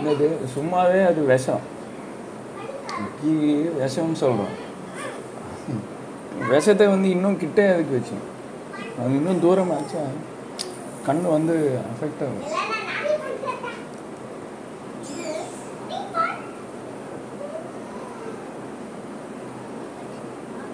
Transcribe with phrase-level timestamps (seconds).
[0.00, 0.26] என்னது?
[0.54, 1.64] சும்மாவே அது விஷம்.
[3.18, 3.32] கீ
[3.80, 4.54] விஷம்னு சொல்கிறோம்
[6.52, 8.24] விஷத்தை வந்து இன்னும் கிட்டே அதுக்கு வச்சோம்?
[9.00, 10.02] அது இன்னும் தூரமாச்சா?
[11.06, 11.56] கண் வந்து
[11.90, 12.48] அஃபெக்ட் ஆகும்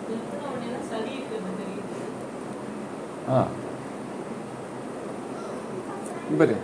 [0.03, 1.95] நிறுத்தின உடனே தான் சளி இருக்கிறது தெரியுது
[3.29, 3.39] ஆ
[6.41, 6.57] பாரு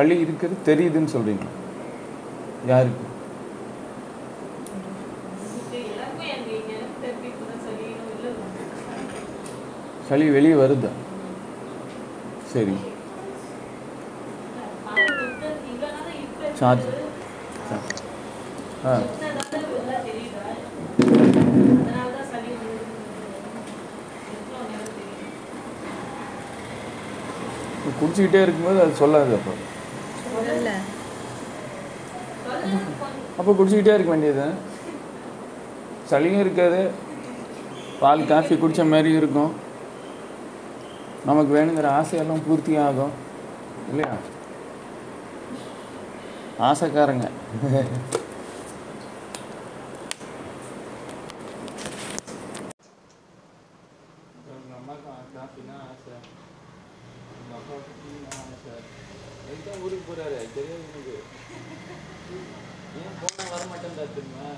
[0.00, 1.46] சளி இருக்கிறது தெரியுதுன்னு சொல்றீங்க
[2.66, 3.06] யாருக்கு?
[10.08, 10.90] களி சளி வெளியே வருதா?
[12.52, 12.76] சரி.
[16.60, 16.86] சார்ஜ்.
[18.86, 18.94] ஆ.
[28.00, 29.52] குடிச்சிக்கிட்டே இருக்கும்போது அது சொல்லாது அப்போ.
[33.40, 34.46] அப்போ குடிச்சிக்கிட்டே இருக்க வேண்டியது.
[36.10, 36.80] சளியும் இருக்காது.
[38.00, 39.52] பால் காஃபி குடித்த மாதிரி இருக்கும்.
[41.28, 43.14] நமக்கு வேணுங்கிற ஆசையெல்லாம் பூர்த்தி ஆகும்.
[43.90, 44.12] இல்லையா?
[46.68, 47.26] ஆசைக்காரங்க
[54.52, 56.14] எங்கள் அம்மாவுக்கு காஃபினா ஆசை
[57.36, 58.74] எங்கள் அப்பாவுக்கு டீனா ஆசை
[59.50, 61.16] எதுதான் ஊருக்கு போகிறாரு தெரியாது எனக்கு
[63.02, 64.48] ஏன் போனால் வர மாட்டேன் தெரியுமா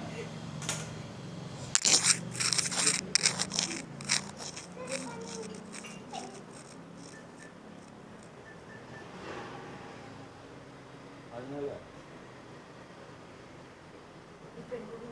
[11.36, 11.69] அதனால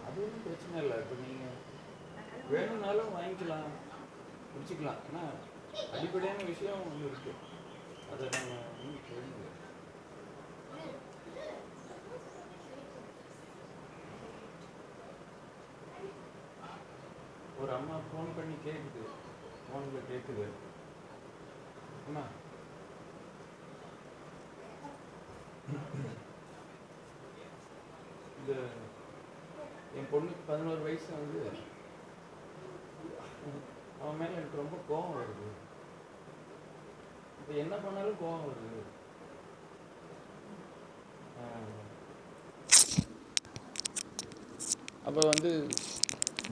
[0.09, 1.57] அது ஒன்றும் பிரச்சனை இல்லை இப்போ நீங்கள்
[2.53, 3.69] வேணும்னாலும் வாங்கிக்கலாம்
[4.53, 5.25] குடிச்சிக்கலாம் ஏன்னா
[5.97, 7.33] அடிப்படையான விஷயம் ஒன்று இருக்கு
[8.13, 9.49] அதை நம்ம இன்னும் தெரிஞ்சுக்கல.
[17.61, 19.03] ஒரு அம்மா ஃபோன் பண்ணி கேட்குது
[19.65, 20.47] ஃபோனில் கேட்குது
[22.07, 22.23] அம்மா.
[28.39, 28.53] இந்த
[29.99, 31.41] என் பொண்ணுக்கு பதினோரு வயசு வந்து
[34.03, 35.49] அவன் மேலே எனக்கு ரொம்ப கோபம் வருது.
[37.41, 38.81] இப்போ என்ன பண்ணாலும் கோபம் வருது.
[45.09, 45.51] அப்போ வந்து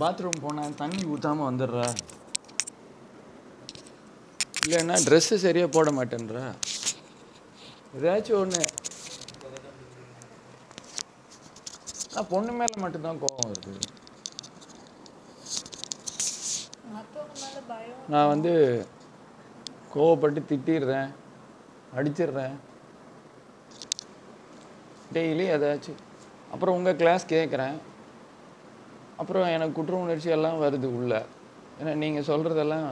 [0.00, 1.86] பாத்ரூம் போனால் தண்ணி ஊற்றாமல் வந்துடுறா.
[4.64, 6.44] இல்லைன்னா ட்ரெஸ்ஸு சரியாக போட மாட்டேன்றா.
[7.98, 8.62] ஏதாச்சும் ஒன்று
[12.14, 13.74] நான் பொண்ணு மேலே மட்டும்தான் கோவம் வருது.
[18.12, 18.52] நான் வந்து
[19.94, 21.10] கோவப்பட்டு திட்டிடுறேன்
[21.98, 22.56] அடிச்சிடுறேன்.
[25.16, 26.00] டெய்லி ஏதாச்சும்.
[26.52, 27.76] அப்புறம் உங்கள் கிளாஸ் கேட்குறேன்
[29.20, 31.12] அப்புறம் எனக்கு குற்ற உணர்ச்சி எல்லாம் வருது உள்ள.
[31.78, 32.88] ஏன்னா நீங்கள் சொல்கிறதெல்லாம்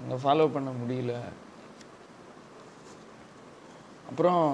[0.00, 1.14] அங்கே ஃபாலோ பண்ண முடியல.
[4.10, 4.44] அப்புறம்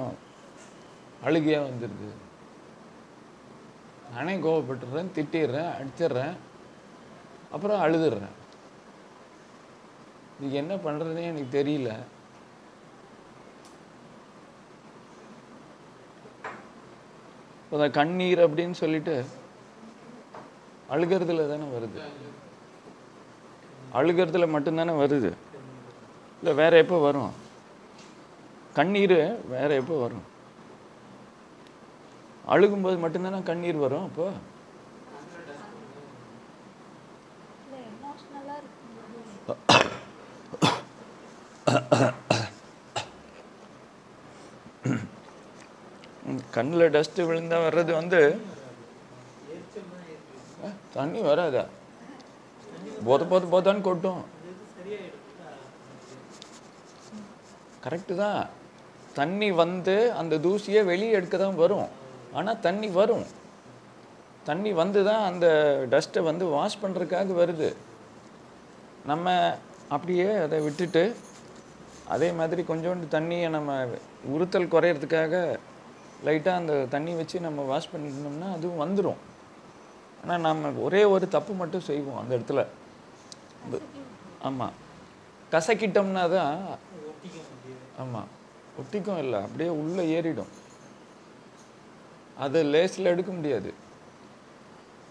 [1.26, 2.10] அழுகையாக வந்துடுது
[4.14, 6.34] நானே கோவப்பட்டுடுறேன் திட்டிடுறேன் அடிச்சிடுறேன்
[7.54, 8.36] அப்புறம் அழுதுடுறேன்.
[10.40, 11.90] இது என்ன பண்ணுறதுனே எனக்கு தெரியல.
[17.64, 19.16] இப்போ கண்ணீர் அப்படின்னு சொல்லிட்டு
[20.92, 21.98] அழுகிறதுல தானே வருது.
[23.94, 25.30] அழுகிறதுல மட்டும்தானே வருது.
[26.38, 27.32] இல்லை வேற எப்போ வரும்?
[28.78, 29.18] கண்ணீர்
[29.54, 30.24] வேற எப்போ வரும்?
[32.54, 34.26] அழுகும்போது மட்டும்தானே கண்ணீர் வரும் அப்போ?
[46.54, 48.20] கண்ணில் டஸ்ட்டு விழுந்தா வர்றது வந்து
[50.98, 51.64] தண்ணி வராதா?
[53.06, 54.22] போத போத போதான்னு கொட்டும்.
[57.84, 58.40] கரெக்டு தான்.
[59.18, 61.88] தண்ணி வந்து அந்த தூசியை வெளியே எடுக்க தான் வரும்.
[62.38, 63.26] ஆனால் தண்ணி வரும்.
[64.48, 65.46] தண்ணி வந்து தான் அந்த
[65.92, 67.68] டஸ்ட்டை வந்து வாஷ் பண்ணுறதுக்காக வருது.
[69.10, 69.36] நம்ம
[69.94, 71.04] அப்படியே அதை விட்டுட்டு
[72.14, 73.70] அதே மாதிரி கொஞ்சோண்டு தண்ணியை நம்ம
[74.34, 75.34] உறுத்தல் குறையிறதுக்காக
[76.26, 79.20] லைட்டாக அந்த தண்ணி வச்சு நம்ம வாஷ் பண்ணிட்டோம்னா அதுவும் வந்துடும்
[80.26, 82.62] ஆனால் நம்ம ஒரே ஒரு தப்பு மட்டும் செய்வோம் அந்த இடத்துல.
[84.48, 84.74] ஆமாம்
[85.52, 86.54] கசக்கிட்டோம்னா தான்
[88.02, 88.30] ஆமாம்
[88.80, 89.38] ஒட்டிக்கும் இல்லை.
[89.46, 90.50] அப்படியே உள்ளே ஏறிடும்.
[92.44, 93.70] அதை லேஸில் எடுக்க முடியாது.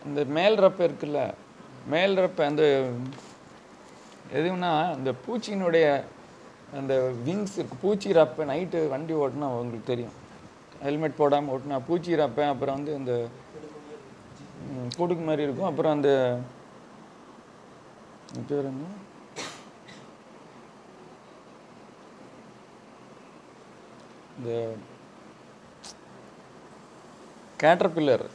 [0.08, 1.22] இந்த மேல் ரப்பை இருக்குல்ல
[1.94, 2.66] மேல் ரப்பை அந்த
[4.40, 5.88] எதுனா அந்த பூச்சியினுடைய
[6.80, 6.94] அந்த
[7.26, 10.16] விங்ஸ் பூச்சி ரப்பை நைட்டு வண்டி ஓட்டினா உங்களுக்கு தெரியும்.
[10.86, 13.14] ஹெல்மெட் போடாமல் ஓட்டினா பூச்சி ரப்பேன் அப்புறம் வந்து இந்த
[15.00, 15.70] கொடுக்கு மாதிரி இருக்கும்.
[15.70, 16.10] அப்புறம் அந்த
[18.50, 18.86] பேர் என்ன?
[24.38, 24.52] இந்த
[27.64, 28.26] கேட்டர்பில்லர்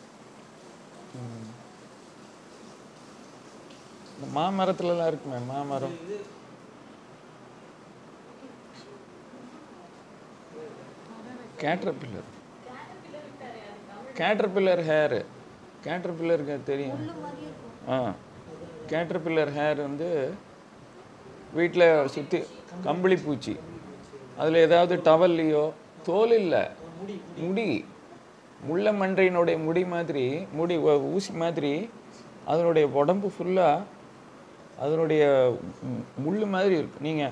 [4.15, 5.97] இந்த மாமரத்துலலாம் இருக்குமே மாமரம்.
[11.62, 12.29] கேட்டர்பில்லர்
[14.21, 15.21] கேட்டர்பில்லர் ஹேரு
[15.85, 16.99] கேட்டர்பில்லருக்கு தெரியும்.
[17.03, 17.88] இருக்கும்.
[17.88, 18.12] ஆ.
[18.88, 20.35] கேட்டர்பில்லர் ஹேர் வந்து
[21.55, 22.43] வீட்டில் சுற்றி
[22.85, 23.56] கம்பளி பூச்சி.
[24.38, 25.73] அதில் ஏதாவது டவல்லையோ
[26.03, 26.67] தோல் இல்லை
[27.37, 27.85] முடி.
[28.65, 31.91] முள்ள மன்றையினுடைய முடி மாதிரி முடி ஊசி மாதிரி
[32.47, 33.83] அதனுடைய உடம்பு ஃபுல்லாக
[34.79, 35.55] அதனுடைய
[35.85, 37.31] மு- முள்ளு மாதிரி இருக்கு நீங்கள்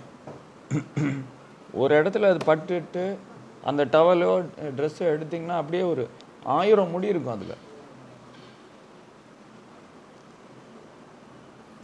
[1.73, 3.17] ஒரு இடத்துல அது பட்டுட்டு
[3.65, 4.44] அந்த டவலோ
[4.77, 6.09] ட்ரெஸ்ஸோ எடுத்தீங்கன்னா அப்படியே ஒரு
[6.44, 7.67] ஆயிரம் முடி இருக்கும் அதில்.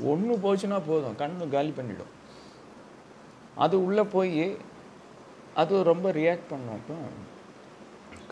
[0.01, 1.17] ஒன்று போச்சுன்னா போதும்.
[1.19, 2.23] கண்ணு காலி பண்ணிடும்.
[3.55, 4.57] அது உள்ளே போய்
[5.55, 6.75] அது ரொம்ப ரியாக்ட் பண்ணும்.
[6.75, 6.95] இப்போ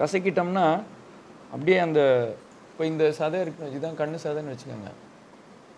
[0.04, 0.82] கசக்கிட்டோம்னா
[1.52, 2.34] அப்படியே அந்த
[2.72, 4.90] இப்போ இந்த சதை இருக்கு இதுதான் கண்ணு சதைன்னு வச்சுக்கோங்க.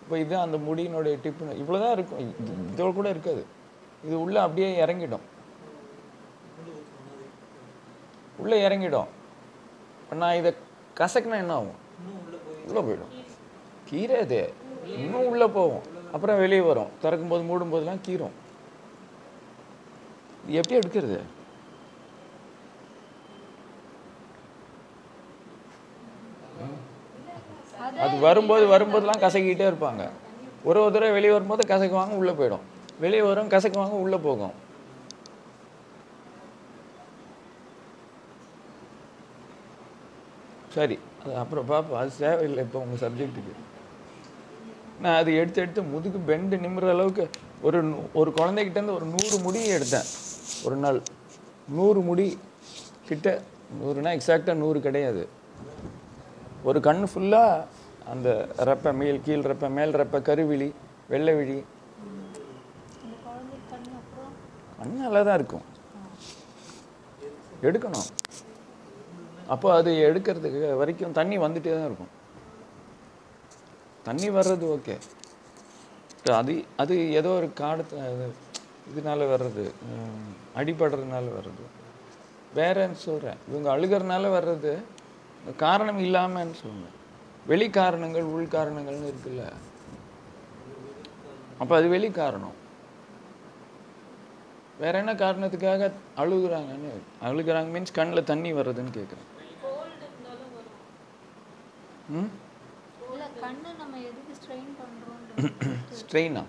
[0.01, 2.19] இப்போ இதுதான் அந்த முடியினுடைய டிப்பு இவ்வளோ தான் இருக்கும்.
[2.19, 2.33] இது-
[2.75, 3.45] இதோட கூட இருக்காது.
[4.05, 5.19] இது உள்ளே அப்படியே இறங்கிடும்.
[8.37, 9.05] உள்ளே இறங்கிடும்.
[10.01, 10.53] இப்போ நான் இதை
[10.97, 11.83] கசக்கினா என்ன ஆகும்?
[12.67, 13.23] உள்ளே போயிடும்.
[13.85, 14.63] கீரை அது.
[14.85, 15.85] இன்னும் உள்ளே போகும்.
[16.11, 16.91] அப்புறம் வெளியே வரும்.
[17.01, 18.35] திறக்கும் போது மூடும் போதெல்லாம் கீரும்
[20.47, 21.17] இது எப்படி எடுக்கிறது?
[28.03, 30.03] அது வரும்போது வரும்போதெல்லாம் கசக்கிட்டே இருப்பாங்க.
[30.63, 32.63] ஒரு ஒரு தடவை வெளியே வரும்போது கசக்குவாங்க உள்ளே போயிடும்.
[33.03, 34.55] வெளியே வரும் கசக்குவாங்க உள்ளே போகும்.
[40.75, 40.99] சரி.
[41.23, 43.53] அது அப்புறம் பார்ப்போம் அது தேவையில்லை இப்போ உங்கள் சப்ஜெக்ட்டுக்கு
[45.01, 47.29] நான் அது எடுத்து எடுத்து முதுகு பெண்டு நிமிர அளவுக்கு
[47.61, 50.05] ஒரு நூ- ஒரு குழந்தைகிட்டேருந்து ஒரு நூறு முடி எடுத்தேன்.
[50.63, 51.01] ஒரு நாள்.
[51.69, 52.39] நூறு முடி
[53.07, 53.41] கிட்ட
[53.83, 55.27] நூறுனா எக்ஸாக்டாக நூறு கிடையாது.
[56.63, 57.63] ஒரு கண் ஃபுல்லாக
[58.09, 60.71] அந்த ரெப்பை மேல் கீழ் ரெப்பை மேல் ரெப்பை கருவிழி
[61.09, 61.65] வெள்ளை விழி.
[64.79, 65.61] கண் நல்லா தான் இருக்கும்.
[67.61, 68.07] எடுக்கணும்.
[69.47, 72.14] அப்போ அது எடுக்கிறதுக்கு வரைக்கும் தண்ணி வந்துட்டே தான் இருக்கும்.
[74.05, 74.95] தண்ணி வர்றது ஓகே.
[76.33, 78.27] அது அது ஏதோ ஒரு காடத்து அது
[78.91, 79.63] இதனால வர்றது
[80.55, 81.63] அடிபடுறதுனால வர்றது.
[82.55, 84.73] வேறன்னு சொல்கிறேன் இவங்க அழுகிறதுனால வர்றது
[85.57, 86.89] காரணம் இல்லாமன்னு சொல்லுங்க.
[87.45, 89.43] வெளி காரணங்கள் உள் காரணங்கள்னு இருக்குல்ல.
[91.59, 92.55] அப்போ அது வெளி காரணம்.
[94.79, 95.83] வேற என்ன காரணத்துக்காக
[96.17, 96.89] அழுகுறாங்கன்னு
[97.23, 99.29] அழுகுறாங்க மீன்ஸ் கண்ணில் தண்ணி வர்றதுன்னு கேட்குறேன்
[102.15, 102.31] ம்?
[103.43, 104.33] கண்ணு நம்ம எதுக்கு
[106.01, 106.39] ஸ்ட்ரெயின்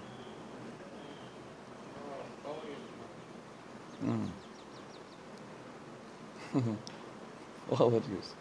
[7.76, 8.32] ஓவர் யூஸ்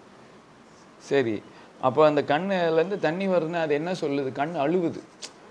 [1.10, 1.36] சரி
[1.88, 4.30] அப்போ அந்த கண்ணுலேருந்து தண்ணி வருதுன்னா அது என்ன சொல்லுது?
[4.40, 5.02] கண் அழுகுது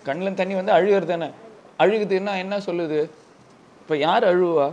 [0.07, 1.29] கண்ணில் தண்ணி வந்து அழுகிறது தானே?
[1.83, 2.99] அழுகுதுன்னா என்ன சொல்லுது?
[3.83, 4.67] இப்போ யார் அழுவா?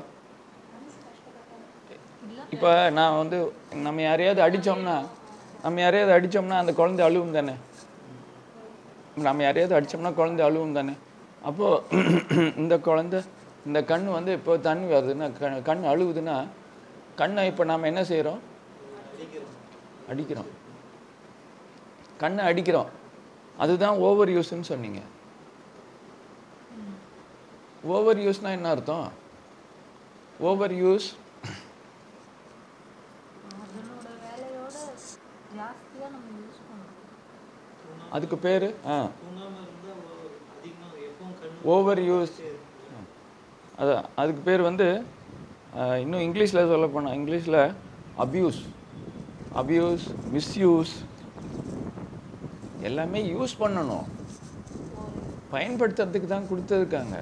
[2.56, 3.38] இப்போ நான் வந்து
[3.86, 4.96] நம்ம யாரையாவது அடித்தோம்னா
[5.66, 7.56] நம்ம யாரையாவது அடித்தோம்னா அந்த குழந்தை அழுவும் தானே?
[9.28, 10.96] நம்ம யாரையாவது அடித்தோம்னா குழந்தை அழுவும் தானே?
[11.50, 13.20] அப்போது இந்த குழந்தை
[13.68, 16.36] இந்த கண் வந்து இப்போ தண்ணி வருதுன்னா கண் கண் அழுகுதுன்னா
[17.22, 18.42] கண்ணை இப்போ நாம் என்ன செய்கிறோம்
[20.12, 20.52] அடிக்கிறோம்.
[22.22, 22.90] கண்ணை அடிக்கிறோம்.
[23.64, 25.02] அதுதான் ஓவர் யூஸ்ன்னு சொன்னீங்க.
[27.96, 29.08] ஓவர் யூஸ்னால் என்ன அர்த்தம்?
[30.50, 31.08] ஓவர் யூஸ்
[33.62, 34.76] அதனோட வேலையோட
[35.56, 36.98] ஜாஸ்தியா நம்ம யூஸ் பண்றோம்
[38.12, 38.98] அதுக்கு பேர் ஆ.
[41.66, 42.36] ஓவர் யூஸ்
[43.80, 44.88] அதான் அதுக்கு பேர் வந்து
[46.02, 47.60] இன்னும் இங்கிலீஷில் சொல்ல போனால் இங்கிலீஷில்
[48.18, 48.60] அப்யூஸ்
[49.56, 50.94] அப்யூஸ் மிஸ்யூஸ்
[52.82, 54.06] எல்லாமே யூஸ் பண்ணணும்.
[55.52, 57.16] பயன்படுத்துறதுக்கு தான் கொடுத்துருக்காங்க.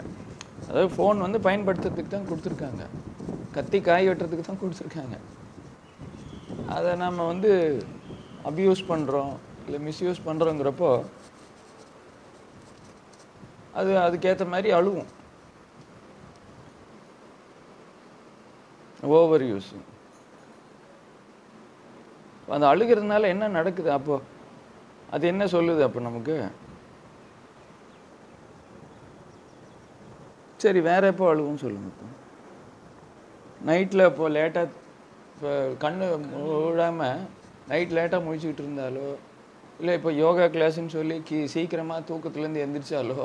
[0.68, 2.84] அதாவது ஃபோன் வந்து பயன்படுத்துறதுக்கு தான் கொடுத்துருக்காங்க.
[3.54, 5.16] கத்தி காய் வெட்டுறதுக்கு தான் கொடுத்துருக்காங்க.
[6.70, 7.52] அதை நாம் வந்து
[8.46, 9.34] அப்யூஸ் பண்ணுறோம்
[9.70, 10.92] இல்லை மிஸ்யூஸ் பண்ணுறோங்கிறப்போ
[13.80, 15.10] அது அதுக்கேற்ற மாதிரி அழுவும்.
[19.18, 19.70] ஓவர் யூஸ்
[22.56, 24.16] அந்த அழுகிறதுனால என்ன நடக்குது அப்போ?
[25.16, 26.36] அது என்ன சொல்லுது அப்போ நமக்கு?
[30.64, 32.08] சரி வேற எப்போ அழுவும் சொல்லுங்க இப்போ.
[33.70, 34.76] நைட்டில் இப்போ லேட்டாக
[35.34, 35.52] இப்போ
[35.84, 36.06] கண்ணு
[36.68, 37.22] விடாமல்
[37.72, 39.08] நைட் லேட்டாக முழிச்சுக்கிட்டு இருந்தாலோ
[39.80, 43.18] இல்லை இப்போ யோகா கிளாஸ்ன்னு சொல்லி கீ சீக்கிரமாக தூக்கத்துலேருந்து எந்திரிச்சாலோ?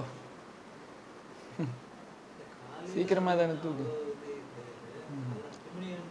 [2.93, 3.87] சீக்கிரமாக தானே தூக்கு.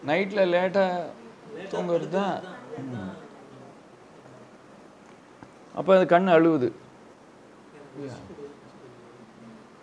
[0.10, 1.10] நைட்டில் லேட்டாக
[1.72, 2.36] தூங்குறது தான்
[5.76, 6.68] அப்போ அது கண் அழுவுது.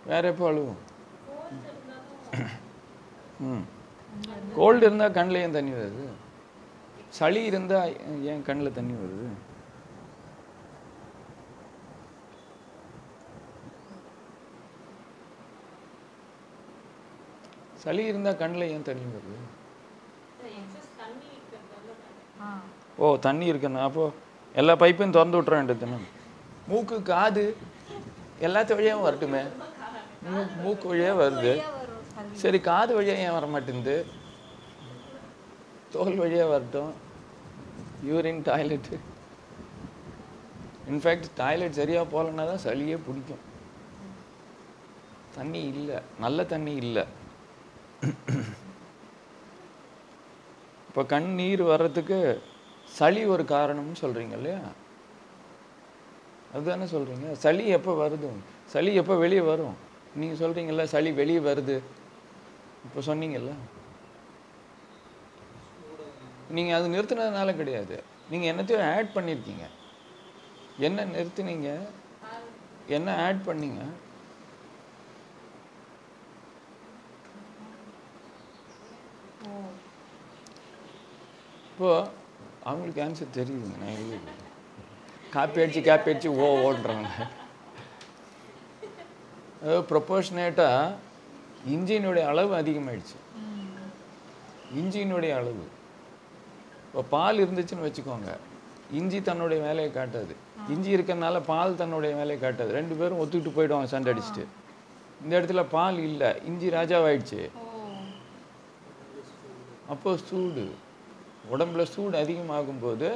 [0.09, 0.79] வேற எப்போ அழுவும்?
[3.49, 3.63] ம்.
[4.55, 6.05] கோல்டு இருந்தால் கண்ணில் ஏன் தண்ணி வருது.
[7.19, 7.91] சளி இருந்தால்
[8.31, 9.27] ஏன் கண்ணில் தண்ணி வருது.
[17.83, 19.37] சளி இருந்தால் கண்ணில் ஏன் தண்ணி வருது?
[23.03, 24.15] ஓ தண்ணி இருக்குண்ணா அப்போது
[24.59, 25.99] எல்லா பைப்பையும் திறந்து விட்ற வேண்டியதுன்னு
[26.71, 27.43] மூக்கு காது
[28.47, 29.41] எல்லாத்து வழியாகவும் வரட்டுமே.
[30.31, 31.53] மூ மூக்கு வழியாக வருது.
[32.41, 33.95] சரி காது வழியாக ஏன் வர மாட்டேங்குது
[35.93, 36.91] தோல் வழியாக வரட்டும்.
[38.09, 38.97] யூரின் டாய்லெட்டு
[40.91, 43.43] இன்ஃபேக்ட் டாய்லெட் சரியாக போகலன்னா தான் சளியே பிடிக்கும்.
[45.37, 45.97] தண்ணி இல்லை.
[46.23, 47.03] நல்ல தண்ணி இல்லை.
[50.87, 52.19] இப்போ கண் நீர் வர்றதுக்கு
[52.97, 54.61] சளி ஒரு காரணம்னு சொல்கிறீங்க இல்லையா?
[56.53, 58.29] அதுதானே சொல்கிறீங்க சளி எப்போ வருது?
[58.65, 59.75] சளி எப்போ வெளியே வரும்?
[60.15, 61.75] நீங்கள் சொல்கிறீங்கள சளி வெளியே வருது.
[62.85, 63.53] இப்போ சொன்னீங்கல்ல.
[66.57, 68.03] நீங்கள் அது நிறுத்தினதுனால கிடையாது.
[68.29, 69.65] நீங்கள் என்னத்தையும் ஆட் பண்ணியிருக்கீங்க
[70.77, 71.69] என்ன நிறுத்தினீங்க?
[72.87, 73.81] என்ன ஆட் பண்ணீங்க?
[79.41, 79.69] இப்போது
[81.69, 81.89] இப்போ
[82.69, 84.17] அவங்களுக்கு ஆன்சர் தெரியுதுங்க நான் எழுதி
[85.35, 87.07] காப்பி அடிச்சு காப்பி அடிச்சு ஓ ஓடுறாங்க
[89.61, 90.93] அதாவது ப்ரொபோஷனேட்டாக
[91.73, 93.17] இன்ஜினுடைய அளவு அதிகமாயிடுச்சு.
[94.79, 95.65] இன்ஜினுடைய அளவு.
[96.85, 98.31] இப்போ பால் இருந்துச்சுன்னு வச்சுக்கோங்க.
[98.99, 100.33] இஞ்சி தன்னுடைய வேலையை காட்டாது.
[100.73, 102.71] இஞ்சி இருக்கிறனால பால் தன்னுடைய வேலையை காட்டாது.
[102.79, 104.45] ரெண்டு பேரும் ஒத்துக்கிட்டு போயிடுவாங்க சண்டை அடிச்சுட்டு.
[105.23, 106.31] இந்த இடத்துல பால் இல்லை.
[106.49, 107.41] இஞ்சி ராஜாவாயிடுச்சு.
[109.93, 110.63] அப்போது சூடு.
[111.53, 113.09] உடம்புல சூடு அதிகமாகும் போது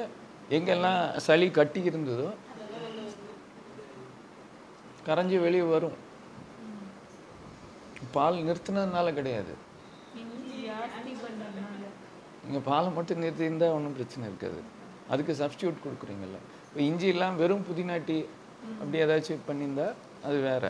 [0.55, 2.29] எங்கெல்லாம் சளி கட்டி இருந்ததோ
[5.07, 5.97] கரைஞ்சி வெளியே வரும்.
[8.15, 9.53] பால் நிறுத்தினதுனால கிடையாது.
[12.45, 14.59] நீங்கள் பாலை மட்டும் நிறுத்தியிருந்தா ஒன்றும் பிரச்சனை இருக்காது.
[15.13, 16.39] அதுக்கு சப்ஸ்டியூட் கொடுக்குறீங்கல்ல.
[16.67, 18.17] இப்போ இஞ்சி எல்லாம் வெறும் புதினா டீ
[18.81, 19.95] அப்படி ஏதாச்சும் பண்ணியிருந்தால்
[20.27, 20.65] அது வேற.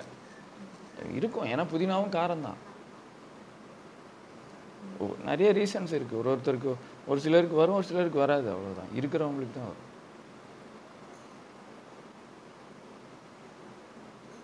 [1.18, 1.48] இருக்கும்.
[1.52, 2.60] ஏன்னா புதினாவும் காரம்தான்.
[2.60, 2.65] தான்
[5.30, 6.72] நிறைய ரீசன்ஸ் இருக்குது ஒரு ஒருத்தருக்கு
[7.10, 8.48] ஒரு சிலருக்கு வரும் ஒரு சிலருக்கு வராது.
[8.56, 8.92] அவ்வளவுதான்.
[9.00, 9.84] இருக்கிறவங்களுக்கு தான் வரும்.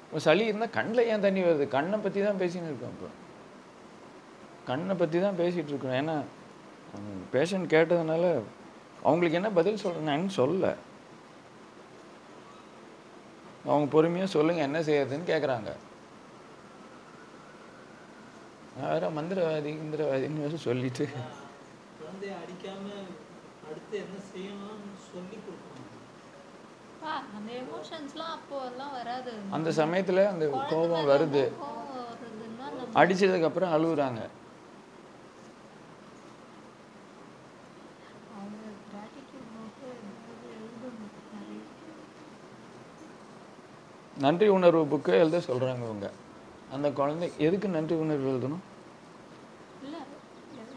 [0.05, 1.65] இப்போ சளி இருந்தால் கண்ணில் ஏன் தண்ணி வருது?
[1.75, 3.09] கண்ணை பற்றி தான் பேசின்னு இருக்கோம் இப்போ.
[4.69, 5.97] கண்ணை பற்றி தான் பேசிகிட்டு இருக்கோம்.
[6.01, 6.15] ஏன்னா
[7.35, 8.25] பேஷண்ட் கேட்டதுனால
[9.03, 10.73] அவங்களுக்கு என்ன பதில் சொல்கிறேன்னு சொல்ல.
[13.69, 15.71] அவங்க பொறுமையாக சொல்லுங்கள் என்ன செய்யறதுன்னு கேட்குறாங்க
[18.83, 21.05] வேற மந்திரவாதி இந்திரவாதின்னு வேற சொல்லிட்டு.
[29.51, 31.43] அந்த சமயத்தில் அந்த கோபம் வருது.
[32.99, 34.21] அடிச்சதுக்கப்புறம் அழுகுறாங்க
[38.33, 38.59] அவங்க
[44.17, 46.07] நன்றி உணர்வு புக்கு எழுத சொல்கிறாங்க இவங்க.
[46.71, 48.63] அந்த குழந்தை எதுக்கு நன்றி உணர்வு எழுதணும்
[49.83, 49.95] இல்ல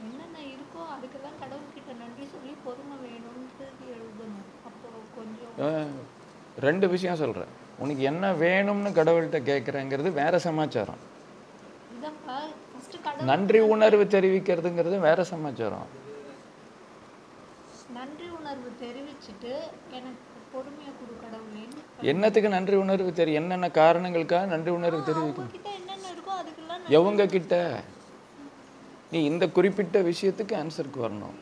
[0.03, 5.44] என்னென்ன இருக்கோ அதுக்கெல்லாம் கடவுள்கிட்ட நன்றி சொல்லி பொறுமை வேணும்னு எழுதணும் அப்போ கொஞ்சம் அஹ்,
[6.67, 11.01] ரெண்டு விஷயம் சொல்கிறேன் உனக்கு என்ன வேணும்னு கடவுள்கிட்ட கேட்குறேங்கிறது வேற சமாச்சாரம்.
[13.31, 15.87] நன்றி உணர்வு தெரிவிக்கிறதுங்கிறது வேற சமாச்சாரம்.
[17.99, 19.53] நன்றி உணர்வு தெரிவிச்சுட்டு
[19.99, 25.01] எனக்கு பொறுமையை கொடு கடவுளேன்னு என்னத்துக்கு நன்றி உணர்வு தெரியும் என்னென்ன காரணங்களுக்காக நன்றி உணர்வு
[26.39, 27.55] அதுக்கெல்லாம் எவங்க கிட்ட
[29.13, 31.37] நீ இந்த குறிப்பிட்ட விஷயத்துக்கு ஆன்சருக்கு வரணும்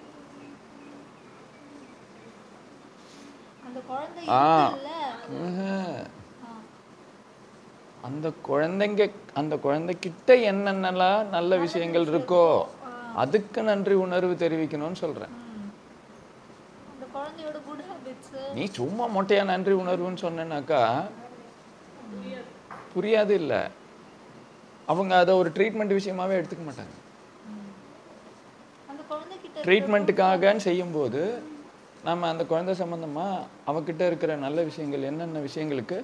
[3.66, 3.81] அந்த குழந்தை
[4.28, 4.42] ஆ.
[8.02, 12.66] அந்த குழந்தைங்க அந்த குழந்தைகிட்ட என்னென்னலாம் நல்ல விஷயங்கள் இருக்கோ
[13.14, 15.32] அதுக்கு நன்றி உணர்வு தெரிவிக்கணும்னு சொல்றேன்.
[18.54, 20.82] நீ சும்மா மொட்டையா நன்றி உணர்வுன்னு சொன்னேனாக்கா
[22.94, 23.70] புரியாது இல்ல.
[24.86, 26.96] அவங்க அதை ஒரு ட்ரீட்மெண்ட் விஷயமாவே எடுத்துக்க மாட்டாங்க.
[29.64, 31.20] ட்ரீட்மெண்ட்டுக்காகன்னு செய்யும்போது
[32.04, 33.26] நம்ம அந்த குழந்தை சம்மந்தமா
[33.66, 35.96] அவகிட்ட இருக்கிற நல்ல விஷயங்கள் என்னென்ன விஷயங்களுக்கு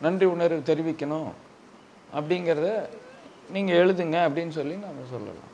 [0.00, 1.30] நன்றி உணர்வு தெரிவிக்கணும்
[2.14, 2.68] அப்படிங்கிறத
[3.50, 5.48] நீங்கள் எழுதுங்க அப்படின்னு சொல்லி நம்ம சொல்லலாம்.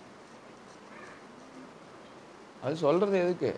[2.63, 3.51] அது சொல்கிறது எதுக்கு?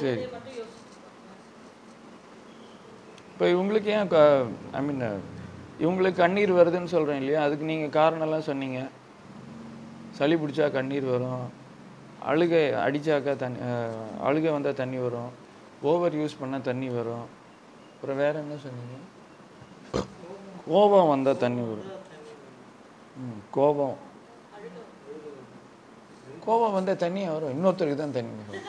[0.00, 0.22] சரி.
[3.30, 4.10] இப்போ இவங்களுக்கு ஏன்
[4.72, 5.04] ஐ மீன்
[5.82, 7.40] இவங்களுக்கு கண்ணீர் வருதுன்னு சொல்கிறேன் இல்லையா?
[7.46, 8.80] அதுக்கு நீங்கள் காரணம்லாம் சொன்னீங்க.
[10.18, 11.44] சளி பிடிச்சா கண்ணீர் வரும்.
[12.30, 13.58] அழுகை அடித்தாக்கா தண்ணி
[14.28, 15.32] அழுகை வந்தால் தண்ணி வரும்.
[15.90, 17.26] ஓவர் யூஸ் பண்ணால் தண்ணி வரும்.
[17.94, 18.96] அப்புறம் வேறு என்ன சொன்னீங்க?
[20.70, 21.92] கோபம் வந்தால் தண்ணி வரும்.
[23.22, 23.96] ம் கோபம்.
[26.46, 27.52] கோபம் வந்தால் தண்ணியாக வரும்.
[27.56, 28.64] இன்னொருத்தருக்கு தான் தண்ணி வரும்.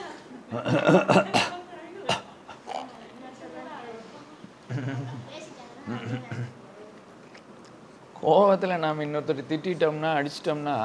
[8.25, 10.75] கோபத்தில் நாம் இன்னொருத்தர் திட்டிட்டோம்னா அடிச்சிட்டோம்னா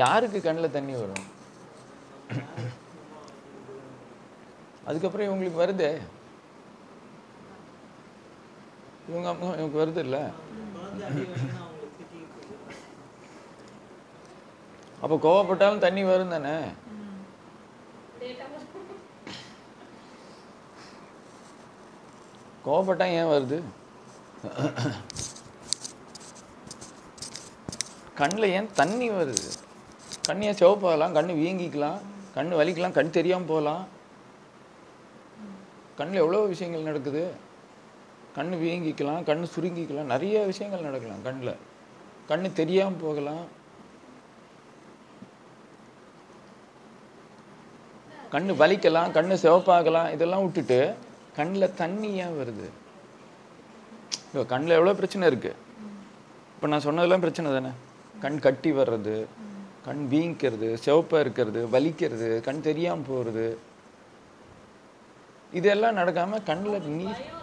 [0.00, 1.26] யாருக்கு கண்ணில் தண்ணி வரும்?
[4.88, 5.92] அதுக்கப்புறம் இவங்களுக்கு வருதே?
[9.10, 10.22] இவங்க அம்மா இவங்களுக்கு வருது இல்லை?
[15.02, 16.56] அப்போ கோவப்பட்டாலும் தண்ணி வரும் தானே?
[22.66, 23.58] கோவப்பட்டா ஏன் வருது?
[28.20, 29.48] கண்ணில் ஏன் தண்ணி வருது?
[30.28, 32.00] கண்ணியை சிவப்பாகலாம் கண் வீங்கிக்கலாம்
[32.36, 33.84] கண் வலிக்கலாம் கண் தெரியாமல் போகலாம்.
[35.98, 37.22] கண்ணில் எவ்வளோ விஷயங்கள் நடக்குது.
[38.36, 41.54] கண் வீங்கிக்கலாம் கண் சுருங்கிக்கலாம் நிறைய விஷயங்கள் நடக்கலாம் கண்ணில்.
[42.30, 43.44] கண் தெரியாமல் போகலாம்.
[48.34, 50.80] கண் வலிக்கலாம் கண் சிவப்பாகலாம் இதெல்லாம் விட்டுட்டு
[51.38, 52.68] கண்ணில் தண்ணி ஏன் வருது?
[54.30, 55.60] இப்போ கண்ணில் எவ்வளோ பிரச்சனை இருக்குது
[56.54, 57.70] இப்போ நான் சொன்னதெல்லாம் பிரச்சனை தானே?
[58.20, 59.26] கண் கட்டி வர்றது
[59.84, 63.58] கண் வீங்கிக்கிறது சிவப்பாக இருக்கிறது வலிக்கிறது கண் தெரியாமல் போகிறது
[65.52, 67.36] இதெல்லாம் நடக்காமல் கண்ணில் நீர்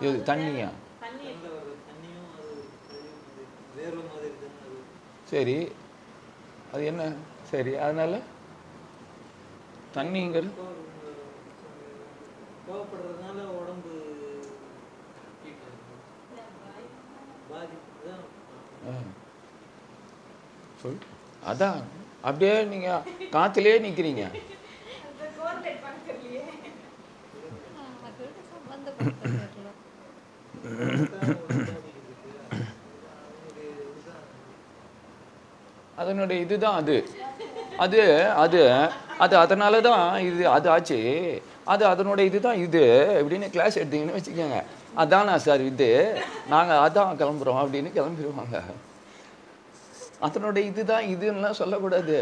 [0.00, 0.68] இது தண்ணியா?
[5.24, 5.56] சரி.
[6.72, 7.02] அது என்ன?
[7.50, 7.76] சரி.
[7.76, 8.18] அதனால?
[9.94, 10.50] தண்ணிங்கிறது
[12.66, 13.92] கோவப்படுறதுனால உடம்பு.
[20.82, 20.98] சொல்.
[21.46, 21.80] அதான்.
[22.22, 22.88] அப்படியே நீங்க
[28.50, 29.70] சம்பந்தப்படுத்த தெரியல
[35.96, 36.96] அதனுடைய இதுதான் அது.
[37.78, 38.00] அது
[38.34, 38.60] அது
[39.22, 40.98] அது அதனால தான் இது அது ஆச்சு.
[41.72, 42.82] அது அதனோட இதுதான் இது
[43.18, 44.58] அப்படின்னு கிளாஸ் எடுத்தீங்கன்னு வச்சுக்கோங்க.
[45.02, 45.90] அதானா சார் இது.
[46.54, 48.58] நாங்கள் அதான் கிளம்புறோம் அப்படின்னு கிளம்பிடுவாங்க.
[50.26, 52.18] அதனோட இதுதான் இதுன்னெலாம் சொல்லக்கூடாது.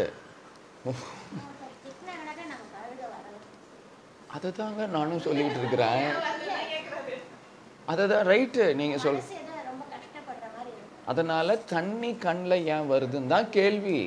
[4.35, 6.05] அதை தாங்க நானும் சொல்லிக்கிட்டு இருக்கிறேன்.
[7.91, 9.23] அதை தான் ரைட்டு நீங்கள் சொல்
[11.11, 13.99] அதனால் தண்ணி கண்ணில் ஏன் வருதுன்னு தான் கேள்வி.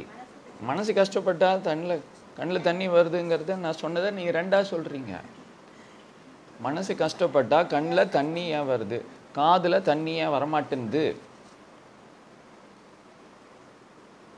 [0.68, 2.04] மனசு கஷ்டப்பட்டால் தண்ணில்
[2.38, 5.12] கண்ணில் தண்ணி வருதுங்கிறத நான் சொன்னதை நீங்கள் ரெண்டாக சொல்கிறீங்க
[6.64, 8.98] மனசு கஷ்டப்பட்டால் கண்ணில் தண்ணி ஏன் வருது.
[9.38, 11.04] காதில் தண்ணி ஏன் வரமாட்டேங்குது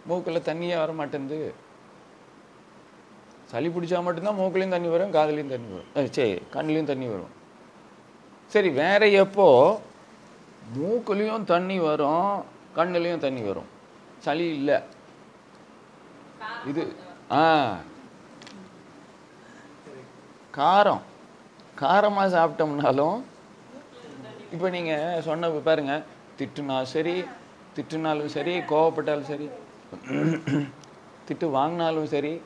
[0.08, 1.38] மூக்கில் தண்ணியே ஏன் வரமாட்டேங்குது
[3.50, 6.12] சளி பிடிச்சா மட்டும்தான் மூக்குலேயும் தண்ணி வரும் காதுலையும் தண்ணி வரும்.
[6.16, 7.32] சரி கண்ணிலையும் தண்ணி வரும்.
[8.52, 9.46] சரி வேற எப்போ
[10.76, 12.30] மூக்குலேயும் தண்ணி வரும்
[12.78, 13.68] கண்ணுலேயும் தண்ணி வரும்?
[14.24, 14.78] சளி இல்லை.
[16.70, 16.82] இது
[17.30, 17.44] ஆ.
[20.50, 21.02] காரம்.
[21.76, 23.24] காரமாக சாப்பிட்டோம்னாலும்
[24.52, 26.02] இப்போ நீங்கள் சொன்ன பாருங்க
[26.38, 27.24] திட்டுனா சரி
[27.76, 29.48] திட்டுனாலும் சரி கோவப்பட்டாலும் சரி
[31.28, 32.40] திட்டு வாங்கினாலும் சரி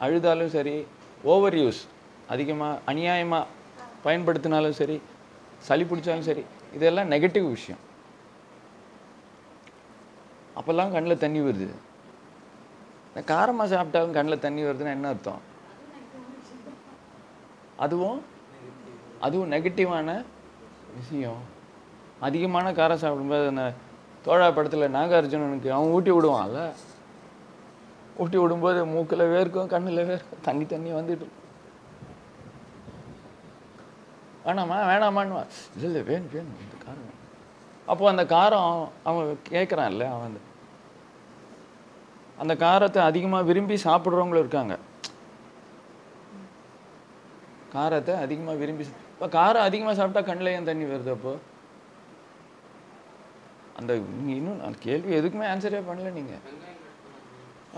[0.00, 0.86] அழுதாலும் சரி
[1.22, 1.80] ஓவர் யூஸ்
[2.28, 3.50] அதிகமாக அநியாயமாக
[4.04, 5.00] பயன்படுத்தினாலும் சரி
[5.60, 7.78] சளி பிடிச்சாலும் சரி இதெல்லாம் நெகட்டிவ் விஷயம்.
[10.56, 11.74] அப்போல்லாம் கண்ணில் தண்ணி வருது.
[13.14, 15.40] இந்த காரமாக சாப்பிட்டாலும் கண்ணில் தண்ணி வருதுன்னா என்ன அர்த்தம்?
[17.76, 18.20] அதுவும்
[19.20, 20.24] அதுவும் நெகட்டிவான
[20.94, 21.42] விஷயம்.
[22.20, 23.72] அதிகமான காரம் சாப்பிடும்போது அந்த
[24.24, 26.72] தோழா படத்தில் நாகார்ஜுனனுக்கு அவன் ஊட்டி விடுவான்ல.
[28.16, 31.26] ஊட்டி விடும்போது மூக்கில் வேர்க்கும் கண்ணில் வேர்க்கும் தண்ணி தண்ணி வந்துட்டு.
[34.44, 35.44] வேணாமா வேணாமான்னு
[35.74, 36.58] இல்லை இல்லை வேணும் வேணும்.
[36.64, 37.10] இந்த காரம்
[37.86, 40.50] அப்போது அந்த காரம் அவன் கேட்குறான்ல அவன்
[42.40, 44.74] அந்த காரத்தை அதிகமாக விரும்பி சாப்பிட்றவங்களும் இருக்காங்க.
[47.74, 51.32] காரத்தை அதிகமாக விரும்பி இப்போ காரம் அதிகமாக சாப்பிட்டா கண்ணில் ஏன் தண்ணி வருது அப்போ?
[53.78, 56.42] அந்த நீங்கள் இன்னும் அந்த கேள்வி எதுக்குமே ஆன்சரே பண்ணல நீங்கள்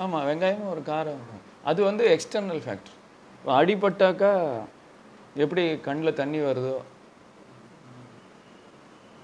[0.03, 1.21] ஆமாம் வெங்காயமும் ஒரு காரம்.
[1.71, 2.97] அது வந்து எக்ஸ்டர்னல் ஃபேக்டர்
[3.37, 4.33] இப்போ அடிபட்டாக்கா
[5.45, 6.77] எப்படி கண்ணில் தண்ணி வருதோ?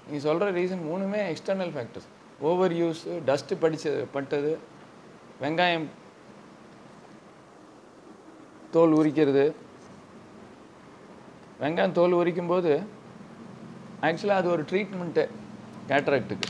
[0.09, 2.09] நீ சொல்கிற ரீசன் மூணுமே external factors
[2.49, 4.51] over use dust படிச்சது பட்டது
[5.41, 5.87] வெங்காயம்
[8.73, 9.45] தோல் உரிக்கிறது.
[11.61, 12.71] வெங்காயம் தோல் உரிக்கும் போது
[14.07, 15.23] ஆக்சுவலாக அது ஒரு ட்ரீட்மெண்ட்டு
[15.89, 16.49] கேட்ராக்டுக்கு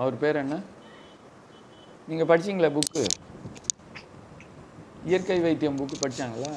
[0.00, 0.56] அவர் பேர் என்ன?
[2.08, 3.04] நீங்கள் படிச்சீங்களா புக்கு
[5.10, 6.50] இயற்கை வைத்தியம் புக்கு படிச்சாங்களா?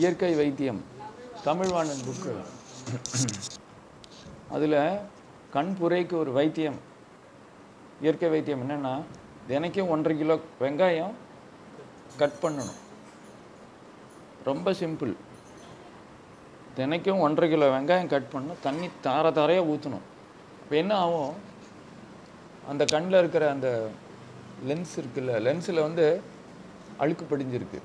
[0.00, 0.80] இயற்கை வைத்தியம்
[1.48, 2.32] தமிழ்வாணன் புக்கு
[4.56, 4.78] அதில்
[5.54, 6.78] கண் புரைக்கு ஒரு வைத்தியம்
[8.00, 8.94] இயற்கை வைத்தியம் என்னென்னா
[9.48, 11.14] தினைக்கும் ஒன்றரை கிலோ வெங்காயம்
[12.20, 12.80] கட் பண்ணணும்.
[14.48, 15.12] ரொம்ப சிம்பிள்
[16.76, 20.06] தினைக்கும் ஒன்றரை கிலோ வெங்காயம் கட் பண்ணணும் தண்ணி தார தாரையாக ஊற்றணும்
[20.62, 21.34] இப்போ என்ன ஆகும்?
[22.70, 23.68] அந்த கண்ணில் இருக்கிற அந்த
[24.68, 26.04] லென்ஸ் இருக்குல்ல லென்ஸில் வந்து
[27.02, 27.78] அழுக்கு படிஞ்சிருக்கு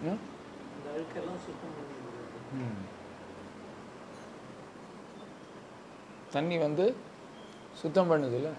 [0.00, 0.14] என்ன?
[0.74, 2.80] அந்த அழுக்கெல்லாம் சுத்தம் பண்ணி ம்.
[6.34, 6.84] தண்ணி வந்து
[7.80, 8.50] சுத்தம் பண்ணுதுல்ல?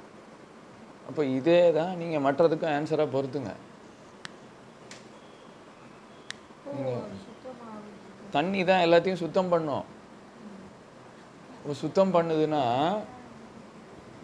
[1.07, 3.53] அப்போ இதே தான் நீங்கள் மற்றதுக்கும் ஆன்சராக பொறுத்துங்க
[8.35, 9.85] தண்ணி தான் எல்லாத்தையும் சுத்தம் பண்ணும்.
[11.57, 12.61] இப்போ சுத்தம் பண்ணுதுன்னா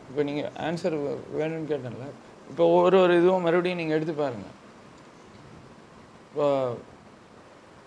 [0.08, 0.96] இப்போ நீங்கள் ஆன்சர்
[1.40, 2.08] வேணும்னு கேட்டேன்ல
[2.52, 4.56] இப்போ ஒரு ஒரு இதுவும் மறுபடியும் நீங்கள் எடுத்து பாருங்கள்
[6.30, 6.48] இப்போ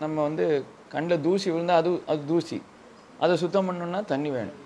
[0.03, 0.45] நம்ம வந்து
[0.93, 2.59] கண்ணில் தூசி விழுந்தால் அது அது தூசி.
[3.25, 4.62] அதை சுத்தம் பண்ணணுன்னா தண்ணி வேணும்.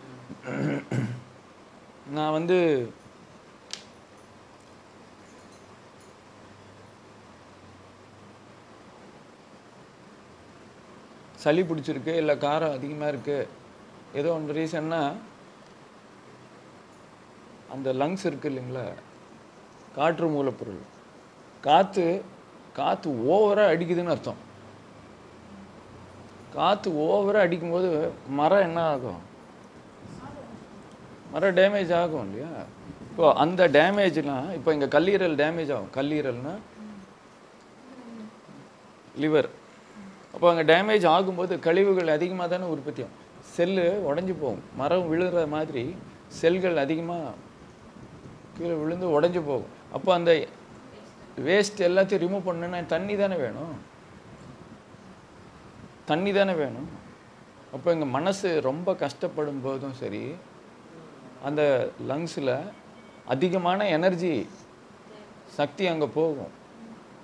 [2.16, 2.58] நான் வந்து
[11.42, 13.48] சளி பிடிச்சிருக்கு இல்லை காரம் அதிகமாக இருக்குது
[14.14, 15.00] ஏதோ ஒன்று ரீசன்னா
[17.74, 18.84] அந்த லங்ஸ் இருக்கு இல்லைங்களா?
[19.94, 20.82] காற்று மூலப்பொருள்.
[21.60, 22.24] காற்று
[22.72, 24.42] காற்று ஓவராக அடிக்குதுன்னு அர்த்தம்.
[26.54, 27.90] காற்று ஓவராக அடிக்கும்போது
[28.28, 29.34] மரம் என்ன ஆகும்?
[31.36, 32.50] மரம் டேமேஜ் ஆகும் இல்லையா?
[33.10, 35.92] இப்போ அந்த டேமேஜ்லாம் இப்போ இங்கே கல்லீரல் டேமேஜ் ஆகும்.
[35.98, 36.54] கல்லீரல்னா
[39.22, 39.48] லிவர்
[40.34, 43.20] அப்போ அங்கே டேமேஜ் ஆகும்போது கழிவுகள் அதிகமாக தானே உற்பத்தி ஆகும்.
[43.56, 44.62] செல்லு உடஞ்சி போகும்.
[44.80, 45.84] மரம் விழுகிற மாதிரி
[46.40, 47.34] செல்கள் அதிகமாக
[48.56, 49.70] கீழே விழுந்து உடஞ்சி போகும்.
[49.96, 50.30] அப்போ அந்த
[51.46, 53.74] வேஸ்ட் எல்லாத்தையும் ரிமூவ் பண்ணுன்னா தண்ணி தானே வேணும்?
[56.10, 56.90] தண்ணி தானே வேணும்?
[57.74, 60.24] அப்போ எங்கள் மனசு ரொம்ப கஷ்டப்படும் போதும் சரி
[61.42, 62.54] அந்த லங்ஸில்
[63.26, 64.46] அதிகமான எனர்ஜி
[65.56, 66.52] சக்தி அங்கே போகும்.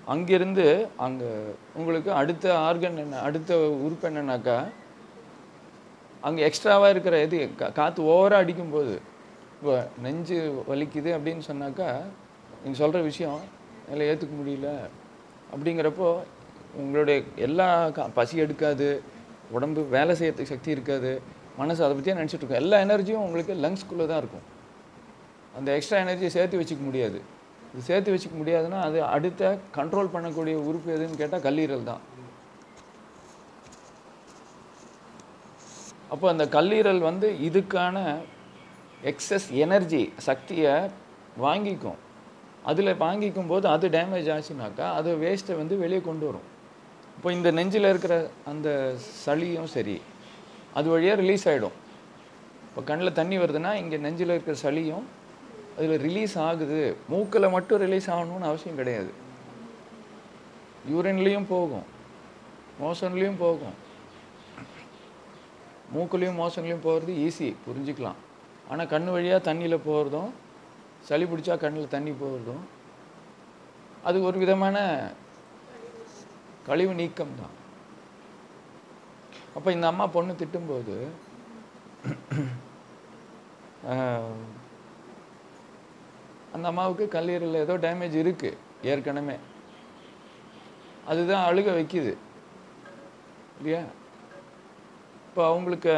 [0.07, 1.31] அங்கிருந்து அங்கே
[1.75, 4.69] உங்களுக்கு அடுத்த ஆர்கன் என்ன அடுத்த உறுப்பு என்னன்னாக்கா
[6.21, 8.95] அங்கே எக்ஸ்ட்ராவாக இருக்கிற இது கா- காற்று ஓவராக அடிக்கும்போது
[9.55, 11.89] இப்போ நெஞ்சு வலிக்குது அப்படின்னு சொன்னாக்கா
[12.63, 13.41] நீங்கள் சொல்கிற விஷயம்
[13.89, 14.69] என்னால் ஏற்றுக்க முடியல.
[15.53, 16.23] அப்படிங்கிறப்போ
[16.77, 19.03] உங்களுடைய எல்லா கா- பசி எடுக்காது
[19.51, 21.23] உடம்பு வேலை செய்யறதுக்கு சக்தி இருக்காது
[21.61, 24.47] மனசு அதை பற்றியே நினச்சிட்ருக்கும் எல்லா எனர்ஜியும் உங்களுக்கு லங்ஸ்குள்ளே தான் இருக்கும்.
[25.59, 27.19] அந்த எக்ஸ்ட்ரா எனர்ஜியை சேர்த்து வச்சுக்க முடியாது.
[27.73, 32.03] இது சேர்த்து வச்சுக்க முடியாதுன்னா அது அடுத்த கண்ட்ரோல் பண்ணக்கூடிய உறுப்பு எதுன்னு கேட்டால் கல்லீரல் தான்.
[36.15, 37.99] அப்போ அந்த கல்லீரல் வந்து இதுக்கான
[39.11, 40.75] எக்ஸஸ் எனர்ஜி சக்தியை
[41.45, 42.01] வாங்கிக்கும்.
[42.71, 46.49] அதில் வாங்கிக்கும் போது அது டேமேஜ் ஆச்சுனாக்கா அது வேஸ்ட்டை வந்து வெளியே கொண்டு வரும்.
[47.17, 48.15] இப்போ இந்த நெஞ்சில் இருக்கிற
[48.51, 48.69] அந்த
[49.25, 49.97] சளியும் சரி
[50.79, 51.77] அது வழியாக ரிலீஸ் ஆகிடும்
[52.67, 55.07] இப்போ கண்ணில் தண்ணி வருதுன்னா இங்கே நெஞ்சில் இருக்கிற சளியும்
[55.77, 56.81] அதில் ரிலீஸ் ஆகுது.
[57.13, 59.11] மூக்கில் மட்டும் ரிலீஸ் ஆகணும்னு அவசியம் கிடையாது.
[60.93, 61.87] யூரின்லேயும் போகும்.
[62.83, 63.77] மோஷன்லேயும் போகும்.
[65.95, 68.21] மூக்குலேயும் மோஷன்லேயும் போகிறது ஈஸி புரிஞ்சுக்கலாம்.
[68.71, 70.31] ஆனால் கண் வழியாக தண்ணியில் போகிறதும்
[71.09, 72.63] சளி பிடிச்சா கண்ணில் தண்ணி போகிறதும்
[74.09, 74.77] அது ஒரு விதமான
[76.69, 77.55] கழிவு நீக்கம் தான்
[79.57, 80.97] அப்போ இந்த அம்மா பொண்ணு திட்டும்போது
[86.55, 88.59] அந்த அம்மாவுக்கு கல்லீரலில் ஏதோ டேமேஜ் இருக்குது
[88.93, 89.37] ஏற்கனவே.
[91.11, 92.13] அதுதான் அழுக வைக்குது.
[93.59, 93.83] இல்லையா?
[95.29, 95.93] இப்போ அவங்களுக்கு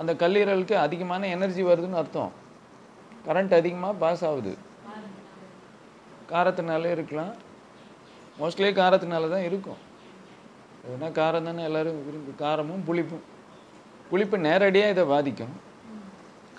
[0.00, 2.32] அந்த கல்லீரலுக்கு அதிகமான எனர்ஜி வருதுன்னு அர்த்தம்.
[3.26, 4.52] கரண்ட் அதிகமாக பாஸ் ஆகுது.
[6.32, 7.32] காரத்தினாலே இருக்கலாம்.
[8.42, 9.80] மோஸ்ட்லி காரத்தினால தான் இருக்கும்.
[10.92, 13.26] ஏன்னா காரம் தானே எல்லாரும் விரும்பி காரமும் புளிப்பும்.
[14.10, 15.54] புளிப்பு நேரடியாக இதை பாதிக்கும்.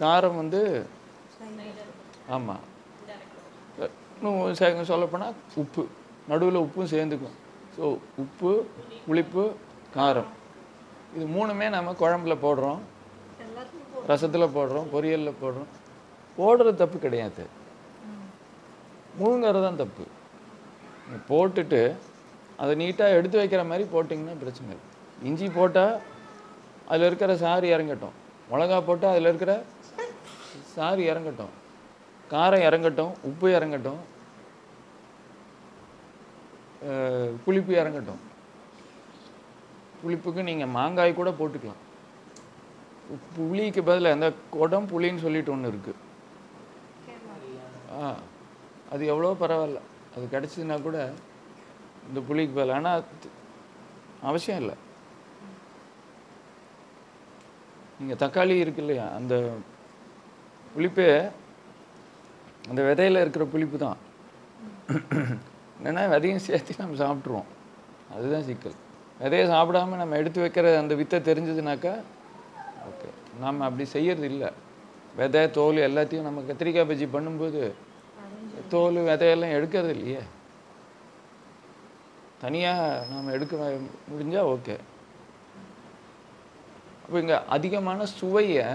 [0.04, 0.62] காரம் வந்து
[2.36, 2.64] ஆமாம்
[4.18, 5.84] இன்னும் சொல்லப்போனால் உப்பு.
[6.32, 7.36] நடுவில் உப்பும் சேர்ந்துக்கும்.
[7.76, 7.84] ஸோ
[8.24, 8.52] உப்பு
[9.08, 9.44] புளிப்பு
[9.98, 10.32] காரம்.
[11.16, 12.82] இது மூணுமே நம்ம குழம்புல போடுறோம்.
[14.12, 14.88] ரசத்தில் போடுறோம்.
[14.94, 15.70] பொரியலில் போடுறோம்.
[16.38, 17.44] போடுறது தப்பு கிடையாது.
[19.20, 20.06] முழுங்கிறது தான் தப்பு.
[21.30, 21.82] போட்டுட்டு
[22.62, 24.86] அதை நீட்டாக எடுத்து வைக்கிற மாதிரி போட்டிங்கன்னா பிரச்சனை இல்லை.
[25.28, 25.96] இஞ்சி போட்டால்
[26.90, 28.16] அதில் இருக்கிற சாறு இறங்கட்டும்.
[28.52, 29.54] மிளகா போட்டால் அதில் இருக்கிற
[30.76, 31.54] சாறு இறங்கட்டும்.
[32.34, 34.02] காரம் இறங்கட்டும் உப்பு இறங்கட்டும்
[37.44, 38.22] புளிப்பு இறங்கட்டும்.
[40.02, 41.82] புளிப்புக்கு நீங்கள் மாங்காய் கூட போட்டுக்கலாம்.
[43.36, 46.02] புளிக்கு பதிலாக இந்த குடம் புளின்னு சொல்லிட்டு ஒன்று இருக்குது
[48.02, 48.10] ஆ
[48.94, 49.80] அது எவ்வளோ பரவாயில்ல.
[50.14, 50.98] அது கிடச்சிதுன்னா கூட
[52.08, 52.76] இந்த புளிக்கு பதில்.
[52.78, 53.04] ஆனால்
[54.30, 54.76] அவசியம் இல்லை.
[58.00, 59.06] நீங்கள் தக்காளி இருக்கு இல்லையா?
[59.20, 59.34] அந்த
[60.76, 61.08] புளிப்பே
[62.70, 64.00] அந்த விதையில இருக்கிற புளிப்பு தான்.
[65.78, 67.50] என்னென்னா விதையும் சேர்த்து நம்ம சாப்பிட்ருவோம்
[68.16, 68.78] அதுதான் சிக்கல்.
[69.22, 71.94] விதையை சாப்பிடாம நம்ம எடுத்து வைக்கிற அந்த வித்தை தெரிஞ்சதுனாக்கா
[72.90, 73.10] ஓகே.
[73.42, 74.50] நாம் அப்படி செய்யறது இல்லை.
[75.20, 77.62] விதை தோல் எல்லாத்தையும் நம்ம கத்திரிக்காய் பஜ்ஜி பண்ணும்போது
[78.70, 80.20] தோல் விதையெல்லாம் எடுக்கிறது இல்லையே
[82.40, 83.80] தனியாக நாம் எடுக்க
[84.12, 84.78] முடிஞ்சால் ஓகே.
[87.06, 88.66] அப்போ இங்கே அதிகமான சுவையை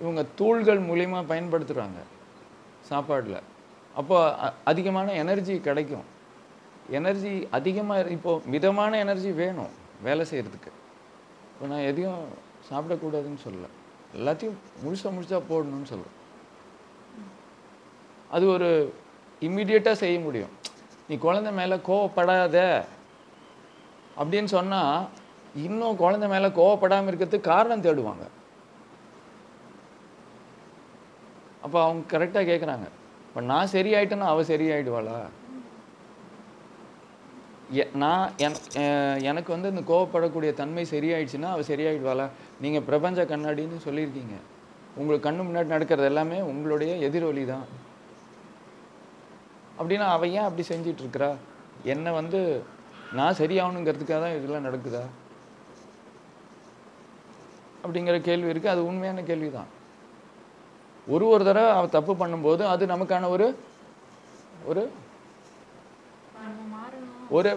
[0.00, 2.00] இவங்க தூள்கள் மூலிமா பயன்படுத்துகிறாங்க
[2.90, 3.40] சாப்பாடில்.
[3.94, 6.04] அப்போ அ- அதிகமான எனர்ஜி கிடைக்கும்.
[6.90, 9.70] எனர்ஜி அதிகமாக இப்போது மிதமான எனர்ஜி வேணும்
[10.02, 10.72] வேலை செய்கிறதுக்கு
[11.54, 12.24] இப்போ நான் எதையும்
[12.70, 13.66] சாப்பிடக்கூடாதுன்னு சொல்லல.
[14.16, 16.20] எல்லாத்தையும் முழுசா முழுசாக போடணும்னு சொல்லுவேன்
[18.32, 18.94] அது ஒரு
[19.40, 20.48] இம்மிடியட்டாக செய்ய முடியும்.
[21.08, 22.82] நீ குழந்தை மேலே கோவப்படாத.
[24.18, 25.08] அப்படின்னு சொன்னால்
[25.54, 28.26] இன்னும் குழந்தை மேலே கோவப்படாமல் இருக்கிறதுக்கு காரணம் தேடுவாங்க.
[31.62, 32.88] அப்போ அவங்க கரெக்டாக கேட்குறாங்க
[33.28, 35.28] இப்போ நான் சரியாயிட்டேன்னா அவள் சரியாயிடுவாளா?
[37.94, 42.28] நான் என்- எனக்கு வந்து இந்த கோவப்படக்கூடிய தன்மை சரியாயிடுச்சுன்னா அவள் சரியாயிடுவாளா?
[42.60, 44.34] நீங்கள் பிரபஞ்ச கண்ணாடின்னு சொல்லியிருக்கீங்க.
[44.94, 47.80] உங்களுக்கு கண்ணு முன்னாடி நடக்கிறது எல்லாமே உங்களுடைய எதிரொலி தான்
[49.78, 51.30] அப்படின்னா அவ ஏன் அப்படி செஞ்சிட்டு இருக்கிறா
[51.92, 52.40] என்னை வந்து
[53.18, 55.02] நான் சரியாகணுங்கிறதுக்காக தான் இதெல்லாம் நடக்குதா?
[57.84, 59.70] அப்படிங்கிற கேள்வி இருக்குது அது உண்மையான கேள்வி தான்
[61.06, 63.46] ஒரு ஒரு தடவை அவ தப்பு பண்ணும்போது அது நமக்கான ஒரு
[64.70, 64.82] ஒரு
[67.38, 67.50] ஒரு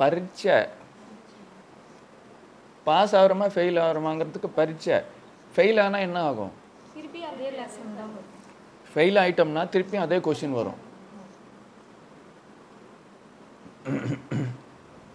[0.00, 0.56] பரீட்சை.
[2.86, 4.96] பாஸ் ஆகிறோமா ஃபெயில் ஆகிறோமாங்கிறதுக்கு பரீட்சை.
[5.54, 6.52] ஃபெயில் ஆனால் என்ன ஆகும்?
[8.92, 10.80] ஃபெயில் ஆயிட்டோம்னா திருப்பியும் அதே கொஷின் வரும்.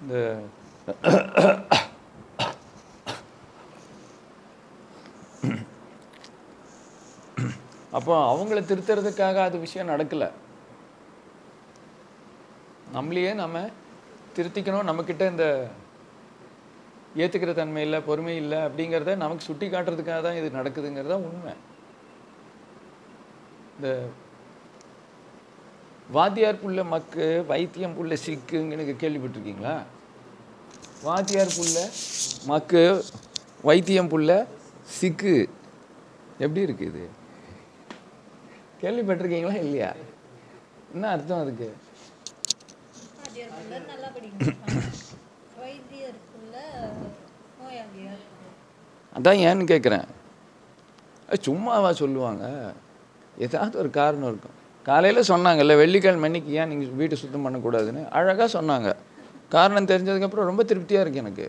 [0.02, 0.16] இந்த
[7.98, 10.26] அப்போ அவங்கள திருத்துறதுக்காக அது விஷயம் நடக்கல.
[12.96, 13.64] நம்மளையே நம்ம
[14.36, 14.90] திருத்திக்கணும்.
[14.90, 15.46] நம்மக்கிட்ட இந்த
[17.22, 21.54] ஏற்றுக்கிற தன்மை இல்லை பொறுமை இல்லை அப்படிங்கிறத நமக்கு சுட்டி காட்டுறதுக்காக தான் இது நடக்குதுங்கிறது உண்மை.
[23.76, 23.90] இந்த
[26.16, 28.14] வாத்தியார் புள்ள மக்கு வைத்தியம் புள்ள
[28.76, 29.74] எனக்கு கேள்விப்பட்டிருக்கீங்களா?
[31.04, 31.78] வாத்தியார் புள்ள
[32.46, 32.82] மக்கு
[33.68, 34.30] வைத்தியம் புள்ள
[35.00, 35.36] சிக்கு.
[36.44, 37.06] எப்படி இருக்கு இது?
[38.82, 39.92] கேள்விப்பட்டிருக்கீங்களா இல்லையா?
[40.94, 41.70] என்ன அர்த்தம் அதுக்கு?
[49.18, 50.08] அதான் ஏன்னு கேட்குறேன்
[51.48, 52.46] சும்மாவா சொல்லுவாங்க.
[53.46, 54.58] ஏதாவது ஒரு காரணம் இருக்கும்.
[54.90, 58.02] காலையில் சொன்னாங்கல்ல வெள்ளிக்கிழமை அன்னைக்கு ஏன் நீங்கள் வீட்டை சுத்தம் பண்ணக்கூடாதுன்னு?
[58.18, 58.90] அழகாக சொன்னாங்க.
[59.56, 61.48] காரணம் தெரிஞ்சதுக்கப்புறம் ரொம்ப திருப்தியாக இருக்கு எனக்கு.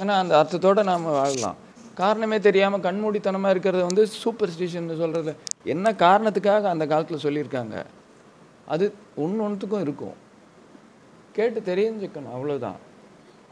[0.00, 1.58] ஏன்னா அந்த அர்த்தத்தோடு நாம் வாழலாம்.
[2.00, 5.32] காரணமே தெரியாமல் கண்மூடித்தனமாக இருக்கிறது வந்து சூப்பர் ஸ்டிஷன் சொல்கிறது
[5.72, 7.76] என்ன காரணத்துக்காக அந்த காலத்தில் சொல்லியிருக்காங்க?
[8.74, 8.84] அது
[9.24, 10.16] ஒன்று ஒன்றுத்துக்கும் இருக்கும்.
[11.36, 12.78] கேட்டு தெரிஞ்சுக்கணும் அவ்வளோதான்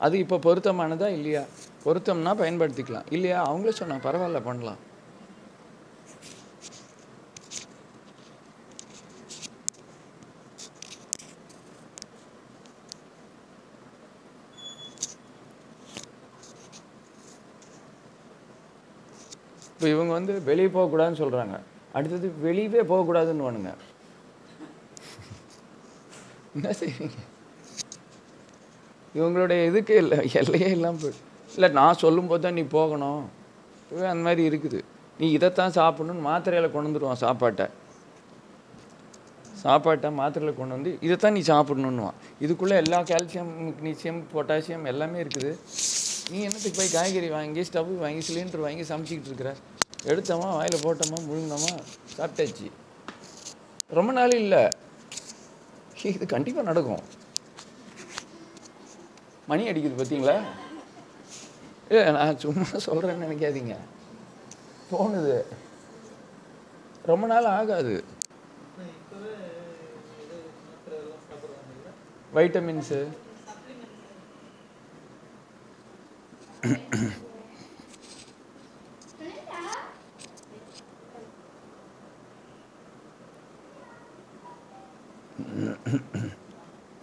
[0.05, 1.43] அது இப்போ பொருத்தமானதா இல்லையா?
[1.85, 3.09] பொருத்தம்னா பயன்படுத்திக்கலாம்.
[3.17, 3.39] இல்லையா?
[3.49, 4.81] அவங்களே சொன்னால் பரவாயில்ல பண்ணலாம்.
[19.79, 21.57] இப்போ இவங்க வந்து வெளியே போகக்கூடாதுன்னு சொல்கிறாங்க
[21.97, 23.73] அடுத்தது வெளியவே போகக்கூடாதுன்னு வானுங்க
[26.57, 27.19] என்ன செய்வீங்க?
[29.19, 31.21] இவங்களுடைய இதுக்கு இல்லை எல்லையே இல்லாமல் போய்.
[31.55, 33.23] இல்லை நான் சொல்லும்போது தான் நீ போகணும்.
[33.93, 34.81] இவன் அந்த மாதிரி இருக்குது.
[35.21, 37.69] நீ இதைத்தான் சாப்பிடணும்னு மாத்திரையில் கொண்டு வந்துடுவான் சாப்பாட்டை.
[39.63, 42.19] சாப்பாட்டை மாத்திரையில் கொண்டு வந்து இதைத்தான் நீ சாப்பிடணுன்னுவான்.
[42.45, 45.51] இதுக்குள்ளே எல்லா கால்சியம் மெக்னீசியம் பொட்டாசியம் எல்லாமே இருக்குது.
[46.31, 49.53] நீ என்னத்துக்கு போய் காய்கறி வாங்கி ஸ்டவ் வாங்கி சிலிண்டர் வாங்கி சமைச்சிக்கிட்டு இருக்கிற?
[50.11, 51.73] எடுத்தோமா வாயில் போட்டோமா முழுங்கோமா
[52.17, 52.69] சாப்பிட்டாச்சு.
[53.99, 54.63] ரொம்ப நாள் இல்லை.
[56.13, 57.05] இது கண்டிப்பாக நடக்கும்.
[59.51, 60.37] மணி அடிக்குது பார்த்தீங்களா
[61.91, 63.77] இல்லை நான் சும்மா சொல்கிறேன்னு நினைக்காதீங்க.
[64.91, 65.37] தோணுது.
[67.11, 67.95] ரொம்ப நாள் ஆகாது
[68.73, 69.33] ஆனா இப்பவே
[70.23, 71.89] இது மாத்திரை எல்லாம் சாப்பிடுறாங்க இல்ல
[72.33, 73.01] வைட்டமின்ஸு.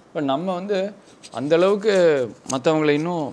[0.05, 0.77] இப்போ நம்ம வந்து
[1.33, 1.93] அந்த அளவுக்கு
[2.51, 3.25] மற்றவங்களை இன்னும்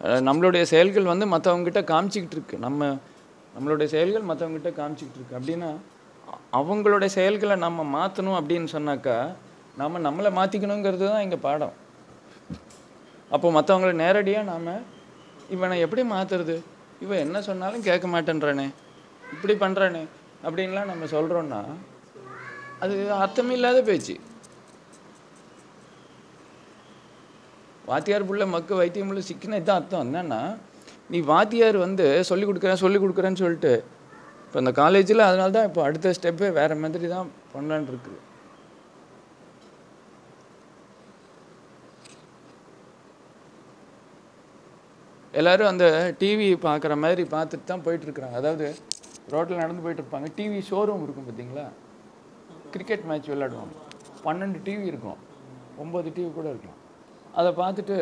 [0.00, 2.56] அஹ், நம்மளுடைய செயல்கள் வந்து மற்றவங்ககிட்ட காமிச்சிக்கிட்டு இருக்கு.
[2.58, 2.80] நம்ம
[3.54, 5.38] நம்மளுடைய செயல்கள் மற்றவங்ககிட்ட காமிச்சிக்கிட்டு இருக்கு.
[5.38, 5.70] அப்படின்னா
[6.52, 9.16] அவங்களுடைய செயல்களை நம்ம மாற்றணும் அப்படின்னு சொன்னாக்கா
[9.80, 11.74] நாம் நம்மளை மாற்றிக்கணுங்கிறது தான் இங்கே பாடம்.
[13.34, 14.72] அப்போ மற்றவங்களை நேரடியாக நாம்
[15.54, 16.56] இவனை எப்படி மாற்றுறது
[17.04, 18.66] இவன் என்ன சொன்னாலும் கேட்க மாட்டேன்றானே.
[19.34, 20.02] இப்படி பண்ணுறானே
[20.46, 21.60] அப்படின்லாம் நம்ம சொல்கிறோன்னா
[22.84, 24.14] அது அர்த்தமில்லாத பேச்சு.
[27.90, 30.04] வாத்தியார் புள்ள மக்கு வைத்தியம் புள்ள சிக்கின இதுதான் அர்த்தம்.
[30.08, 30.42] என்னன்னா
[31.12, 33.72] நீ வாத்தியார் வந்து சொல்லி கொடுக்குறேன் சொல்லி கொடுக்குறேன்னு சொல்லிட்டு
[34.44, 38.20] இப்போ இந்த காலேஜில் அதனால தான் இப்போ அடுத்த ஸ்டெப்பே வேறு மாதிரி தான் பண்ணலான்னு இருக்குது.
[45.38, 45.86] எல்லோரும் அந்த
[46.20, 48.36] டிவி பார்க்குற மாதிரி பார்த்துட்டு தான் போயிட்டுருக்குறாங்க.
[48.40, 48.66] அதாவது
[49.32, 51.66] ரோட்டில் நடந்து போயிட்டு இருப்பாங்க டிவி ஷோரூம் இருக்கும் பார்த்தீங்களா?
[52.72, 53.76] கிரிக்கெட் மேட்ச் விளையாடுவாங்க.
[54.26, 55.20] பன்னெண்டு டிவி இருக்கும்.
[55.82, 56.78] ஒம்பது டிவி கூட இருக்கும்
[57.40, 57.96] அதை பார்த்துட்டு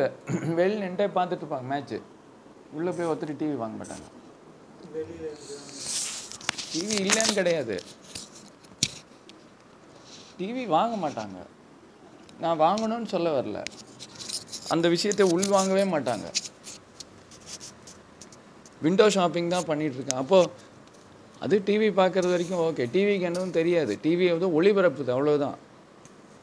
[0.59, 1.99] வெளியில் நின்ட்டே பார்த்துட்டு இருப்பாங்க மேட்ச்சு
[2.77, 4.07] உள்ளே போய் ஒருத்தர் டிவி வாங்க மாட்டாங்க.
[6.73, 7.75] டிவி இல்லைன்னு கிடையாது.
[10.39, 11.39] டிவி வாங்க மாட்டாங்க.
[12.43, 13.59] நான் வாங்கணும்னு சொல்ல வரல.
[14.73, 16.27] அந்த விஷயத்தை உள் வாங்கவே மாட்டாங்க.
[18.85, 20.49] விண்டோ ஷாப்பிங் தான் பண்ணிகிட்ருக்கேன் அப்போது
[21.45, 23.93] அது டிவி பார்க்குறது வரைக்கும் ஓகே டிவிக்கு என்னவும் தெரியாது.
[24.05, 25.57] டிவி வந்து ஒளிபரப்புது அவ்வளோதான்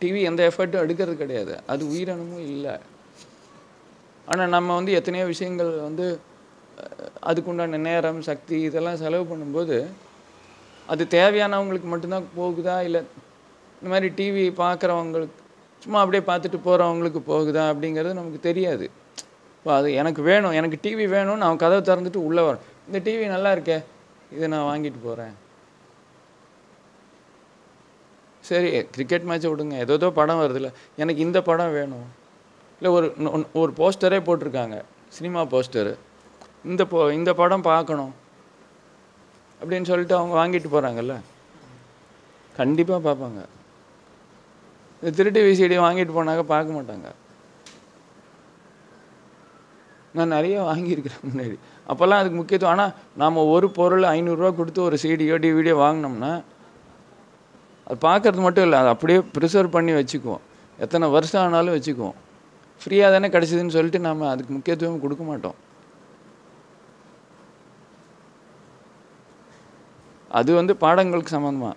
[0.00, 1.54] டிவி எந்த எஃபர்ட்டும் எடுக்கிறது கிடையாது.
[1.72, 2.74] அது உயிரினமும் இல்லை.
[4.32, 6.06] ஆனால் நம்ம வந்து எத்தனையோ விஷயங்கள் வந்து
[7.28, 9.76] அதுக்குண்டான நேரம் சக்தி இதெல்லாம் செலவு பண்ணும்போது
[10.92, 12.76] அது தேவையானவங்களுக்கு மட்டும்தான் போகுதா?
[12.88, 13.00] இல்லை
[13.78, 15.36] இந்த மாதிரி டிவி பார்க்குறவங்களுக்கு
[15.82, 17.64] சும்மா அப்படியே பார்த்துட்டு போகிறவங்களுக்கு போகுதா?
[17.72, 18.86] அப்படிங்கிறது நமக்கு தெரியாது.
[19.64, 22.64] அது எனக்கு வேணும் எனக்கு டிவி வேணும்னு அவன் கதவை திறந்துட்டு உள்ளே வரும்.
[22.86, 23.84] இந்த டிவி நல்லா இருக்கே
[24.32, 25.34] இதை நான் வாங்கிட்டு போகிறேன்
[28.44, 29.76] சரி கிரிக்கெட் மேட்ச்சை விடுங்க.
[29.84, 30.72] ஏதோ ஏதோ படம் வருதுல்ல.
[30.96, 32.06] எனக்கு இந்த படம் வேணும்.
[32.80, 34.76] இல்லை ஒரு ஒரு போஸ்டரே போட்டிருக்காங்க.
[35.08, 35.94] சினிமா போஸ்டரு
[36.64, 38.14] இந்த போ இந்த படம் பார்க்கணும்.
[39.62, 41.16] அப்படின்னு சொல்லிட்டு அவங்க வாங்கிட்டு போகிறாங்கல்ல
[42.56, 43.40] கண்டிப்பாக பார்ப்பாங்க.
[45.02, 47.08] இந்த திருட்டு விசிடி வாங்கிட்டு போனாக்க பார்க்க மாட்டாங்க.
[50.16, 51.56] நான் நிறைய வாங்கியிருக்கிறேன் முன்னாடி.
[51.90, 52.74] அப்போல்லாம் அதுக்கு முக்கியத்துவம்.
[52.74, 52.92] ஆனால்
[53.22, 56.32] நாம் ஒரு பொருள் ஐநூறுரூவா கொடுத்து ஒரு சிடியோ டிவிடியோ வாங்கினோம்னா
[57.86, 58.78] அது பார்க்கறது மட்டும் இல்லை.
[58.82, 60.42] அதை அப்படியே ப்ரிசர்வ் பண்ணி வச்சுக்குவோம்.
[60.78, 62.18] எத்தனை வருஷம் ஆனாலும் வச்சுக்குவோம்.
[62.80, 65.56] ஃப்ரீயாக தானே கிடச்சிதுன்னு சொல்லிட்டு நாம் அதுக்கு முக்கியத்துவம் கொடுக்க மாட்டோம்.
[70.38, 71.76] அது வந்து பாடங்களுக்கு சம்மந்தமாக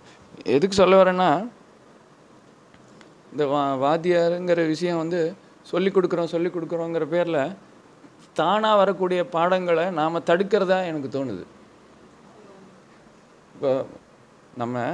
[0.56, 1.30] எதுக்கு சொல்ல வரேன்னா
[3.32, 5.20] இந்த வா வாத்தியாருங்கிற விஷயம் வந்து
[5.72, 7.41] சொல்லிக் கொடுக்குறோம் சொல்லிக் கொடுக்குறோங்கிற பேரில்
[8.39, 11.44] தானாக வரக்கூடிய பாடங்களை நாம் தடுக்கிறதா எனக்கு தோணுது.
[13.56, 13.72] இப்போ
[14.62, 14.86] நம்ம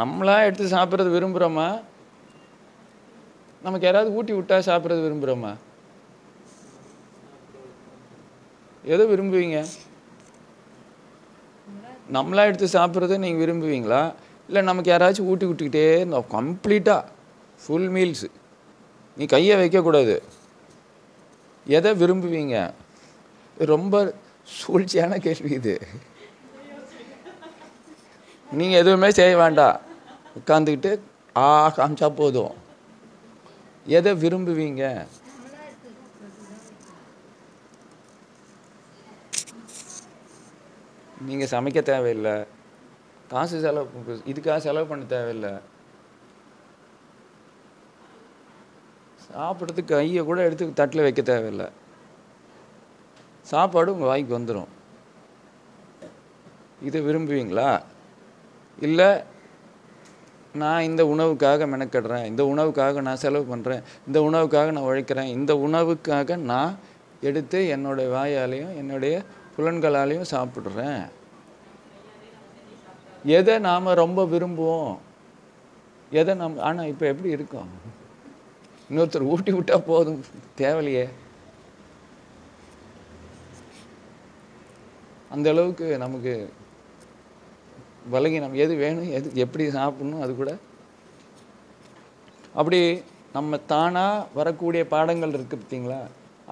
[0.00, 1.68] நம்மளா எடுத்து சாப்பிட்றது விரும்புகிறோமா
[3.66, 5.52] நமக்கு யாராவது ஊட்டி விட்டா சாப்பிட்றது விரும்புகிறோமா
[8.92, 9.58] எதை விரும்புவீங்க?
[12.16, 14.00] நம்மளா எடுத்து சாப்பிட்றத நீங்கள் விரும்புவீங்களா?
[14.48, 17.10] இல்லை நமக்கு யாராச்சும் ஊட்டி விட்டுக்கிட்டே இருந்தோம் கம்ப்ளீட்டாக
[17.62, 18.28] ஃபுல் மீல்ஸு
[19.16, 20.16] நீ கையை வைக்கக்கூடாது.
[21.66, 22.74] எதை விரும்புவீங்க?
[23.58, 24.14] ரொம்ப
[24.56, 25.80] சூழ்ச்சியான கேள்வி இது.
[28.52, 29.80] நீங்கள் எதுவுமே செய்ய வேண்டாம்
[30.38, 31.00] உட்காந்துக்கிட்டு
[31.36, 32.54] ஆ காமிச்சா போதும்.
[33.86, 35.06] எதை விரும்புவீங்க?
[41.26, 42.44] நீங்கள் சமைக்க தேவையில்லை.
[43.28, 45.52] காசு செலவு இதுக்காக செலவு பண்ண தேவையில்லை.
[49.34, 51.68] சாப்பிட்றதுக்கு கையை கூட எடுத்து தட்டில் வைக்க தேவையில்லை.
[53.52, 54.72] சாப்பாடு உங்கள் வாய்க்கு வந்துடும்
[56.88, 57.70] இதை விரும்புவீங்களா?
[58.86, 59.08] இல்லை
[60.62, 66.36] நான் இந்த உணவுக்காக மெனக்கடுறேன் இந்த உணவுக்காக நான் செலவு பண்ணுறேன் இந்த உணவுக்காக நான் உழைக்கிறேன் இந்த உணவுக்காக
[66.52, 66.76] நான்
[67.28, 69.14] எடுத்து என்னுடைய வாயாலையும் என்னுடைய
[69.56, 71.02] புலன்களாலையும் சாப்பிட்றேன்.
[73.38, 74.94] எதை நாம் ரொம்ப விரும்புவோம்?
[76.20, 77.70] எதை நாம் ஆனால் இப்போ எப்படி இருக்கோம்?
[78.88, 80.18] இன்னொருத்தர் ஊட்டி விட்டா போதும்.
[80.60, 81.04] தேவையில்லையே.
[85.34, 86.34] அந்த அளவுக்கு நமக்கு
[88.12, 88.54] பலகீனம்.
[88.64, 90.52] எது வேணும் எது எப்படி சாப்பிடணும் அது கூட.
[92.58, 92.80] அப்படி
[93.36, 96.00] நம்ம தானாக வரக்கூடிய பாடங்கள் இருக்குது பார்த்தீங்களா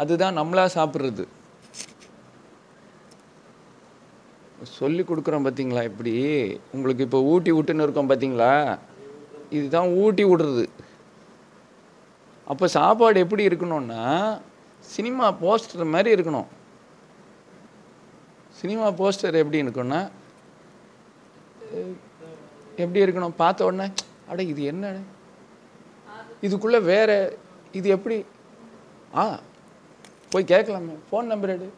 [0.03, 1.25] அதுதான் நம்மளா சாப்பிட்றது.
[4.79, 6.15] சொல்லி கொடுக்குறோம் பார்த்தீங்களா இப்படி.
[6.77, 8.53] உங்களுக்கு இப்போ ஊட்டி விட்டுன்னு இருக்கோம் பார்த்தீங்களா
[9.59, 10.65] இதுதான் ஊட்டி விடுறது.
[12.51, 14.03] அப்போ சாப்பாடு எப்படி இருக்கணும்னா
[14.95, 16.49] சினிமா போஸ்டர் மாதிரி இருக்கணும்.
[18.61, 20.01] சினிமா போஸ்டர் எப்படி இருக்குன்னா
[22.83, 23.39] எப்படி இருக்கணும்?
[23.43, 23.87] பார்த்த உடனே
[24.31, 24.87] அட இது என்ன
[26.47, 27.17] இதுக்குள்ளே வேறு
[27.79, 28.25] இது எப்படி?
[29.15, 29.23] ஆ
[30.31, 30.95] போய் கேட்கலாமே.
[31.09, 31.69] ஃபோன் நம்பர் எடு.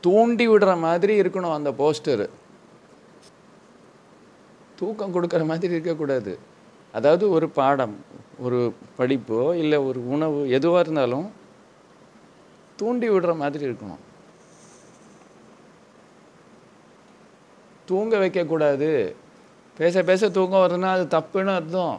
[0.00, 2.26] தூண்டி விடுற மாதிரி இருக்கணும் அந்த போஸ்டர்.
[4.80, 6.32] தூக்கம் கொடுக்குற மாதிரி இருக்கக்கூடாது.
[6.96, 7.94] அதாவது ஒரு பாடம்
[8.46, 8.58] ஒரு
[8.98, 11.26] படிப்போ இல்லை ஒரு உணவு எதுவாக இருந்தாலும்
[12.80, 14.02] தூண்டி விடுற மாதிரி இருக்கணும்.
[17.90, 18.90] தூங்க வைக்கக்கூடாது
[19.80, 21.96] பேச பேச தூக்கம் வருதுன்னா அது தப்புன்னு அர்த்தம்.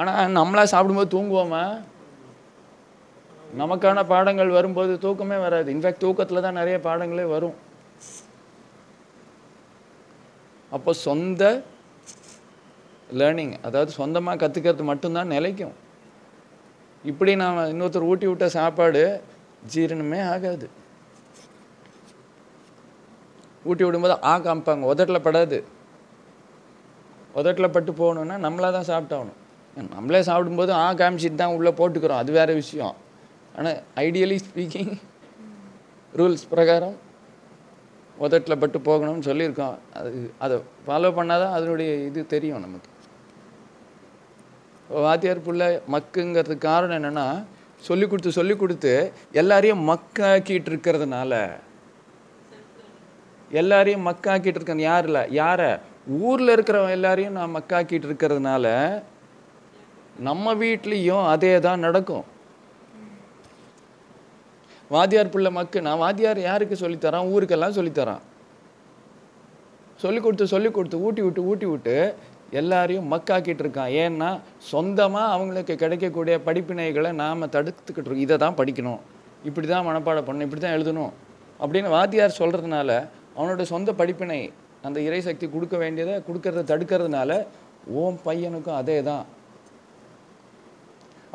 [0.00, 1.64] ஆனால் நம்மளாக சாப்பிடும்போது தூங்குவோமா?
[3.60, 5.68] நமக்கான பாடங்கள் வரும்போது தூக்கமே வராது.
[5.74, 7.56] இன்ஃபேக்ட் தூக்கத்தில் தான் நிறைய பாடங்களே வரும்.
[10.76, 11.42] அப்போ சொந்த
[13.20, 15.76] லேர்னிங் அதாவது சொந்தமாக கற்றுக்கிறது மட்டும்தான் நிலைக்கும்.
[17.10, 19.02] இப்படி நான் இன்னொருத்தர் ஊட்டி விட்ட சாப்பாடு
[19.72, 20.68] ஜீரணமே ஆகாது.
[23.68, 24.84] ஊட்டி விடும்போது ஆ காமிப்பாங்க.
[24.92, 25.58] உதட்டில் படாது.
[27.40, 29.38] உதட்டில் பட்டு போகணுன்னா நம்மளாக தான் சாப்பிட்டாகணும்.
[29.96, 32.20] நம்மளே சாப்பிடும்போது ஆ காமிச்சிட்டு தான் உள்ளே போட்டுக்கிறோம்.
[32.22, 32.96] அது வேறு விஷயம்.
[33.56, 34.92] ஆனால் ஐடியலி ஸ்பீக்கிங்
[36.18, 36.96] ரூல்ஸ் பிரகாரம்
[38.26, 39.74] உதட்டில் பட்டு போகணும்னு சொல்லியிருக்கோம்.
[39.98, 40.10] அது
[40.44, 40.54] அதை
[40.86, 42.88] ஃபாலோ பண்ணால் தான் அதனுடைய இது தெரியும் நமக்கு.
[44.90, 47.44] வாத்தியார் புள்ள மக்குங்கிறதுக்கு காரணம் என்னென்னா
[47.82, 51.32] சொல்லி கொடுத்து சொல்லி கொடுத்து எல்லாரையும் மக்காக்கிட்டு இருக்கிறதுனால.
[53.50, 55.30] எல்லாரையும் மக்காக்கிட்டு இருக்க யாரில்?
[55.30, 55.78] யாரை?
[56.28, 58.66] ஊரில் இருக்கிறவங்க எல்லாரையும் நான் மக்காக்கிட்டு இருக்கிறதுனால
[60.18, 62.24] நம்ம வீட்லேயும் அதே தான் நடக்கும்.
[64.90, 65.80] வாத்தியார் பிள்ளை மக்கு.
[65.80, 68.24] நான் வாத்தியார் யாருக்கு சொல்லித்தரான் ஊருக்கெல்லாம் சொல்லித்தரான்
[69.96, 72.14] சொல்லி கொடுத்து சொல்லி கொடுத்து ஊட்டி விட்டு ஊட்டி விட்டு
[72.60, 73.92] எல்லாரையும் மக்காக்கிட்டு இருக்கான்.
[74.04, 74.28] ஏன்னா
[74.70, 78.26] சொந்தமாக அவங்களுக்கு கிடைக்கக்கூடிய படிப்பினைகளை நாம் தடுத்துக்கிட்டு இருக்கோம்.
[78.26, 79.00] இதை தான் படிக்கணும்.
[79.48, 80.48] இப்படி தான் மனப்பாடம் பண்ணணும்.
[80.48, 81.12] இப்படி தான் எழுதணும்.
[81.62, 82.90] அப்படின்னு வாத்தியார் சொல்கிறதுனால
[83.36, 84.40] அவனோட சொந்த படிப்பினை
[84.86, 87.30] அந்த இறைசக்தி கொடுக்க வேண்டியதை கொடுக்கறத தடுக்கிறதுனால
[88.00, 89.24] ஓம் பையனுக்கும் அதே தான்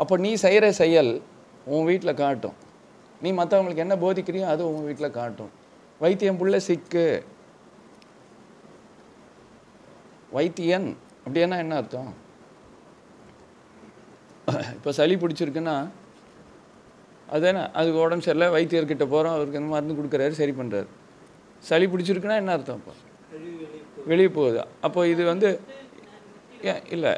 [0.02, 1.12] அப்போ நீ செய்கிற செயல்
[1.74, 2.56] உன் வீட்டில் காட்டும்.
[3.22, 5.52] நீ மற்றவங்களுக்கு என்ன போதிக்கிறியோ அது உன் வீட்டில் காட்டும்.
[6.02, 7.06] வைத்தியம் புள்ள சிக்கு.
[10.36, 10.88] வைத்தியன்
[11.26, 12.12] அப்படின்னா என்ன அர்த்தம்?
[14.78, 15.76] இப்போ சளி பிடிச்சிருக்குன்னா
[17.34, 17.62] அது என்ன?
[17.80, 20.90] அதுக்கு உடம்பு சரியில்லை வைத்தியர்கிட்ட போகிறோம் அவருக்கு இந்த மருந்து கொடுக்குறாரு சரி பண்ணுறாரு
[21.70, 22.94] சளி பிடிச்சிருக்குன்னா என்ன அர்த்தம் இப்போ
[24.12, 24.60] வெளியே போகுது.
[24.86, 25.50] அப்போ இது வந்து
[26.72, 27.14] ஏன் இல்லை.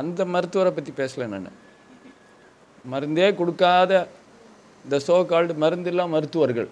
[0.00, 1.58] அந்த மருத்துவரை பற்றி பேசலை நான்.
[2.92, 3.92] மருந்தே கொடுக்காத
[4.84, 6.70] இந்த சோ கால்டு மருந்தில்லா மருத்துவர்கள்.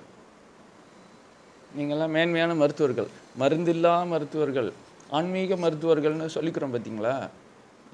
[1.77, 3.11] நீங்கள்லாம் மேன்மையான மருத்துவர்கள்.
[3.43, 4.71] மருந்தில்லா மருத்துவர்கள்.
[5.19, 7.15] ஆன்மீக மருத்துவர்கள்னு சொல்லிக்கிறோம் பார்த்தீங்களா?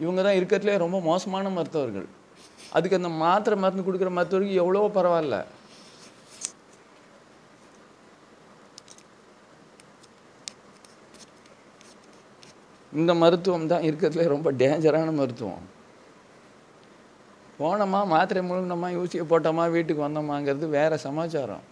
[0.03, 2.09] இவங்க தான் இருக்கிறதுலே ரொம்ப மோசமான மருத்துவர்கள்.
[2.77, 5.37] அதுக்கு அந்த மாத்திரை மருந்து கொடுக்குற மருத்துவருக்கு எவ்வளோ பரவாயில்ல.
[13.01, 15.64] இந்த மருத்துவம் தான் இருக்கிறதுலே ரொம்ப டேஞ்சரான மருத்துவம்.
[17.61, 21.64] போனோமா மாத்திரை முழுங்கினோமா யூசியை போட்டோமா வீட்டுக்கு வந்தோமாங்கிறது வேற சமாச்சாரம்.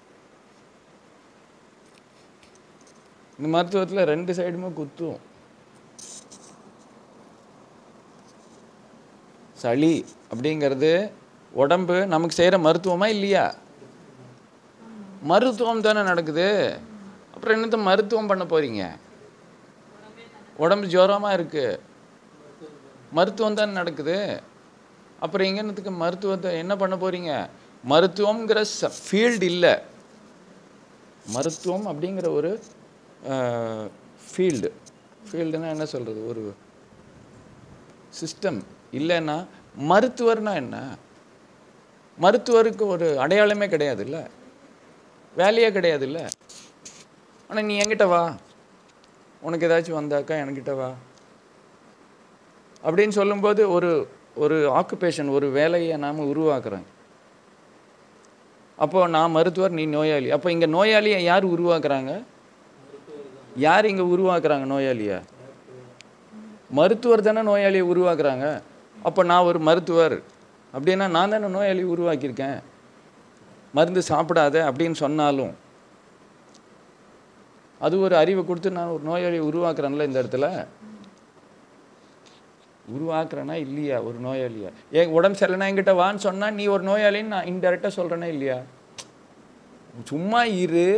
[3.38, 5.20] இந்த மருத்துவத்தில் ரெண்டு சைடுமே குத்தும்.
[9.64, 9.94] சளி
[10.32, 10.90] அப்படிங்கிறது
[11.62, 13.44] உடம்பு நமக்கு செய்கிற மருத்துவமா இல்லையா?
[15.30, 16.48] மருத்துவம் தானே நடக்குது.
[17.34, 18.82] அப்புறம் என்னத்த மருத்துவம் பண்ண போறீங்க?
[20.56, 21.66] உடம்பு ஜோரமாக இருக்கு.
[23.18, 24.18] மருத்துவம் தானே நடக்குது.
[25.24, 27.32] அப்புறம் எங்க என்னத்துக்கு மருத்துவத்தை என்ன பண்ண போறீங்க?
[28.80, 29.74] ச ஃபீல்டு இல்லை.
[31.34, 32.50] மருத்துவம் அப்படிங்கிற ஒரு
[34.26, 34.70] ஃபீல்டு
[35.26, 36.42] ஃபீல்டுனா என்ன சொல்கிறது ஒரு
[38.20, 38.60] சிஸ்டம்
[38.94, 39.46] இல்லைன்னா
[39.80, 40.96] மருத்துவர்னா என்ன?
[42.20, 44.26] மருத்துவருக்கு ஒரு அடையாளமே கிடையாதுல்ல?
[45.36, 46.28] வேலையே கிடையாதுல்ல?
[47.48, 48.34] ஆனால் நீ என்கிட்ட வா.
[49.40, 50.92] உனக்கு ஏதாச்சும் வந்தாக்கா என்கிட்ட வா.
[52.84, 56.86] அப்படின்னு சொல்லும்போது ஒரு ஒரு ஆக்குபேஷன் ஒரு வேலையை நாம் உருவாக்குறோம்.
[58.76, 60.30] அப்போ நான் மருத்துவர் நீ நோயாளி.
[60.30, 62.24] அப்போ இங்கே நோயாளியை யார் உருவாக்குறாங்க?
[63.56, 65.22] யார் இங்கே உருவாக்குறாங்க நோயாளியை?
[66.70, 68.62] மருத்துவர் தானே நோயாளியை உருவாக்குறாங்க.
[69.04, 70.16] அப்போ நான் ஒரு மருத்துவர்.
[70.74, 72.58] அப்படின்னா நான் தானே நோயாளி உருவாக்கியிருக்கேன்.
[73.76, 75.52] மருந்து சாப்பிடாத அப்படின்னு சொன்னாலும்.
[77.80, 80.48] அது ஒரு அறிவை கொடுத்து நான் ஒரு நோயாளியை உருவாக்குறேன்ல இந்த இடத்துல.
[82.94, 84.70] உருவாக்குறேனா இல்லையா ஒரு நோயாளியா?
[84.98, 88.58] ஏன் உடம்பு சரியில்லைனா என்கிட்ட வான்னு சொன்னால் நீ ஒரு நோயாளின்னு நான் இன்டெரக்டாக சொல்கிறேனா இல்லையா?
[90.12, 90.88] சும்மா இரு.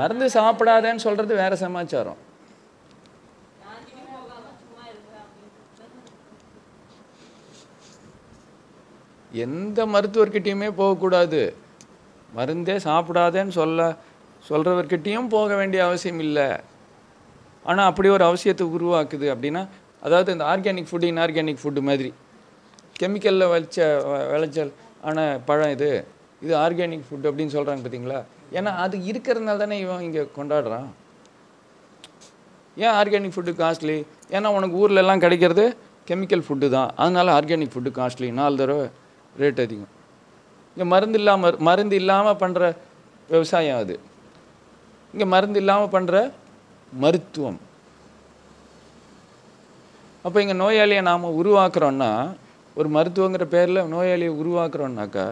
[0.00, 2.18] மருந்து சாப்பிடாதேன்னு சொல்கிறது வேறு சமாச்சாரம்
[3.62, 5.54] யார்கிட்டயும் போகாம சும்மா இருக்க அப்படின்னு
[9.44, 11.42] எந்த மருத்துவர்கிட்டையுமே போகக்கூடாது.
[12.36, 13.88] மருந்தே சாப்பிடாதேன்னு சொல்ல
[14.48, 16.48] சொல்கிறவர்கிட்டையும் போக வேண்டிய அவசியம் இல்லை.
[17.68, 19.62] ஆனால் அப்படி ஒரு அவசியத்தை உருவாக்குது அப்படின்னா
[20.06, 22.10] அதாவது இந்த ஆர்கானிக் ஃபுட்டு இன்ஆர்கானிக் ஃபுட்டு மாதிரி.
[23.00, 23.78] கெமிக்கலில் விளைச்ச
[24.32, 24.72] விளைச்சல்
[25.08, 25.90] ஆன பழம் இது
[26.44, 28.20] இது ஆர்கானிக் ஃபுட் அப்படின்னு சொல்கிறாங்க பார்த்தீங்களா?
[28.58, 30.88] ஏன்னா அது இருக்கிறதுனால தானே இவன் இங்கே கொண்டாடுறான்.
[32.76, 33.98] ஏன் ஆர்கானிக் ஃபுட்டு காஸ்ட்லி
[34.36, 35.64] ஏன்னா உனக்கு ஊர்லெல்லாம் கிடைக்கிறது
[36.08, 36.90] கெமிக்கல் ஃபுட்டு தான்.
[37.02, 38.86] அதனால ஆர்கானிக் ஃபுட்டு காஸ்ட்லி நாலு தடவை
[39.42, 39.92] ரேட் அதிகம்.
[40.74, 42.62] இங்கே மருந்து இல்லாமல் மருந்து இல்லாமல் பண்ணுற
[43.28, 43.94] விவசாயம் அது.
[45.14, 46.16] இங்கே மருந்து இல்லாமல் பண்ணுற
[46.92, 47.58] மருத்துவம்.
[50.24, 52.10] அப்போ இங்கே நோயாளியை நாம் உருவாக்குறோன்னா
[52.78, 55.26] ஒரு மருத்துவங்கிற பேரில் நோயாளியை உருவாக்குறோன்னாக்கா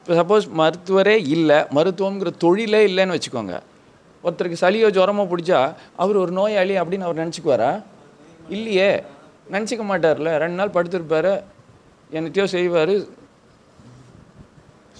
[0.00, 3.56] இப்போ சப்போஸ் மருத்துவரே இல்லை மருத்துவங்கிற தொழிலே இல்லைன்னு வச்சுக்கோங்க.
[4.24, 5.60] ஒருத்தருக்கு சளியோ ஜுரமோ பிடிச்சா
[6.02, 7.70] அவர் ஒரு நோயாளி அப்படின்னு அவர் நினச்சிக்குவாரா?
[8.56, 8.90] இல்லையே.
[9.54, 10.30] நினச்சிக்க மாட்டார்ல.
[10.42, 11.32] ரெண்டு நாள் படுத்திருப்பார்.
[12.16, 12.94] என்னத்தையோ செய்வார்.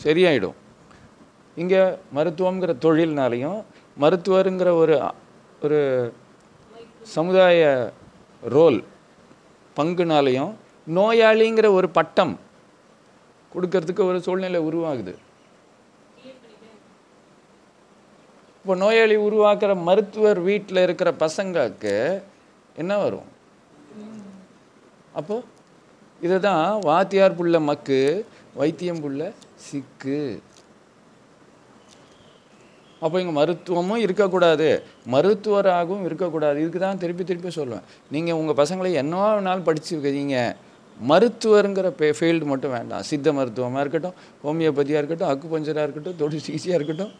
[0.05, 0.57] சரியாயிடும்.
[1.61, 1.81] இங்கே
[2.17, 3.59] மருத்துவங்கிற தொழில்னாலையும்
[4.03, 4.95] மருத்துவருங்கிற ஒரு
[5.65, 5.81] ஒரு
[7.17, 7.61] சமுதாய
[8.55, 8.79] ரோல்
[9.77, 10.53] பங்குனாலையும்
[10.97, 12.35] நோயாளிங்கிற ஒரு பட்டம்
[13.53, 15.15] கொடுக்கறதுக்கு ஒரு சூழ்நிலை உருவாகுது.
[18.59, 21.95] இப்போ நோயாளி உருவாக்குற மருத்துவர் வீட்டில் இருக்கிற பசங்களுக்கு
[22.83, 23.29] என்ன வரும்?
[25.19, 25.37] அப்போ
[26.27, 27.99] இதுதான் வாத்தியார் புள்ள மக்கு
[28.61, 29.33] வைத்தியம் புள்ள
[29.67, 30.23] சிக்கு.
[33.05, 34.69] அப்போ இங்கே மருத்துவமும் இருக்கக்கூடாது.
[35.15, 36.57] மருத்துவராகவும் இருக்கக்கூடாது.
[36.63, 37.87] இதுக்கு தான் திருப்பி திருப்பி சொல்லுவேன்.
[38.15, 40.37] நீங்கள் உங்கள் பசங்களை என்னவா வேணாலும் படிச்சு வைக்கிறீங்க
[41.11, 43.05] மருத்துவருங்கிற பே ஃபீல்டு மட்டும் வேண்டாம்.
[43.11, 47.13] சித்த மருத்துவமாக இருக்கட்டும் ஹோமியோபதியாக இருக்கட்டும் அக்குபஞ்சராக இருக்கட்டும் தொடு சிகிச்சையாக இருக்கட்டும்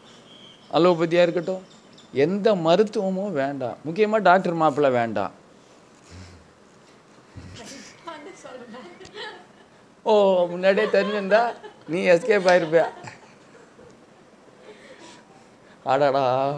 [0.77, 1.63] அலோபதியாக இருக்கட்டும்
[2.25, 3.77] எந்த மருத்துவமும் வேண்டாம்.
[3.85, 5.33] முக்கியமாக டாக்டர் மாப்பிள்ளை வேண்டாம்.
[10.11, 10.13] ஓ
[10.51, 11.41] முன்னாடியே தெரிஞ்சிருந்தா
[11.87, 12.85] நீ எஸ்கேப் ஆயிருப்பியா
[15.85, 16.55] ஆடாடா.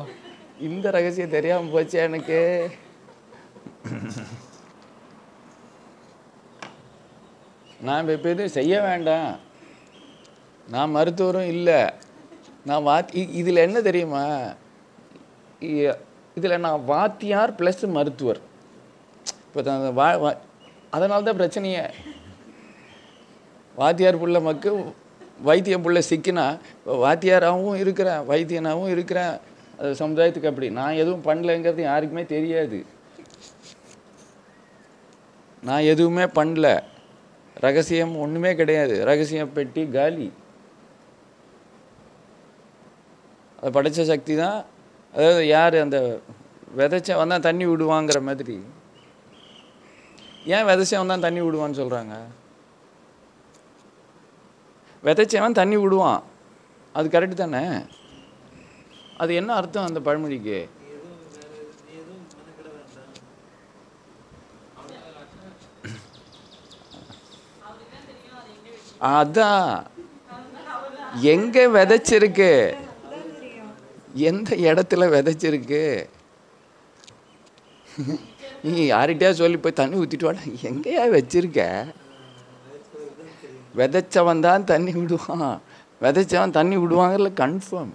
[0.60, 2.72] இந்த ரகசியம் தெரியாம போச்சு எனக்கு.
[7.82, 9.40] நான் இப்போ எதுவும் செய்ய வேண்டாம்.
[10.68, 11.90] நான் மருத்துவரும் இல்லை.
[12.66, 14.54] நான் வாத்தி இதில் என்ன தெரியுமா?
[15.60, 18.40] இதில் நான் வாத்தியார் ப்ளஸ் மருத்துவர்.
[19.54, 20.38] இப்போ வா வா-
[20.90, 21.94] அதனால தான் பிரச்சனையே.
[23.76, 24.96] வாத்தியார் பிள்ளை மக்கு
[25.42, 29.40] வைத்தியம் பிள்ளை சிக்கினா வாத்தியாராகவும் இருக்கிறேன் வைத்தியனாகவும் இருக்கிறேன்.
[29.80, 30.70] அது சமுதாயத்துக்கு அப்படி.
[30.70, 32.86] நான் எதுவும் பண்ணலைங்கிறது யாருக்குமே தெரியாது.
[35.64, 36.84] நான் எதுவுமே பண்ணல.
[37.54, 39.06] ரகசியம் ஒன்றுமே கிடையாது.
[39.06, 40.32] ரகசியம் பெட்டி காலி.
[43.62, 44.66] அது படைச்ச சக்தி தான்.
[45.14, 46.20] அதாவது யார் அந்த
[46.78, 48.64] விதைச்ச வந்தால் தண்ணி விடுவாங்கிற மாதிரி.
[50.46, 52.16] ஏன் விதைச்சவன் தான் தண்ணி விடுவான்னு சொல்கிறாங்க
[55.06, 56.24] விதைச்சவன் தண்ணி விடுவான்.
[56.94, 57.66] அது கரெக்டு தானே?
[59.18, 60.60] அது என்ன அர்த்தம் அந்த பழமொழிக்கு?
[69.16, 69.86] அதான்.
[71.34, 72.52] எங்க விதைச்சிருக்கு?
[74.14, 75.84] எந்த இடத்துல விதைச்சிருக்கு?
[78.64, 80.44] நீ யார்கிட்டயா சொல்லி போய் தண்ணி ஊத்திட்டு வாடா.
[80.70, 81.62] எங்கேயா வச்சிருக்க?
[83.78, 85.62] விதைச்சவன் தான் தண்ணி விடுவான்.
[86.04, 87.94] விதைச்சவன் தண்ணி விடுவாங்கல்ல கன்ஃபார்ம்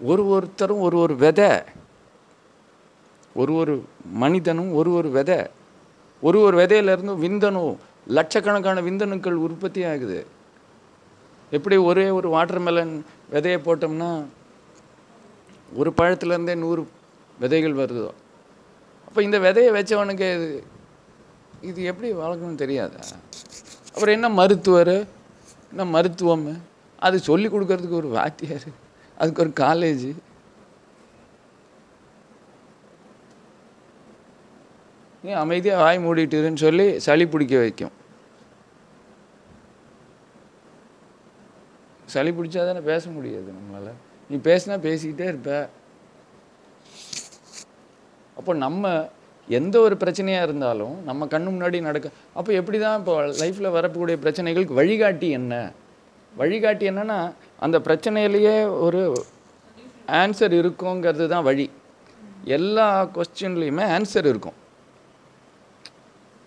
[0.00, 1.50] ஒரு ஒருத்தரும் ஒரு ஒரு விதை.
[3.40, 3.74] ஒரு ஒரு
[4.22, 5.40] மனிதனும் ஒரு ஒரு விதை.
[6.22, 7.74] ஒரு ஒரு விதையிலேருந்து விந்தணும்
[8.16, 10.18] லட்சக்கணக்கான விந்தணுக்கள் உற்பத்தி ஆகுது.
[11.56, 12.94] எப்படி ஒரே ஒரு வாட்டர்மெலன்
[13.34, 14.10] விதையை போட்டோம்னா
[15.80, 16.82] ஒரு பழத்துலேருந்தே நூறு
[17.42, 18.08] விதைகள் வருதோ?
[19.08, 20.50] அப்போ இந்த விதையை வச்சவனுக்கு இது
[21.68, 23.02] இது எப்படி வளர்க்கணும்னு தெரியாதா?
[23.94, 25.06] அப்புறம் என்ன மருத்துவர்?
[25.68, 26.62] என்ன மருத்துவம்?
[26.98, 28.64] அது சொல்லி கொடுக்கறதுக்கு ஒரு வாத்தியார்.
[29.18, 30.16] அதுக்கு ஒரு காலேஜ்
[35.22, 37.90] நீ அமைதியாக வாய் மூடிட்டுருன்னு சொல்லி சளி பிடிக்க வைக்கும்.
[42.06, 44.00] சளி பிடிச்சா தானே பேச முடியாது நம்மளால்.
[44.28, 45.68] நீ பேசினா பேசிக்கிட்டே இருப்ப.
[48.36, 49.10] அப்போ நம்ம
[49.48, 54.78] எந்த ஒரு பிரச்சனையாக இருந்தாலும் நம்ம கண்ணு முன்னாடி நடக்க அப்போ எப்படி தான் இப்போ லைஃப்பில் வரக்கூடிய பிரச்சனைகளுக்கு
[54.80, 55.54] வழிகாட்டி என்ன?
[56.40, 57.18] வழிகாட்டி என்னன்னா
[57.64, 58.54] அந்த பிரச்சனையிலேயே
[58.86, 59.00] ஒரு
[60.22, 61.66] ஆன்சர் இருக்குங்கிறது தான் வழி.
[62.56, 62.86] எல்லா
[63.16, 64.58] கொஸ்டின்லேயுமே ஆன்சர் இருக்கும்.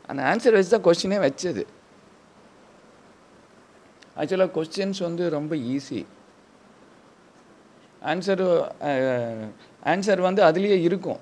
[0.09, 1.63] அந்த ஆன்சர் வச்சு தான் கொஸ்டினே வச்சது.
[4.19, 6.01] ஆக்சுவலாக கொஸ்டின்ஸ் வந்து ரொம்ப ஈஸி
[8.11, 8.43] ஆன்சர்
[9.93, 11.21] ஆன்சர் வந்து அதுலேயே இருக்கும்.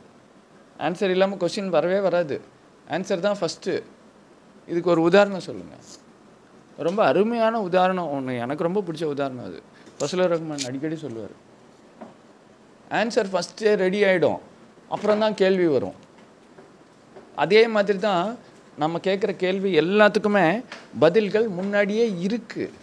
[0.86, 2.36] ஆன்சர் இல்லாமல் கொஸ்டின் வரவே வராது.
[2.96, 3.74] ஆன்சர் தான் ஃபஸ்ட்டு
[4.72, 5.84] இதுக்கு ஒரு உதாரணம் சொல்லுங்கள்
[6.88, 9.60] ரொம்ப அருமையான உதாரணம் ஒன்று எனக்கு ரொம்ப பிடிச்ச உதாரணம் அது.
[9.98, 11.36] ஃபசலுர் ரஹ்மான் அடிக்கடி சொல்லுவார்.
[13.00, 14.40] ஆன்சர் ஃபஸ்ட்டே ரெடி ஆகிடும்
[14.94, 15.98] அப்புறம் தான் கேள்வி வரும்.
[17.44, 18.26] அதே மாதிரி தான்
[18.82, 20.46] நம்ம கேட்குற கேள்வி எல்லாத்துக்குமே
[21.04, 22.82] பதில்கள் முன்னாடியே இருக்குது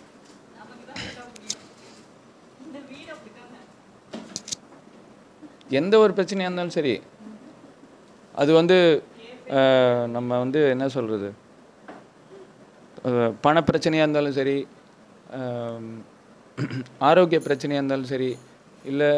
[5.78, 6.94] எந்த ஒரு பிரச்சனையாக இருந்தாலும் சரி.
[8.40, 8.76] அது வந்து
[10.16, 11.28] நம்ம வந்து என்ன சொல்கிறது
[13.44, 14.56] பண பிரச்சனையாக இருந்தாலும் சரி
[17.08, 18.30] ஆரோக்கிய பிரச்சனையாக இருந்தாலும் சரி
[18.90, 19.10] இல்லை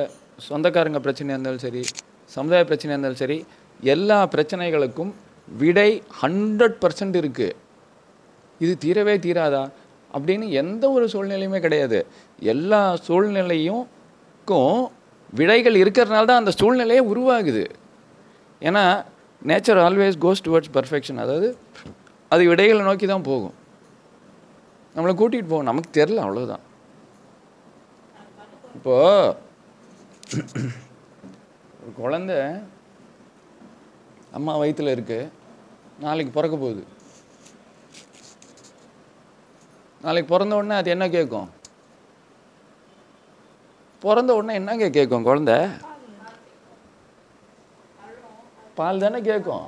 [0.49, 1.83] சொந்தக்காரங்க பிரச்சனையாக இருந்தாலும் சரி
[2.31, 3.39] சமுதாய பிரச்சனையாக இருந்தாலும் சரி
[3.81, 5.13] எல்லா பிரச்சனைகளுக்கும்
[5.61, 5.91] விடை
[6.23, 7.57] ஹண்ட்ரட் பர்சன்ட் இருக்குது
[8.61, 9.63] இது தீரவே தீராதா?
[10.15, 11.99] அப்படின்னு எந்த ஒரு சூழ்நிலையுமே கிடையாது.
[12.53, 14.81] எல்லா சூழ்நிலையும்க்கும்
[15.33, 17.65] விடைகள் இருக்கிறதுனால தான் அந்த சூழ்நிலையே உருவாகுது.
[18.63, 18.85] ஏன்னா
[19.51, 21.49] nature always goes towards perfection அதாவது
[22.33, 23.57] அது விடைகளை நோக்கி தான் போகும்.
[24.95, 25.69] நம்மளை கூட்டிகிட்டு போகும்.
[25.71, 26.65] நமக்கு தெரில அவ்வளோதான்
[28.77, 29.35] இப்போது
[31.81, 32.33] ஒரு குழந்த
[34.39, 35.31] அம்மா வயிற்றில் இருக்குது
[36.05, 36.83] நாளைக்கு பிறக்க போகுது.
[40.05, 41.49] நாளைக்கு பிறந்த உடனே அது என்ன கேட்கும்?
[44.05, 45.57] பிறந்த உடனே என்னங்க கேட்கும் குழந்தை?
[48.79, 49.67] பால் தானே கேட்கும்?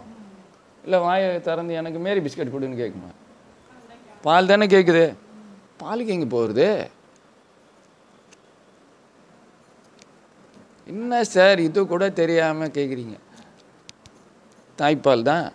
[0.85, 3.11] இல்லை வாயை திறந்து எனக்கு மாரி பிஸ்கட் கொடுன்னு கேட்குமா?
[4.27, 5.05] பால் தானே கேட்குது.
[5.83, 6.69] பாலுக்கு எங்கே போகிறது
[10.93, 13.17] என்ன சார் இது கூட தெரியாமல் கேட்குறீங்க
[14.79, 15.47] தாய்ப்பால் தான்.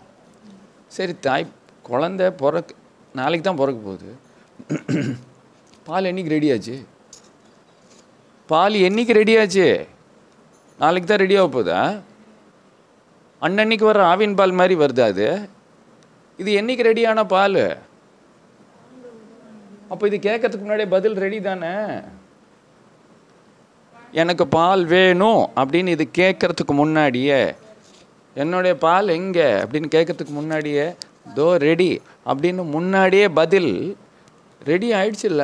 [0.96, 1.46] சரி தாய்
[1.90, 2.78] குழந்த பிறக்க
[3.20, 4.10] நாளைக்கு தான் பிறக்க போகுது.
[5.88, 6.76] பால் என்னைக்கு ரெடி ஆச்சு?
[8.50, 9.68] பால் என்னைக்கு ரெடி ஆச்சு?
[10.80, 11.80] நாளைக்கு தான் ரெடி ஆக போதா
[13.42, 15.28] அன்னன்னைக்கு வர ஆவின் பால் மாதிரி வருதா அது.
[16.40, 17.62] இது என்னைக்கு ரெடியான பால்?
[19.90, 21.74] அப்போ இது கேட்கறதுக்கு முன்னாடியே பதில் ரெடி தானே?
[24.14, 27.56] எனக்கு பால் வேணும் அப்படின்னு இது கேட்கறதுக்கு முன்னாடியே.
[28.36, 29.48] என்னுடைய பால் எங்கே?
[29.62, 30.86] அப்படின்னு கேட்கறதுக்கு முன்னாடியே
[31.36, 33.72] தோ ரெடி அப்படின்னு முன்னாடியே பதில்
[34.62, 35.44] ரெடி ஆயிடுச்சுல்ல?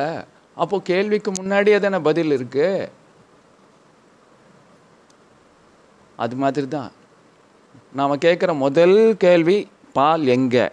[0.56, 2.90] அப்போது கேள்விக்கு முன்னாடியே தானே பதில் இருக்குது
[6.18, 6.90] அது மாதிரி தான்
[7.92, 10.66] நாம் கேட்குற முதல் கேள்வி பால் எங்கே?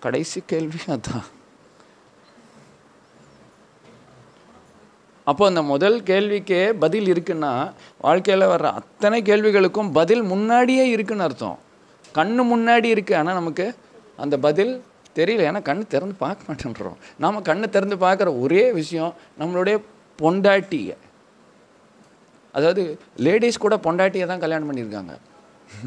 [0.00, 1.26] கடைசி கேள்வி அதான்.
[5.24, 11.58] அப்போ அந்த முதல் கேள்விக்கே பதில் இருக்குன்னா வாழ்க்கையில் வர்ற அத்தனை கேள்விகளுக்கும் பதில் முன்னாடியே இருக்குன்னு அர்த்தம்.
[12.14, 13.74] கண்ணு முன்னாடி இருக்கு ஆனால் நமக்கு
[14.16, 14.82] அந்த பதில்
[15.18, 15.46] தெரியல.
[15.50, 16.98] ஏன்னா கண்ணு திறந்து பார்க்க மாட்டேன்றோம்.
[17.18, 19.78] நாம் கண்ணு திறந்து பார்க்குற ஒரே விஷயம் நம்மளுடைய
[20.18, 20.96] பொண்டாட்டியை.
[22.52, 25.14] அதாவது லேடிஸ் கூட பொண்டாட்டியை தான் கல்யாணம் பண்ணியிருக்காங்க.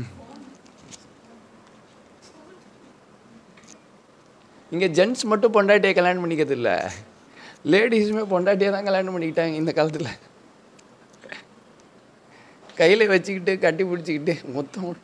[4.73, 6.75] இங்கே ஜென்ட்ஸ் மட்டும் பொண்டாட்டியை கல்யாணம் பண்ணிக்கிறது இல்லை
[7.71, 10.09] லேடிஸுமே பொண்டாட்டியை தான் கல்யாணம் பண்ணிக்கிட்டாங்க இந்த காலத்தில்.
[12.79, 14.97] கையில் வச்சுக்கிட்டு கட்டி பிடிச்சிக்கிட்டு முத்தம்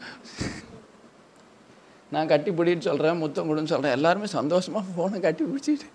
[2.14, 5.90] நான் கட்டி பிடின்னு சொல்கிறேன் முத்தம் கொடுன்னு சொல்கிறேன் எல்லாருமே சந்தோஷமாக ஃபோனை கட்டி பிடிச்சிக்கிட்டு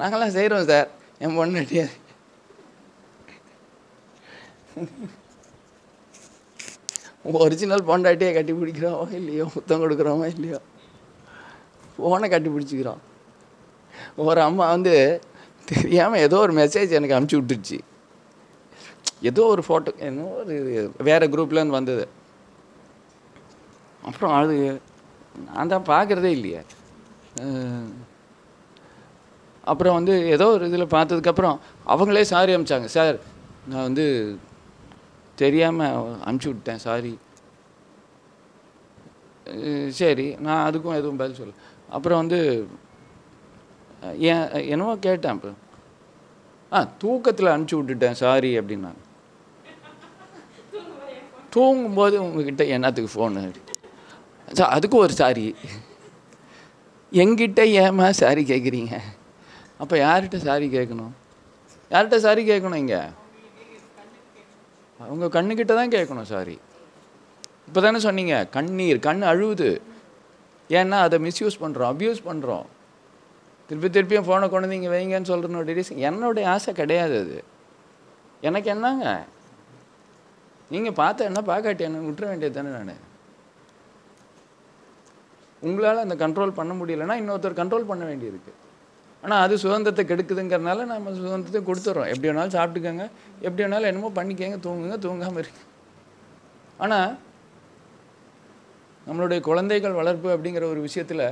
[0.00, 0.88] நாங்களாம் செய்கிறோம் சார்.
[1.24, 1.86] என் பொண்டாட்டியை.
[7.24, 9.44] ஒரிஜினல் பொண்டாட்டியை கட்டி பிடிக்கிறோமா இல்லையோ?
[9.54, 10.58] முத்தம் கொடுக்குறோமா இல்லையோ?
[11.94, 13.00] ஃபோனை கட்டி பிடிச்சிக்கிறோம்.
[14.28, 14.94] ஒரு அம்மா வந்து
[15.70, 17.78] தெரியாமல் ஏதோ ஒரு மெசேஜ் எனக்கு அனுப்பிச்சி விட்டுருச்சு.
[19.30, 20.54] ஏதோ ஒரு ஃபோட்டோ என்னோ ஒரு
[21.08, 22.04] வேறு குரூப்லேருந்து வந்தது.
[24.08, 24.56] அப்புறம் அது
[25.48, 26.62] நான் தான் பார்க்குறதே இல்லையே.
[29.72, 31.58] அப்புறம் வந்து ஏதோ ஒரு இதில் பார்த்ததுக்கப்புறம்
[31.92, 32.88] அவங்களே சாரி அனுப்பிச்சாங்க.
[32.96, 33.16] சார்
[33.70, 34.06] நான் வந்து
[35.38, 37.12] தெரியாமல் அனுப்பிச்சி விட்டேன் சாரி
[39.98, 41.54] சரி நான் அதுக்கும் எதுவும் பதில் சொல்ல
[41.88, 42.38] அப்புறம் வந்து
[44.30, 45.50] ஏன் என்னவோ கேட்டேன் இப்போ
[46.72, 49.00] ஆ தூக்கத்தில் அனுப்பிச்சி விட்டுட்டேன் சாரி அப்படின்னாங்க.
[51.54, 53.42] தூங்கும்போது உங்ககிட்ட என்னத்துக்கு ஃபோனு
[54.48, 55.46] சார் அதுக்கு ஒரு சாரி
[57.12, 58.94] எங்கிட்ட ஏமா சாரி கேட்குறீங்க
[59.80, 61.12] அப்போ யார்கிட்ட சாரி கேட்கணும்
[61.90, 63.00] யார்கிட்ட சாரி கேட்கணும் இங்கே?
[65.04, 66.56] அவங்க கண்ணுக்கிட்ட தான் கேட்கணும் சாரி
[67.68, 69.70] இப்போ தானே சொன்னீங்க கண்ணீர் கண் அழுவுது.
[70.78, 72.66] ஏன்னா அதை மிஸ்யூஸ் பண்ணுறோம் அப்யூஸ் பண்ணுறோம்
[73.68, 77.38] திருப்பி திருப்பியும் ஃபோனை கொண்டு நீங்கள் வைங்கன்னு சொல்கிறனோட ரீசன் என்னுடைய ஆசை கிடையாது அது.
[78.48, 79.06] எனக்கு என்னங்க?
[80.74, 83.02] நீங்கள் பார்த்த என்ன பார்க்காட்டி என்ன விட்டுற வேண்டியது தானே நான்?
[85.62, 88.52] உங்களால் அந்த கண்ட்ரோல் பண்ண முடியலன்னா இன்னொருத்தர் கண்ட்ரோல் பண்ண வேண்டியிருக்கு.
[89.24, 93.04] ஆனால் அது சுதந்திரத்தை கெடுக்குதுங்கிறனால நம்ம சுதந்திரத்தை கொடுத்துட்றோம் எப்படி வேணாலும் சாப்பிட்டுக்கோங்க.
[93.46, 94.56] எப்படி வேணாலும் என்னமோ பண்ணிக்கங்க.
[94.66, 95.62] தூங்குங்க தூங்காமல் இருக்கு
[96.84, 97.10] ஆனால்
[99.08, 101.26] நம்மளுடைய குழந்தைகள் வளர்ப்பு அப்படிங்கிற ஒரு விஷயத்தில்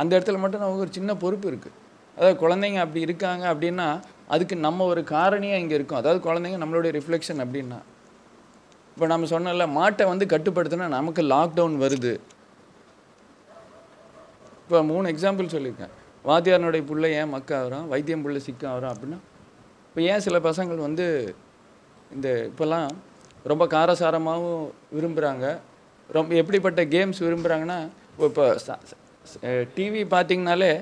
[0.00, 1.76] அந்த இடத்துல மட்டும் நமக்கு ஒரு சின்ன பொறுப்பு இருக்குது
[2.16, 3.86] அதாவது குழந்தைங்க அப்படி இருக்காங்க அப்படின்னா
[4.34, 6.00] அதுக்கு நம்ம ஒரு காரணியாக இங்கே இருக்கும்.
[6.00, 7.78] அதாவது குழந்தைங்க நம்மளுடைய ரிஃப்ளெக்ஷன் அப்படின்னா.
[8.92, 12.12] இப்போ நம்ம சொன்னல மாட்டை வந்து கட்டுப்படுத்தினா நமக்கு லாக்டவுன் வருது.
[14.64, 15.94] இப்போ மூணு எக்ஸாம்பிள் சொல்லியிருக்கேன்.
[16.28, 17.86] வாத்தியாரனுடைய பிள்ளை ஏன் மக்க ஆகிறான்?
[17.92, 19.18] வைத்தியம் பிள்ளை சிக்க ஆகிறான் அப்படின்னா
[19.88, 21.06] இப்போ ஏன் சில பசங்கள் வந்து
[22.14, 22.88] இந்த இப்போல்லாம்
[23.50, 24.64] ரொம்ப காரசாரமாகவும்
[24.96, 25.46] விரும்புகிறாங்க
[26.16, 27.78] ரொம்ப எப்படிப்பட்ட கேம்ஸ் விரும்புகிறாங்கன்னா
[28.26, 28.44] இப்போ
[29.76, 30.72] டிவி பார்த்தீங்கனாலே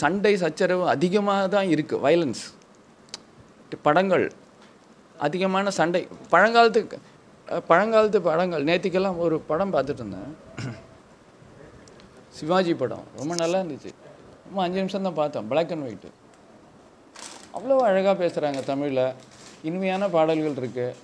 [0.00, 2.44] சண்டை சச்சரவு அதிகமாக தான் இருக்குது வயலன்ஸ்
[3.86, 4.24] படங்கள்.
[5.26, 6.00] அதிகமான சண்டை.
[6.32, 6.80] பழங்காலத்து
[7.70, 8.64] பழங்காலத்து படங்கள்.
[8.68, 10.32] நேற்றுக்கெல்லாம் ஒரு படம் பார்த்துட்டு இருந்தேன்.
[12.38, 13.06] சிவாஜி படம்.
[13.20, 13.92] ரொம்ப நல்லா இருந்துச்சு.
[14.52, 15.46] ரொம்ப அஞ்சு நிமிஷம் தான் பார்த்தோம்.
[15.50, 16.08] பிளாக் அண்ட் ஒயிட்டு
[17.56, 19.06] அவ்வளோ அழகாக பேசுகிறாங்க தமிழில்.
[19.68, 20.96] இனிமையான பாடல்கள் இருக்குது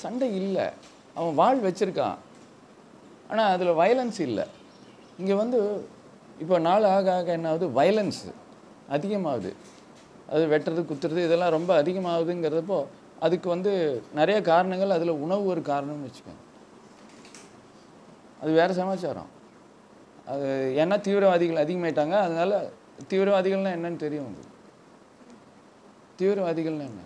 [0.00, 0.66] சண்டை இல்லை.
[1.18, 2.18] அவன் வாழ் வச்சுருக்கான்.
[3.30, 4.44] ஆனால் அதில் வயலன்ஸ் இல்லை.
[5.20, 5.60] இங்கே வந்து
[6.42, 8.22] இப்போ நாள் ஆக ஆக என்ன ஆகுது வயலன்ஸ்
[8.96, 9.50] அதிகமாகுது.
[10.34, 12.78] அது வெட்டுறது குத்துறது இதெல்லாம் ரொம்ப அதிகமாகுதுங்கிறதப்போ
[13.28, 13.72] அதுக்கு வந்து
[14.20, 16.44] நிறைய காரணங்கள் அதில் உணவு ஒரு காரணம்னு வச்சுக்கோங்க.
[18.42, 19.32] அது வேறு சமாச்சாரம்.
[20.28, 22.12] அது ஏன்னா தீவிரவாதிகள் அதிகமாயிட்டாங்க.
[22.18, 22.52] அதனால
[23.10, 24.54] தீவிரவாதிகள்னா என்னன்னு தெரியும் உங்களுக்கு.
[26.18, 27.04] தீவிரவாதிகள்னா என்ன?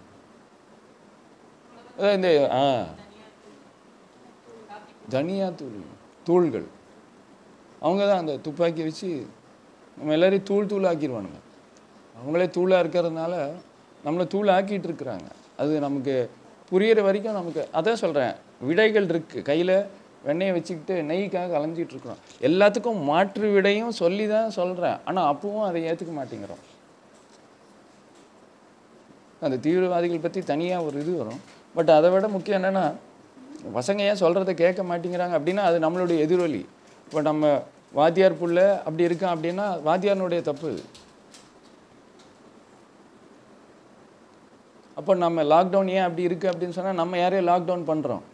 [1.99, 2.63] அதான் இந்த ஆ.
[5.09, 5.79] தனியா தூள்
[6.27, 6.67] தூள்கள்.
[7.81, 9.09] அவங்க தான் அந்த துப்பாக்கி வச்சு
[9.97, 11.39] நம்ம எல்லாரையும் தூள் தூள் ஆக்கிடுவானுங்க
[12.17, 13.35] அவங்களே தூளாக இருக்கிறதுனால
[14.05, 15.27] நம்மளை தூள் ஆக்கிட்டு இருக்கிறாங்க.
[15.57, 16.15] அது நமக்கு
[16.71, 19.75] புரிகிற வரைக்கும் நமக்கு அதான் சொல்கிறேன் விடைகள் இருக்குது கையில்
[20.27, 22.21] வெண்ணெயை வச்சுக்கிட்டு நெய்க்காக அலைஞ்சிட்டு இருக்கிறோம்.
[22.49, 26.63] எல்லாத்துக்கும் மாற்று விடையும் சொல்லி தான் சொல்கிறேன் ஆனால் அப்பவும் அதை ஏற்றுக்க மாட்டேங்கிறோம்.
[29.47, 31.43] அந்த தீவிரவாதிகள் பற்றி தனியாக ஒரு இது வரும்.
[31.77, 32.87] பட் அதை விட முக்கியம் என்னென்னா
[33.79, 36.63] பசங்க ஏன் சொல்கிறத கேட்க மாட்டேங்கிறாங்க அப்படின்னா அது நம்மளுடைய எதிரொலி.
[37.07, 37.51] இப்போ நம்ம
[37.99, 40.69] வாத்தியார் புள்ள அப்படி இருக்கான் அப்படின்னா வாத்தியாரனுடைய தப்பு.
[40.75, 40.85] இது
[44.99, 48.25] அப்போ நம்ம லாக்டவுன் ஏன் அப்படி இருக்குது அப்படின்னு சொன்னால் நம்ம யாரையும் லாக்டவுன் பண்ணுறோம்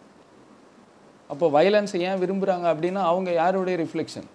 [1.31, 4.29] அப்போ வயலன்ஸ் ஏன் விரும்புகிறாங்க அப்படின்னா அவங்க யாருடைய ரிஃப்ளெக்ஷன்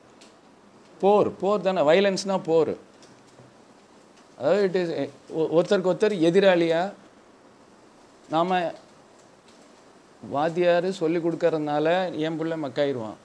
[1.01, 1.81] போர் போர் தானே.
[1.81, 2.73] வயலன்ஸ்னால் போர்.
[4.37, 5.09] அதாவது இட் இஸ் eh,
[5.53, 6.93] ஒருத்தருக்கு ஒருத்தர் எதிராளியாக
[8.29, 8.53] நாம்
[10.29, 11.87] வாத்தியார் சொல்லி கொடுக்கறதுனால
[12.25, 13.19] என் பிள்ளை மக்காயிருவான்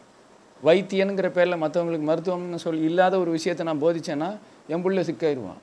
[0.61, 4.31] வைத்தியனுங்கிற பேரில் மற்றவங்களுக்கு மருத்துவம்னு சொல்லி இல்லாத ஒரு விஷயத்தை நான் போதிச்சேன்னா
[4.69, 5.61] என் பிள்ளை சிக்காயிருவான்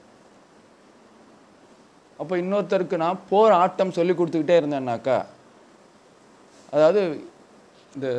[2.19, 5.17] அப்போ இன்னொருத்தருக்கு நான் போர் ஆட்டம் சொல்லி கொடுத்துக்கிட்டே இருந்தேன்னாக்கா
[6.73, 7.01] அதாவது
[7.95, 8.09] இந்த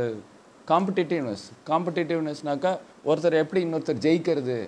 [0.70, 2.72] காம்படிட்டிவ்னஸ் காம்படிட்டிவ்னஸ்னாக்கா
[3.08, 4.58] ஒருத்தர் எப்படி இன்னொருத்தர் ஜெயிக்கிறது?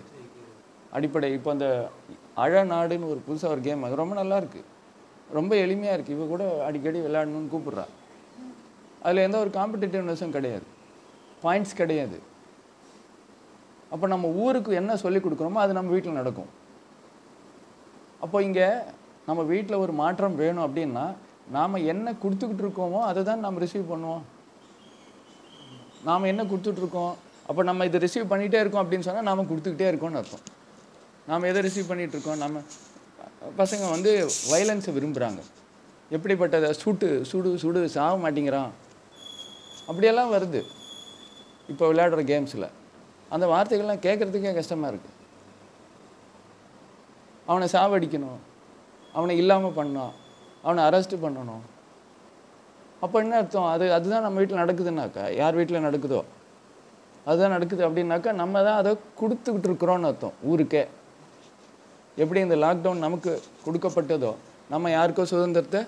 [0.96, 1.28] அடிப்படை.
[1.38, 1.68] இப்போ அந்த
[2.44, 4.68] அழநாடுன்னு ஒரு புதுசாக ஒரு கேம் அது ரொம்ப நல்லா இருக்குது
[5.38, 7.86] ரொம்ப எளிமையாக இருக்குது இவ கூட அடிக்கடி விளையாடணும்னு கூப்பிட்றா.
[9.04, 10.66] அதில் எந்த ஒரு காம்படிட்டிவ்னஸும் கிடையாது.
[11.44, 12.16] பாயிண்ட்ஸ் கிடையாது.
[13.94, 16.50] அப்போ நம்ம ஊருக்கு என்ன சொல்லி கொடுக்குறோமோ அது நம்ம வீட்டில் நடக்கும்.
[18.24, 18.68] அப்போ இங்கே
[19.28, 21.04] நம்ம வீட்டில் ஒரு மாற்றம் வேணும் அப்படின்னா
[21.56, 24.24] நாம் என்ன கொடுத்துக்கிட்டு இருக்கோமோ அதை தான் நம்ம ரிசீவ் பண்ணுவோம்.
[26.06, 27.14] நாம் என்ன கொடுத்துட்ருக்கோம்?
[27.48, 30.44] அப்போ நம்ம இதை ரிசீவ் பண்ணிகிட்டே இருக்கோம் அப்படின்னு சொன்னால் நாம் கொடுத்துக்கிட்டே இருக்கோம்னு அர்த்தம்.
[31.30, 32.62] நாம் எதை ரிசீவ் பண்ணிகிட்ருக்கோம் நம்ம
[33.60, 34.12] பசங்க வந்து
[34.50, 35.40] வயலன்ஸை விரும்புகிறாங்க
[36.16, 38.70] எப்படிப்பட்டதை சுட்டு சுடு சுடு சாக மாட்டேங்கிறான்.
[39.88, 40.60] அப்படியெல்லாம் வருது.
[41.72, 42.68] இப்போ விளையாடுற கேம்ஸில்
[43.34, 45.16] அந்த வார்த்தைகள்லாம் கேட்குறதுக்கே கஷ்டமாக இருக்குது
[47.50, 48.40] அவனை சாவடிக்கணும்.
[49.18, 50.14] அவனை இல்லாமல் பண்ணணும்.
[50.66, 51.62] அவனை அரெஸ்ட்டு பண்ணணும்.
[53.04, 53.68] அப்போ என்ன அர்த்தம்?
[53.74, 56.20] அது அதுதான் நம்ம வீட்டில் நடக்குதுன்னாக்கா யார் வீட்டில் நடக்குதோ?
[57.28, 60.82] அதுதான் நடக்குது அப்படின்னாக்கா நம்ம தான் அதை கொடுத்துக்கிட்டு இருக்கிறோன்னு அர்த்தம் ஊருக்கே.
[62.22, 63.32] எப்படி இந்த லாக்டவுன் நமக்கு
[63.66, 64.32] கொடுக்கப்பட்டதோ
[64.72, 65.80] நம்ம யாருக்கோ சுதந்திரத்தை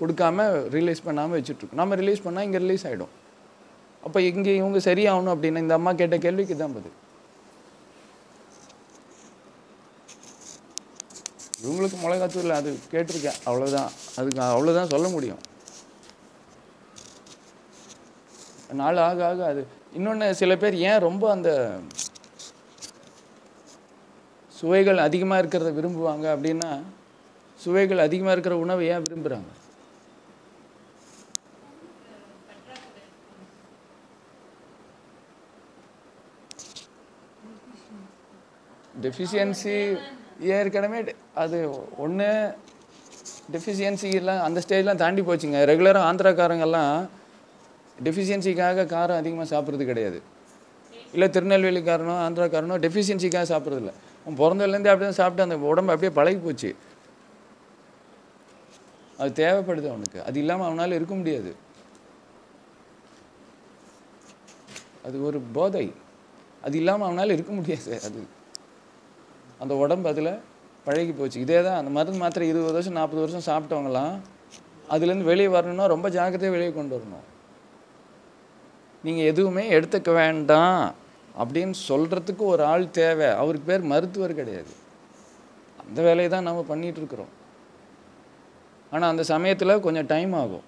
[0.00, 0.46] கொடுக்காம
[0.76, 3.12] ரிலீஸ் பண்ணாமல் வச்சுட்ருக்கோம் நம்ம ரிலீஸ் பண்ணால் இங்கே ரிலீஸ் ஆகிடும்
[4.06, 6.96] அப்போ இங்கே இவங்க சரியாகணும் அப்படின்னு இந்த அம்மா கேட்ட கேள்விக்கு தான் பதில்.
[11.62, 15.40] இவங்களுக்கு மிளகாத்தூரில் அது கேட்டிருக்கேன் அவ்வளோதான் அதுக்கு அவ்வளோதான் சொல்ல முடியும்.
[18.72, 19.66] நாள் ஆக ஆக அது.
[19.92, 21.50] இன்னொன்று சில பேர் ஏன் ரொம்ப அந்த
[24.58, 26.70] சுவைகள் அதிகமாக இருக்கிறத விரும்புவாங்க அப்படின்னா
[27.64, 29.50] சுவைகள் அதிகமாக இருக்கிற உணவை ஏன் விரும்புகிறாங்க
[39.02, 39.98] டெஃபிஷியன்சி
[40.40, 41.58] ஏற்கனவே அது
[41.96, 42.56] ஒன்று
[43.52, 45.60] டெஃபிஷியன்சிலாம் அந்த ஸ்டேஜ்லாம் தாண்டி போச்சுங்க.
[45.70, 46.94] ரெகுலராக ஆந்திராக்காரங்கெல்லாம்
[48.04, 50.20] டெஃபிஷியன்சிக்காக காரம் அதிகமாக சாப்பிட்றது கிடையாது.
[51.14, 53.92] இல்லை திருநெல்வேலிக்காரனோ ஆந்திராக்காரனோ டெஃபிஷியன்சிக்காக சாப்பிட்றதில்ல.
[54.24, 56.70] அவன் அப்படி அப்படியே சாப்பிட்டு அந்த உடம்பு அப்படியே பழகி போச்சு.
[59.20, 60.18] அது தேவைப்படுது அவனுக்கு.
[60.28, 61.50] அது இல்லாமல் அவனால் இருக்க முடியாது.
[65.06, 65.86] அது ஒரு போதை.
[66.66, 68.22] அது இல்லாமல் அவனால் இருக்க முடியாது அது.
[69.62, 70.32] அந்த உடம்பு அதில்
[70.86, 71.38] பழகி போச்சு.
[71.46, 74.14] இதே தான் அந்த மருந்து மாத்திரை இருபது வருஷம் நாற்பது வருஷம் சாப்பிட்டவங்களாம்
[74.94, 77.26] அதுலேருந்து வெளியே வரணும்னா ரொம்ப ஜாக்கிரதையாக வெளியே கொண்டு வரணும்.
[79.06, 80.82] நீங்கள் எதுவுமே எடுத்துக்க வேண்டாம்
[81.40, 83.28] அப்படின்னு சொல்கிறதுக்கு ஒரு ஆள் தேவை.
[83.42, 84.72] அவருக்கு பேர் மருத்துவர் கிடையாது.
[85.84, 87.32] அந்த வேலையை தான் நம்ம பண்ணிகிட்ருக்குறோம்
[88.92, 90.66] ஆனால் அந்த சமயத்தில் கொஞ்சம் டைம் ஆகும்.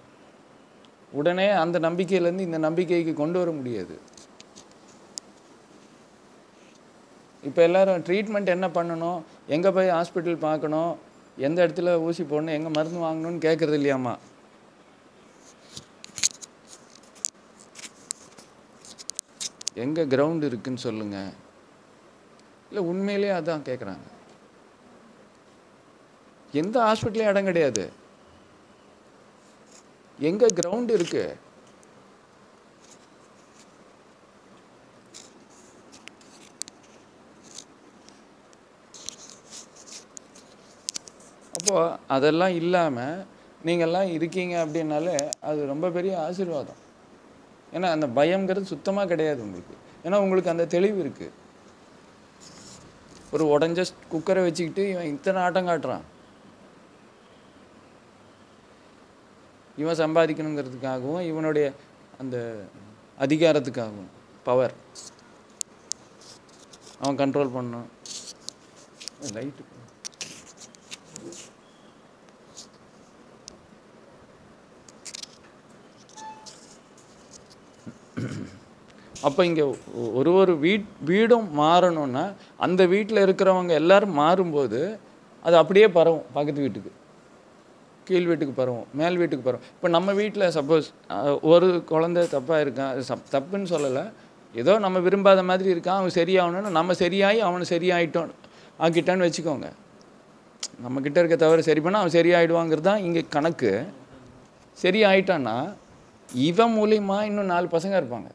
[1.21, 3.95] உடனே அந்த நம்பிக்கையிலேருந்து இந்த நம்பிக்கைக்கு கொண்டு வர முடியாது.
[7.49, 9.21] இப்போ எல்லாரும் ட்ரீட்மெண்ட் என்ன பண்ணணும்?
[9.55, 10.93] எங்கே போய் ஹாஸ்பிட்டல் பார்க்கணும்?
[11.47, 12.57] எந்த இடத்துல ஊசி போடணும்?
[12.59, 14.15] எங்கே மருந்து வாங்கணும்னு கேட்குறது இல்லையாம்மா?
[19.75, 21.19] எங்கே கிரவுண்ட் இருக்குன்னு சொல்லுங்க.
[22.69, 24.09] இல்லை உண்மையிலேயே அதான் கேட்குறாங்க
[26.61, 27.85] எந்த ஹாஸ்பிட்டலையும் இடம் கிடையாது.
[30.29, 31.25] எங்க கிரவுண்ட் இருக்கு?
[41.57, 41.75] அப்போ
[42.15, 43.25] அதெல்லாம் இல்லாமல்
[43.67, 45.17] நீங்கள்லாம் இருக்கீங்க அப்படின்னாலே
[45.49, 46.81] அது ரொம்ப பெரிய ஆசீர்வாதம்.
[47.77, 49.75] ஏன்னா அந்த பயங்கிறது சுத்தமாக கிடையாது உங்களுக்கு.
[50.05, 51.39] ஏன்னா உங்களுக்கு அந்த தெளிவு இருக்குது
[53.35, 53.81] ஒரு உடஞ்ச
[54.13, 56.05] குக்கரை வச்சுக்கிட்டு இவன் இத்தனை ஆட்டம் காட்டுறான்.
[59.83, 61.67] இவன் சம்பாதிக்கணுங்கிறதுக்காகவும் இவனுடைய
[62.23, 62.37] அந்த
[63.25, 64.11] அதிகாரத்துக்காகவும்
[64.49, 64.75] பவர்
[67.03, 67.89] அவன் கண்ட்ரோல் பண்ணணும்.
[69.37, 69.72] லைட்டு
[79.27, 79.65] அப்போ இங்கே
[80.19, 82.25] ஒரு ஒரு வீட் வீடும் மாறணும்னா
[82.67, 84.81] அந்த வீட்டில் இருக்கிறவங்க எல்லாரும் மாறும்போது
[85.47, 86.91] அது அப்படியே பரவும் பக்கத்து வீட்டுக்கு.
[88.09, 89.67] கீழ் வீட்டுக்கு பரவும் மேல் வீட்டுக்கு பரவும்.
[89.77, 90.89] இப்போ நம்ம வீட்டில் சப்போஸ்
[91.53, 94.05] ஒரு குழந்தை தப்பாக இருக்கான் அது சப் தப்புன்னு சொல்லலை.
[94.55, 98.33] ஏதோ நம்ம விரும்பாத மாதிரி இருக்கான் அவன் சரியாகணும்னு நம்ம சரியாகி அவனை சரியாயிட்டோம்
[98.85, 99.69] ஆக்கிட்டான்னு வச்சுக்கோங்க.
[100.85, 103.73] நம்மக்கிட்ட இருக்க தவிர சரி பண்ணால் அவன் சரியாயிடுவாங்கிறது தான் இங்கே கணக்கு.
[104.83, 105.57] சரி ஆயிட்டான்னா
[106.49, 108.29] இவன் மூலியமாக இன்னும் நாலு பசங்க இருப்பாங்க.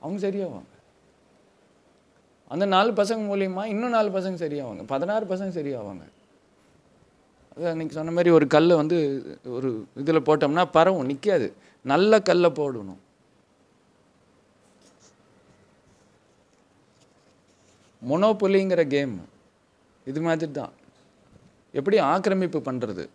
[0.00, 0.76] அவங்க சரியாவாங்க.
[2.48, 4.86] அந்த நாலு பசங்க மூலியமா இன்னும் நாலு பசங்க சரியாவாங்க.
[4.86, 6.02] பதினாறு பசங்க சரியாவாங்க.
[7.56, 11.52] அதான் அன்னைக்கு சொன்ன மாதிரி ஒரு கல்லை வந்து ஒரு இதில் போட்டோம்னா பரவும் நிற்காது
[11.84, 12.96] நல்ல கல்லை போடணும்.
[18.08, 19.20] மொனோபொலிங்கிற கேம்.
[20.04, 20.70] இது மாதிரி தான்.
[21.72, 23.08] எப்படி ஆக்கிரமிப்பு பண்ணுறது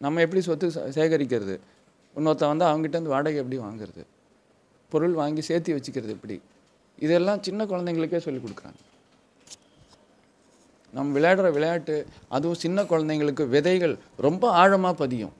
[0.00, 1.58] நம்ம எப்படி சொத்து சே- சேகரிக்கிறது?
[2.16, 4.04] இன்னொருத்தன் வந்து அவங்ககிட்ட வாடகை எப்படி வாங்குறது?
[4.88, 6.36] பொருள் வாங்கி சேர்த்து வச்சுக்கிறது எப்படி?
[6.98, 8.78] இதெல்லாம் சின்ன குழந்தைங்களுக்கே சொல்லிக் கொடுக்குறாங்க.
[10.92, 15.34] நம்ம விளையாடுற விளையாட்டு அதுவும் சின்ன குழந்தைங்களுக்கு விதைகள் ரொம்ப ஆழமாக பதியும்.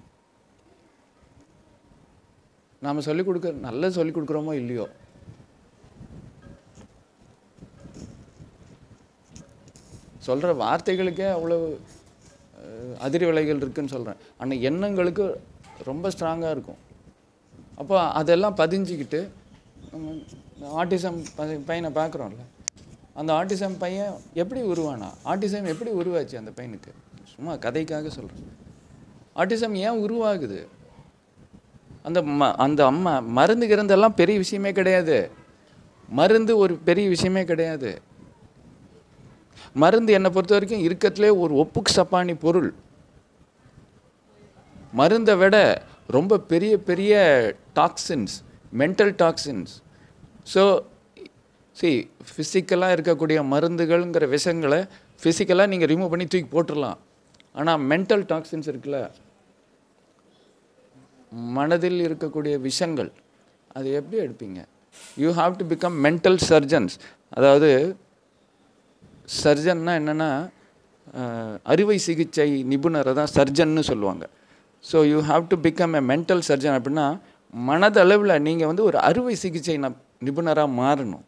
[2.83, 4.89] நாம் சொல்லிக் கொடுக்க நல்லது சொல்லிக் கொடுக்குறோமோ இல்லையோ?
[10.27, 11.57] சொல்கிற வார்த்தைகளுக்கே அவ்வளோ
[13.07, 15.27] அதிர்வலைகள் இருக்குன்னு சொல்கிறேன் ஆனால் எண்ணங்களுக்கு
[15.85, 16.81] ரொம்ப ஸ்ட்ராங்காக இருக்கும்.
[17.79, 19.21] அப்போ அதெல்லாம் பதிஞ்சிக்கிட்டு
[20.81, 21.19] ஆட்டிசம்
[21.69, 22.45] பையனை பார்க்குறோம்ல
[23.21, 25.09] அந்த ஆட்டிசம் பையன் எப்படி உருவானா?
[25.25, 26.91] ஆட்டிசம் எப்படி உருவாச்சு அந்த பையனுக்கு?
[27.33, 28.49] சும்மா கதைக்காக சொல்கிறேன்
[29.41, 30.61] ஆட்டிசம் ஏன் உருவாகுது?
[32.07, 35.19] அந்த ம அந்த அம்மா மருந்து கிருந்தெல்லாம் பெரிய விஷயமே கிடையாது.
[36.09, 37.91] மருந்து ஒரு பெரிய விஷயமே கிடையாது.
[39.83, 42.71] மருந்து என்னை பொறுத்த வரைக்கும் இருக்கத்துலே ஒரு ஒப்புக்கு சப்பானி பொருள்.
[44.93, 45.57] மருந்தை விட
[46.17, 47.15] ரொம்ப பெரிய பெரிய
[47.79, 48.35] toxins
[48.81, 49.73] mental toxins
[50.53, 50.63] so
[51.77, 51.91] see
[52.29, 54.81] ஃபிசிக்கலாக இருக்கக்கூடிய மருந்துகள்ங்கிற விஷங்களை
[55.23, 56.99] ஃபிசிக்கலாக நீங்கள் ரிமூவ் பண்ணி தூக்கி போட்டுடலாம்
[57.59, 58.99] ஆனால் மென்டல் டாக்ஸின்ஸ் இருக்குல்ல?
[61.57, 63.11] மனதில் இருக்கக்கூடிய விஷங்கள்.
[63.77, 64.61] அது எப்படி எடுப்பீங்க?
[65.23, 66.95] You have to become mental surgeons
[67.39, 67.71] அதாவது
[69.43, 70.31] சர்ஜன்னா என்னென்னா
[71.73, 74.25] அறுவை சிகிச்சை நிபுணரை தான் சர்ஜன்னு சொல்லுவாங்க.
[74.91, 77.07] So you have to become a mental surgeon அப்படின்னா
[77.69, 79.77] மனதளவில் நீங்கள் வந்து ஒரு அறுவை சிகிச்சை
[80.27, 81.25] நிபுணராக மாறணும்.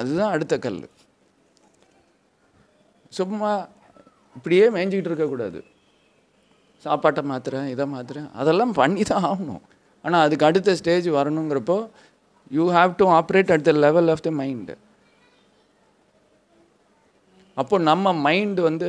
[0.00, 0.78] அதுதான் அடுத்த கல்
[3.18, 3.50] சும்மா
[4.36, 5.60] இப்படியே மேய்ஞ்சிக்கிட்டு இருக்கக்கூடாது
[6.84, 9.64] சாப்பாட்டை மாத்துறேன் இதை மாத்துறேன் அதெல்லாம் பண்ணி தான் ஆகணும்.
[10.04, 11.76] ஆனால் அதுக்கு அடுத்த stage வரணுங்கிறப்போ
[12.58, 14.74] you have to operate at the level of the mind
[17.56, 18.88] அப்போ நம்ம மைண்டு வந்து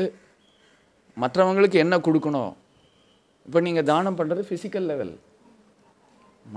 [1.17, 2.51] மற்றவங்களுக்கு என்ன கொடுக்கணும்?
[3.47, 5.13] இப்போ நீங்கள் தானம் பண்ணுறது ஃபிசிக்கல் லெவல்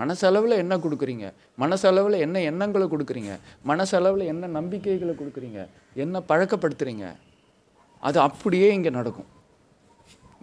[0.01, 1.27] மனசளவில் என்ன கொடுக்குறீங்க?
[1.63, 3.33] மனசளவில் என்ன எண்ணங்களை கொடுக்குறீங்க?
[3.71, 5.61] மனசளவில் என்ன நம்பிக்கைகளை கொடுக்குறீங்க?
[6.05, 7.07] என்ன பழக்கப்படுத்துகிறீங்க
[8.09, 9.31] அது அப்படியே இங்கே நடக்கும்.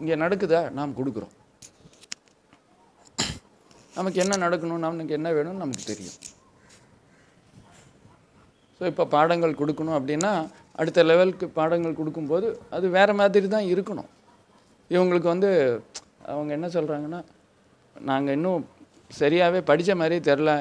[0.01, 0.61] இங்கே நடக்குதா?
[0.77, 1.33] நாம் கொடுக்குறோம்.
[3.97, 4.83] நமக்கு என்ன நடக்கணும்?
[4.85, 6.17] நமக்கு என்ன வேணும்னு நமக்கு தெரியும்.
[8.77, 10.31] ஸோ இப்போ பாடங்கள் கொடுக்கணும் அப்படின்னா
[10.79, 14.09] அடுத்த லெவலுக்கு பாடங்கள் கொடுக்கும்போது அது வேறு மாதிரி தான் இருக்கணும்.
[14.89, 15.49] இவங்களுக்கு வந்து
[16.33, 17.21] அவங்க என்ன சொல்கிறாங்கன்னா
[17.95, 18.63] நாங்கள் இன்னும்
[19.19, 20.51] சரியாகவே படித்த மாதிரியே தெரில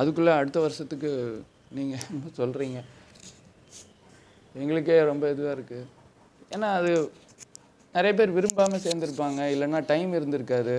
[0.00, 1.10] அதுக்குள்ளே அடுத்த வருஷத்துக்கு
[1.76, 2.04] நீங்கள்
[2.40, 2.78] சொல்கிறீங்க
[4.54, 5.86] எங்களுக்கே ரொம்ப இதுவாக இருக்குது
[6.54, 6.90] ஏன்னா அது
[7.94, 9.40] நிறைய பேர் விரும்பாமல் சேர்ந்துருப்பாங்க.
[9.54, 10.76] இல்லைன்னா டைம் இருந்திருக்காது.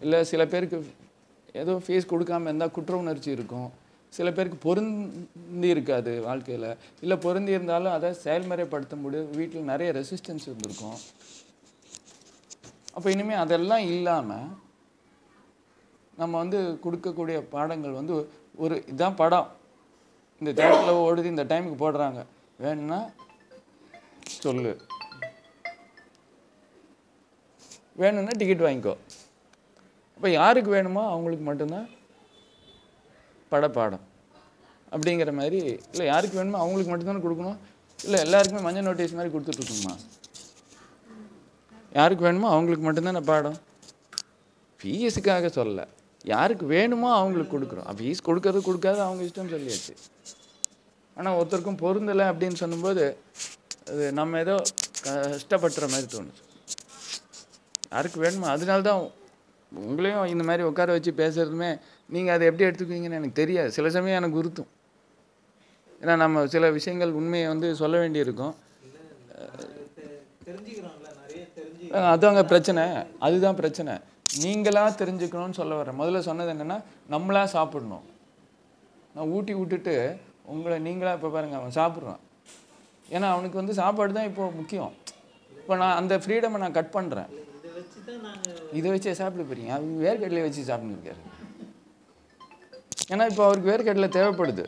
[0.00, 0.78] இல்லை சில பேருக்கு
[1.62, 3.68] ஏதோ ஃபீஸ் கொடுக்காம இருந்தால் குற்ற உணர்ச்சி இருக்கும்.
[4.16, 6.68] சில பேருக்கு பொருந்தி இருக்காது வாழ்க்கையில்.
[7.04, 9.30] இல்லை பொருந்தி இருந்தாலும் அதை செயல்முறைப்படுத்த முடியும்.
[9.38, 10.98] வீட்டில் நிறைய ரெசிஸ்டன்ஸ் இருந்திருக்கும்.
[12.96, 14.50] அப்போ இனிமேல் அதெல்லாம் இல்லாமல்
[16.20, 18.14] நம்ம வந்து கொடுக்கக்கூடிய பாடங்கள் வந்து
[18.64, 19.48] ஒரு இதான் படம்.
[20.40, 22.20] இந்த தேட்டரில் ஓடுது இந்த டைமுக்கு போடுறாங்க.
[22.64, 23.00] வேணும்னா
[24.44, 24.72] சொல்லு.
[28.02, 28.94] வேணும்னா டிக்கெட் வாங்கிக்கோ.
[30.16, 31.88] அப்போ யாருக்கு வேணுமோ அவங்களுக்கு மட்டும்தான்
[33.54, 34.04] படப்பாடம்.
[34.94, 35.58] அப்படிங்கிற மாதிரி
[35.92, 37.58] இல்லை யாருக்கு வேணுமோ அவங்களுக்கு மட்டும்தானே கொடுக்கணும்.
[38.06, 39.94] இல்லை எல்லாருக்குமே மஞ்சள் நோட்டீஸ் மாதிரி கொடுத்துட்ருக்கணுமா?
[41.98, 43.58] யாருக்கு வேணுமோ அவங்களுக்கு மட்டும்தானே பாடம்?
[44.80, 45.84] ஃபீஸுக்காக சொல்லலை
[46.32, 47.86] யாருக்கு வேணுமோ அவங்களுக்கு கொடுக்குறோம்.
[47.98, 49.94] ஃபீஸ் கொடுக்கறது கொடுக்காது அவங்க இஷ்டம் சொல்லியாச்சு.
[51.16, 53.04] ஆனால் ஒருத்தருக்கும் பொருந்தலை அப்படின்னு சொல்லும்போது
[53.92, 54.54] அது நம்ம ஏதோ
[55.06, 56.44] கஷ்டப்படுற மாதிரி தோணுச்சு.
[57.94, 59.02] யாருக்கு வேணுமோ அதனால தான்
[59.72, 61.70] உங்களையும் இந்த மாதிரி உட்கார வச்சு பேசுகிறதுமே
[62.14, 63.70] நீங்கள் அதை எப்படி எடுத்துக்குவீங்கன்னு எனக்கு தெரியாது.
[63.76, 64.70] சில சமயம் எனக்கு உறுத்தும்.
[66.02, 68.54] ஏன்னா நம்ம சில விஷயங்கள் உண்மையை வந்து சொல்ல வேண்டியிருக்கும்.
[72.10, 72.84] அதுதாங்க பிரச்சனை.
[73.26, 73.94] அதுதான் பிரச்சனை.
[74.42, 76.78] நீங்களாக தெரிஞ்சுக்கணும்னு சொல்ல வரேன் முதல்ல சொன்னது என்னென்னா
[77.14, 78.04] நம்மளாக சாப்பிடணும்.
[79.14, 79.94] நான் ஊட்டி விட்டுட்டு
[80.52, 82.20] உங்களை நீங்களாக இப்போ பாருங்கள் அவன் சாப்பிட்றான்.
[83.14, 84.92] ஏன்னா அவனுக்கு வந்து சாப்பாடு தான் இப்போது முக்கியம்.
[85.60, 87.30] இப்போ நான் அந்த ஃப்ரீடமை நான் கட் பண்ணுறேன்
[88.78, 89.72] இதை வச்சே சாப்பிட போறீங்க.
[89.76, 91.20] அவர் வேர்க்கடலையை வச்சு சாப்பிட்டுருக்காரு
[93.10, 94.64] ஏன்னா இப்போ அவருக்கு வேர்க்கடலை தேவைப்படுது.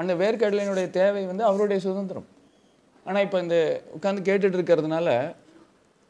[0.00, 2.28] அந்த வேர்க்கடலையினுடைய தேவை வந்து அவருடைய சுதந்திரம்.
[3.06, 3.56] ஆனால் இப்போ இந்த
[3.96, 5.08] உட்காந்து கேட்டுட்டு இருக்கிறதுனால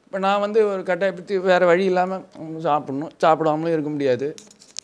[0.05, 2.25] இப்போ நான் வந்து ஒரு கட்டாயப்படுத்தி வேறு வழி இல்லாமல்
[2.67, 4.29] சாப்பிடணும் சாப்பிடாமலும் இருக்க முடியாது.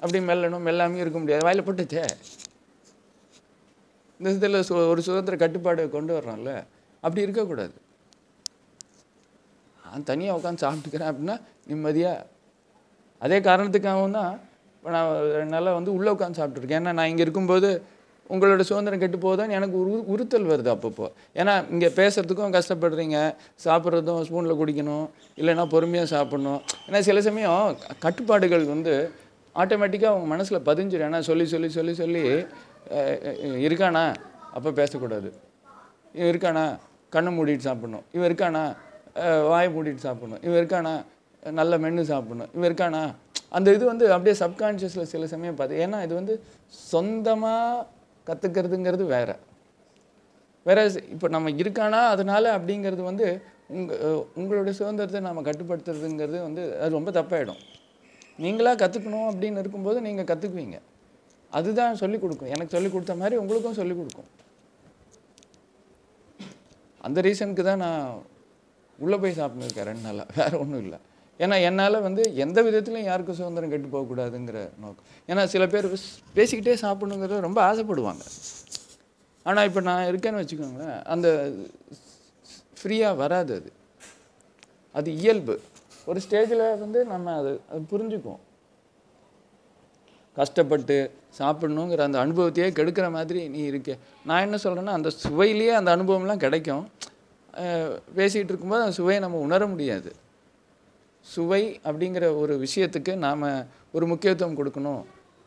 [0.02, 1.44] அப்படி மெல்லணும் மெல்லாமையும் இருக்க முடியாது.
[1.46, 2.04] வாயில் போட்டுச்சே
[4.20, 6.52] இந்த இதில் சு ஒரு சுதந்திர கட்டுப்பாடு கொண்டு வர்றோம்ல
[7.02, 7.76] அப்படி இருக்கக்கூடாது.
[9.82, 11.36] நான் தனியாக உட்காந்து சாப்பிட்டுக்கிறேன் அப்படின்னா
[11.70, 12.26] நிம்மதியாக
[13.24, 14.34] அதே காரணத்துக்காகவும் தான்
[14.78, 17.82] இப்போ நான் ரெண்டு நாளாக வந்து உள்ளே உட்காந்து சாப்பிட்ருக்கேன் ஏன்னா நான் இங்கே இருக்கும்போது
[18.30, 21.12] உங்களோட சுதந்திரம் கெட்டு போகுதான்னு எனக்கு உரு- உறுத்தல் வருது அப்பப்போ.
[21.34, 23.34] ஏன்னா இங்கே பேசுகிறதுக்கும் கஷ்டப்படுறீங்க.
[23.64, 25.08] சாப்பிட்றதும் ஸ்பூனில் குடிக்கணும்.
[25.36, 26.60] இல்லைன்னா பொறுமையாக சாப்பிட்ணும்.
[26.88, 29.10] ஏன்னா சில சமயம் கட்டுப்பாடுகள் வந்து
[29.54, 32.44] ஆட்டோமேட்டிக்காக அவங்க மனசில் பதிஞ்சிடும் ஏன்னா சொல்லி சொல்லி சொல்லி சொல்லி
[33.40, 34.14] இருக்கானா?
[34.54, 35.32] அப்போ பேசக்கூடாது.
[36.12, 36.76] இவன் இருக்கானா?
[37.10, 38.02] கண்ணை மூடிட்டு சாப்பிட்ணும்.
[38.12, 38.76] இவன் இருக்கானா?
[39.48, 40.44] வாயை மூடிட்டு சாப்பிட்ணும்.
[40.44, 41.04] இவன் இருக்கானா?
[41.50, 42.48] நல்ல மென்று சாப்பிட்ணும்.
[42.54, 43.14] இவன் இருக்கானா?
[43.56, 46.34] அந்த இது வந்து அப்படியே சப்கான்ஷியஸில் சில சமயம் பார்த்து ஏன்னா இது வந்து
[46.90, 47.86] சொந்தமாக
[48.26, 49.36] கற்றுக்கிறதுங்கிறது வேறு.
[50.66, 50.78] வேற
[51.14, 53.26] இப்போ நம்ம இருக்கானா அதனால் அப்படிங்கிறது வந்து
[53.76, 57.60] உங்கள் உங்களுடைய சுதந்திரத்தை நம்ம கட்டுப்படுத்துறதுங்கிறது வந்து அது ரொம்ப தப்பாயிடும்.
[58.44, 60.78] நீங்களாக கற்றுக்கணும் அப்படின்னு இருக்கும்போது நீங்கள் கற்றுக்குவீங்க
[61.58, 62.50] அதுதான் சொல்லிக் கொடுக்கும்.
[62.54, 64.28] எனக்கு சொல்லிக் கொடுத்த மாதிரி உங்களுக்கும் சொல்லிக் கொடுக்கும்.
[67.06, 68.02] அந்த ரீசனுக்கு தான் நான்
[69.04, 70.98] உள்ளே போய் சாப்பிட்ருக்கேன் ரெண்டு நாளாக வேறு ஒன்றும் இல்லை.
[71.38, 75.06] ஏன்னா என்னால் வந்து எந்த விதத்துலையும் யாருக்கும் சுதந்திரம் கெட்டு போகக்கூடாதுங்கிற நோக்கம்.
[75.30, 75.86] ஏன்னா சில பேர்
[76.36, 78.24] பேசிக்கிட்டே சாப்பிடணுங்கிறத ரொம்ப ஆசைப்படுவாங்க.
[79.42, 81.28] ஆனால் இப்போ நான் இருக்கேன்னு வச்சுக்கோங்களேன் அந்த
[82.80, 83.70] ஃப்ரீயாக வராது அது.
[84.92, 85.54] அது இயல்பு.
[86.10, 88.42] ஒரு ஸ்டேஜில் வந்து நம்ம அது அது புரிஞ்சுக்குவோம்.
[90.36, 90.96] கஷ்டப்பட்டு
[91.38, 93.96] சாப்பிடணுங்கிற அந்த அனுபவத்தையே கெடுக்கிற மாதிரி நீ இருக்க.
[94.28, 96.84] நான் என்ன சொல்கிறேன்னா அந்த சுவையிலேயே அந்த அனுபவம்லாம் கிடைக்கும்.
[98.16, 100.10] பேசிகிட்டு இருக்கும்போது அந்த சுவையை நம்ம உணர முடியாது.
[101.32, 103.44] சுவை அப்படிங்கிற ஒரு விஷயத்துக்கு நாம்
[103.96, 105.02] ஒரு முக்கியத்துவம் கொடுக்கணும்.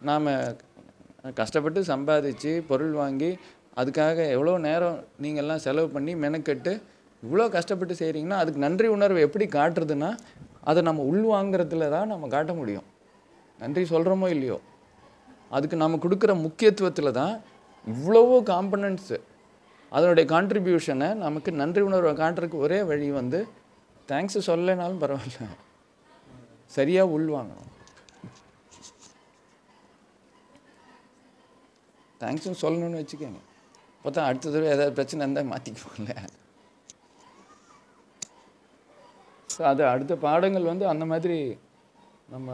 [0.09, 0.29] நாம்
[1.39, 3.31] கஷ்டப்பட்டு சம்பாதிச்சு பொருள் வாங்கி
[3.81, 6.71] அதுக்காக எவ்வளோ நேரம் நீங்கள்லாம் செலவு பண்ணி மெனக்கெட்டு
[7.23, 10.09] இவ்வளோ கஷ்டப்பட்டு செய்கிறீங்கன்னா அதுக்கு நன்றி உணர்வு எப்படி காட்டுறதுன்னா
[10.69, 12.87] அதை நம்ம உள்வாங்கிறதுல தான் நம்ம காட்ட முடியும்.
[13.59, 14.57] நன்றி சொல்கிறோமோ இல்லையோ?
[15.55, 17.33] அதுக்கு நம்ம கொடுக்குற முக்கியத்துவத்தில் தான்
[17.87, 19.17] இவ்வளவோ காம்பனன்ட்ஸு
[19.91, 23.39] அதனுடைய கான்ட்ரிபியூஷனை நமக்கு நன்றி உணர்வை காட்டுறதுக்கு ஒரே வழி வந்து
[24.09, 25.47] தேங்க்ஸ் சொல்லலைனாலும் பரவாயில்ல.
[26.75, 27.69] சரியாக உள்வாங்கணும்
[32.21, 33.41] தேங்க்ஸ்னு சொல்லணும்னு வச்சுக்கோங்க.
[34.03, 36.13] பார்த்தா அடுத்த தடவை ஏதாவது பிரச்சனை இருந்தால் மாற்றிக்குவோம்ல
[39.53, 41.37] ஸோ அது அடுத்த பாடங்கள் வந்து அந்த மாதிரி
[42.33, 42.49] நம்ம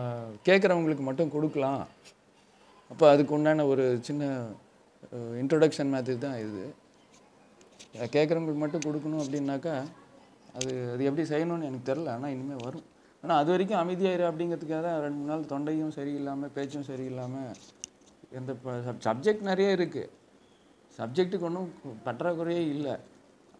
[0.47, 1.81] கேட்குறவங்களுக்கு மட்டும் கொடுக்கலாம்.
[2.91, 4.23] அப்போ அதுக்கு உண்டான ஒரு சின்ன
[5.41, 6.63] இன்ட்ரொடக்ஷன் மாதிரி தான் இது.
[8.15, 9.75] கேட்குறவங்களுக்கு மட்டும் கொடுக்கணும் அப்படின்னாக்கா
[10.57, 12.87] அது அது எப்படி செய்யணும்னு எனக்கு தெரில ஆனால் இனிமேல் வரும்.
[13.23, 17.51] ஆனால் அது வரைக்கும் அமைதியாயிரு அப்படிங்கிறதுக்காக தான் ரெண்டு மூணு நாள் தொண்டையும் சரியில்லாமல் பேச்சும் சரியில்லாமல்
[18.39, 18.51] எந்த
[19.07, 20.11] சப்ஜெக்ட் நிறைய இருக்குது
[20.99, 21.69] சப்ஜெக்ட்டுக்கு ஒன்றும்
[22.07, 22.95] பற்றாக்குறையே இல்லை.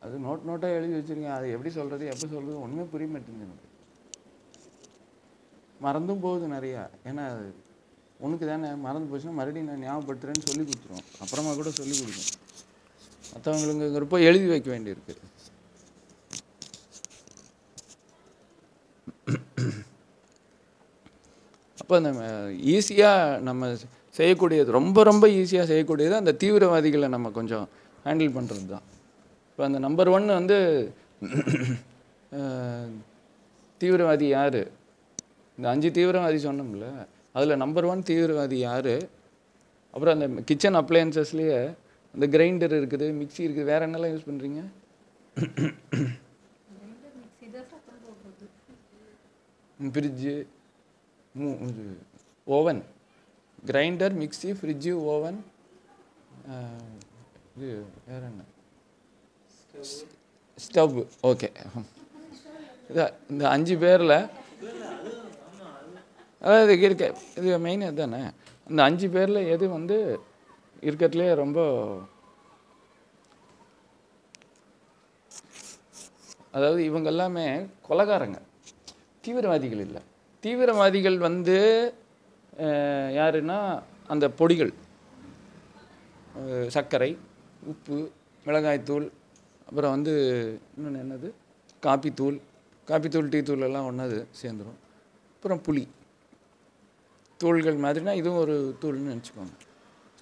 [0.05, 3.67] அது நோட் நோட்டாக எழுதி வச்சுருக்கேன் அது எப்படி சொல்கிறது எப்போ சொல்கிறது ஒன்றுமே புரிய மாட்டேங்குது எனக்கு.
[5.85, 6.83] மறந்தும் போகுது நிறையா.
[7.09, 7.47] ஏன்னா அது
[8.25, 12.31] உனக்கு தானே மறந்து போச்சுன்னா மறுபடியும் நான் ஞாபகப்படுத்துறேன்னு சொல்லி கொடுத்துருவோம் அப்புறமா கூட சொல்லி கொடுக்கும்.
[13.33, 15.15] மற்றவங்களுங்கிறப்போ எழுதி வைக்க வேண்டியிருக்கு.
[21.89, 22.21] அப்போ நம்ம
[22.71, 23.67] ஈஸியாக நம்ம
[24.15, 27.63] செய்யக்கூடியது ரொம்ப ரொம்ப ஈஸியாக செய்யக்கூடியது அந்த தீவிரவாதிகளை நம்ம கொஞ்சம்
[28.05, 28.83] ஹேண்டில் பண்ணுறது தான்
[29.49, 30.57] இப்போ அந்த நம்பர் ஒன் வந்து
[33.81, 34.59] தீவிரவாதி யார்?
[35.57, 36.87] இந்த அஞ்சு தீவிரவாதி சொன்னோம்ல
[37.35, 38.93] அதில் நம்பர் ஒன் தீவிரவாதி யார்?
[39.93, 41.59] அப்புறம் அந்த கிச்சன் அப்ளையன்சஸ்லேயே
[42.15, 44.61] அந்த கிரைண்டர் இருக்குது மிக்ஸி இருக்குது வேறு என்னெல்லாம் யூஸ் பண்ணுறீங்க
[49.79, 50.35] fridge
[52.57, 52.81] oven.
[53.69, 55.37] Grinder mixie fridge oven.
[57.55, 57.69] இது
[58.07, 58.43] வேற என்ன?
[60.65, 60.97] ஸ்டவ்.
[61.31, 61.49] ஓகே.
[63.31, 64.17] இந்த அஞ்சு பேரில்.
[66.41, 67.05] அதாவது இருக்க
[67.37, 68.21] இது மெயின் அதுதானே
[68.69, 69.97] இந்த அஞ்சு பேரில் எது வந்து
[70.87, 71.59] இருக்கிறதுலே ரொம்ப
[76.55, 77.47] அதாவது இவங்க எல்லாமே
[77.89, 78.39] கொலகாரங்க.
[79.25, 80.01] தீவிரவாதிகள் இல்லை.
[80.47, 81.55] தீவிரவாதிகள் வந்து
[83.19, 83.55] யாருன்னா
[84.13, 84.71] அந்த பொடிகள்
[86.75, 87.09] சர்க்கரை
[87.71, 87.97] உப்பு
[88.45, 89.07] மிளகாய்த்தூள்
[89.67, 90.13] அப்புறம் வந்து
[90.75, 91.29] இன்னொன்று என்னது?
[91.85, 92.37] காப்பித்தூள்
[92.89, 94.77] காப்பித்தூள் டீ தூள் எல்லாம் ஒன்றாது சேர்ந்துரும்.
[95.35, 95.83] அப்புறம் புளி.
[97.43, 99.53] தூள்கள் மாதிரினா இதுவும் ஒரு தூள்னு நினச்சிக்கோங்க.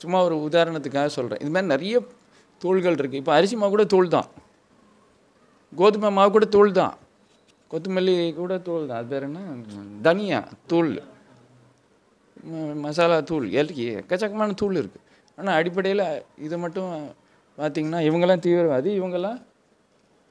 [0.01, 2.01] சும்மா ஒரு உதாரணத்துக்காக சொல்கிறேன் இது மாதிரி நிறைய
[2.65, 4.29] தூள்கள் இருக்குது இப்போ அரிசி மாவு கூட தூள் தான்.
[5.81, 6.95] கோதுமை மாவு கூட தூள் தான்.
[7.71, 8.99] கொத்தமல்லி கூட தூள் தான்.
[9.01, 9.41] அது பேர் என்ன?
[10.07, 10.39] தனியா
[10.71, 10.91] தூள்.
[12.85, 13.45] மசாலா தூள்.
[13.59, 15.03] எல்லாம் எக்கச்சக்கமான தூள் இருக்குது
[15.37, 16.05] ஆனால் அடிப்படையில்
[16.45, 16.91] இது மட்டும்
[17.57, 18.91] பார்த்திங்கன்னா இவங்கெல்லாம் தீவிரவாதி.
[18.99, 19.39] இவங்கெல்லாம்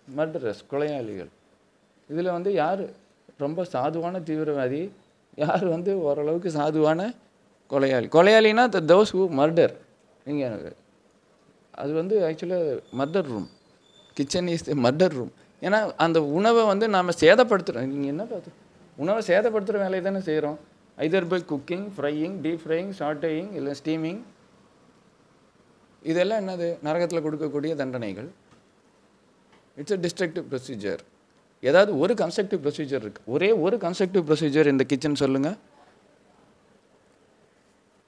[0.08, 1.30] மர்டரஸ் கொலையாளிகள்.
[2.10, 2.84] இதில் வந்து யார்?
[3.44, 4.82] ரொம்ப சாதுவான தீவிரவாதி.
[5.42, 7.00] யார் வந்து ஓரளவுக்கு சாதுவான
[7.70, 8.06] கொலையாளி?
[8.16, 9.74] கொலையாளினா த தோஸ் ஹூ மர்டர்
[10.26, 10.74] நீங்கள்
[11.82, 13.48] அது வந்து ஆக்சுவலாக murder room
[14.16, 15.32] kitchen is the murder room
[15.66, 18.50] ஏன்னா அந்த உணவை வந்து நாம் சேதப்படுத்துகிறோம் நீங்கள் என்ன பார்த்து?
[18.98, 20.58] உணவை சேதப்படுத்துகிற வேலையை தானே செய்கிறோம்
[20.98, 24.20] either by cooking frying deep frying sauteing இல்லை ஸ்டீமிங்
[26.02, 26.68] இதெல்லாம் என்னது?
[26.86, 28.28] நரகத்தில் கொடுக்கக்கூடிய தண்டனைகள்.
[29.76, 31.00] இட்ஸ் அ டிஸ்ட்ரக்டிவ் ப்ரொசீஜர்
[31.62, 35.56] ஏதாவது ஒரு கன்ஸ்ட்ரக்டிவ் ப்ரொசீஜர் இருக்குது ஒரே ஒரு கன்ஸ்ட்ரக்டிவ் ப்ரொசீஜர் இந்த கிச்சன் சொல்லுங்கள்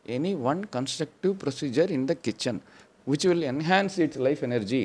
[0.07, 2.61] any one constructive procedure in the kitchen
[3.07, 4.83] which will enhance its life energy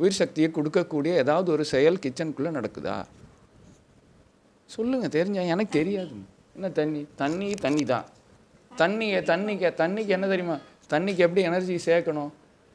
[0.00, 2.96] உயிர் சக்தியை கொடுக்கக்கூடிய ஏதாவது ஒரு செயல் கிச்சனுக்குள்ளே நடக்குதா?
[4.74, 6.16] சொல்லுங்கள் தெரிஞ்சா எனக்கு தெரியாது.
[6.54, 7.06] என்ன தண்ணி?
[7.16, 8.06] தண்ணி தண்ணி தான்.
[8.82, 10.56] தண்ணியை தண்ணிக்கு தண்ணிக்கு என்ன தெரியுமா?
[10.92, 12.30] தண்ணிக்கு எப்படி எனர்ஜி சேர்க்கணும்?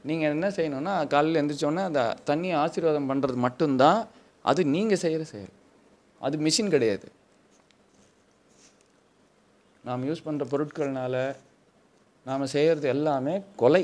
[0.09, 4.07] நீங்கள் என்ன செய்யணும்னா காலையில் எழுந்திரிச்சோன்னே அந்த தண்ணியை ஆசீர்வாதம் பண்ணுறது மட்டும்தான்
[4.41, 5.53] அது நீங்கள் செய்கிற செயல்.
[6.19, 7.07] அது மிஷின் கிடையாது.
[9.87, 11.15] நாம் யூஸ் பண்ணுற பொருட்கள்னால
[12.25, 13.83] நாம் செய்கிறது எல்லாமே கொலை.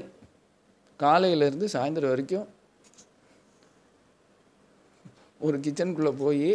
[1.00, 2.48] காலையிலேருந்து சாயந்தரம் வரைக்கும்
[5.42, 6.50] ஒரு கிச்சனுக்குள்ளே போய்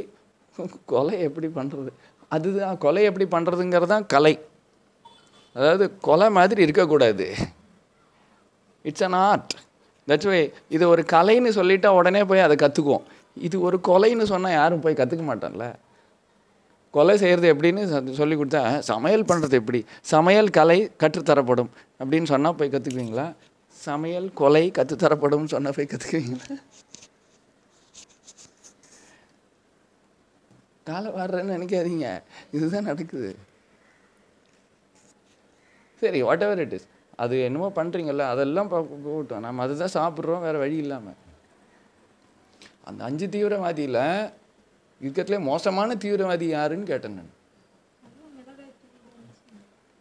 [0.93, 1.91] கொலை எப்படி பண்ணுறது
[2.35, 4.35] அதுதான் கொலை எப்படி பண்ணுறதுங்கிறது தான் கலை.
[5.57, 7.27] அதாவது கொலை மாதிரி இருக்கக்கூடாது.
[8.85, 9.55] It's an art
[10.09, 10.41] that's way
[10.75, 13.05] இது ஒரு கலைன்னு சொல்லிட்டா உடனே போய் அதை கற்றுக்குவோம்
[13.47, 15.67] இது ஒரு கொலைன்னு சொன்னால் யாரும் போய் கற்றுக்க மாட்டோம்ல
[16.95, 17.85] கொலை செய்கிறது எப்படின்னு
[18.21, 19.81] சொல்லி கொடுத்தா சமையல் பண்ணுறது எப்படி?
[20.15, 21.71] சமையல் கலை கற்றுத்தரப்படும்
[22.01, 23.27] அப்படின்னு சொன்னால் போய் கற்றுக்குவீங்களா
[23.79, 26.57] சமையல் கொலை கற்றுத்தரப்படும் சொன்னால் போய் கற்றுக்குவீங்களா
[30.89, 32.07] காலை வாடுறேன்னு நினைக்காதீங்க.
[32.57, 33.31] இதுதான் நடக்குது.
[36.03, 36.89] சரி வாட் எவர் இட் இஸ்
[37.25, 39.45] அது என்னமோ பண்ணுறீங்கல்ல அதெல்லாம் போட்டோம் போகட்டும்.
[39.47, 41.21] நம்ம அதுதான் சாப்பிட்றோம் வேறு வழி இல்லாமல்
[42.89, 44.03] அந்த அஞ்சு தீவிரவாதியில்
[45.01, 47.33] இருக்கிறதுலே மோசமான தீவிரவாதி யாருன்னு கேட்டேன் நான்.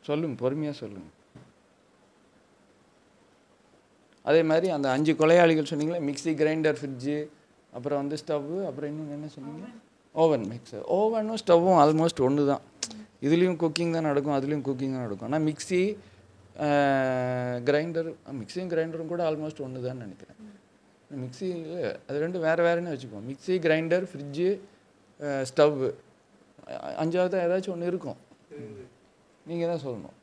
[0.08, 1.10] சொல்லுங்க பொறுமையாக சொல்லுங்க.
[4.30, 7.18] அதே மாதிரி அந்த அஞ்சு கொலையாளிகள் சொன்னீங்களே மிக்சி கிரைண்டர் ஃப்ரிட்ஜு
[7.78, 9.66] அப்புறம் வந்து ஸ்டவ்வு அப்புறம் இன்னும் என்ன சொன்னீங்க?
[10.22, 12.64] ஓவன் மிக்சர் ஓவனும் ஸ்டவ்வும் ஆல்மோஸ்ட் ஒன்று தான்
[13.26, 15.28] இதுலேயும் குக்கிங் தான் நடக்கும் அதுலேயும் குக்கிங் தான் நடக்கும்.
[15.30, 15.82] ஆனால் மிக்ஸி
[17.68, 18.10] கிரைண்டர்
[18.40, 20.40] மிக்ஸியும் கிரைண்டரும் கூட ஆல்மோஸ்ட் ஒன்று தான் நினைக்கிறேன்
[21.22, 21.64] மிக்ஸியில்
[22.08, 24.50] அது ரெண்டும் வேறு வேறுன்னு வச்சுக்குவோம் மிக்ஸி கிரைண்டர் ஃப்ரிட்ஜு
[25.50, 25.90] ஸ்டவ்வு
[27.04, 28.20] அஞ்சாவது ஏதாச்சும் ஒன்று இருக்கும்.
[29.50, 30.18] நீங்கள் தான் சொல்லணும்.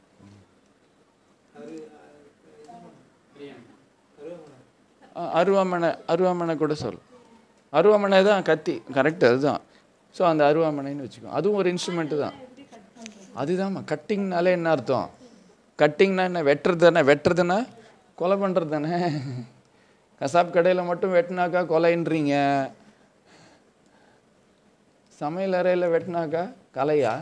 [5.40, 7.00] அருவாமனை அருவாமனை கூட சொல்
[7.78, 8.76] அருவாமனை தான் கத்தி.
[8.96, 9.62] கரெக்ட் அதுதான்.
[10.16, 11.30] ஸோ அந்த அருவாமனைன்னு வச்சுக்கோ.
[11.38, 12.36] அதுவும் ஒரு இன்ஸ்ட்ருமெண்ட்டு தான்.
[13.42, 13.80] அதுதாம்மா.
[13.92, 15.08] கட்டிங்னாலே என்ன அர்த்தம்?
[15.82, 16.42] கட்டிங்னா என்ன?
[16.50, 17.02] வெட்டுறது தானே?
[17.10, 17.58] வெட்டுறதுன்னா
[18.20, 18.96] கொலை பண்ணுறது தானே?
[20.20, 22.34] கசாப் கடையில் மட்டும் வெட்டினாக்கா கொலைன்றீங்க.
[25.20, 26.42] சமையல் அறையில் வெட்டினாக்கா
[26.78, 27.14] கலையா?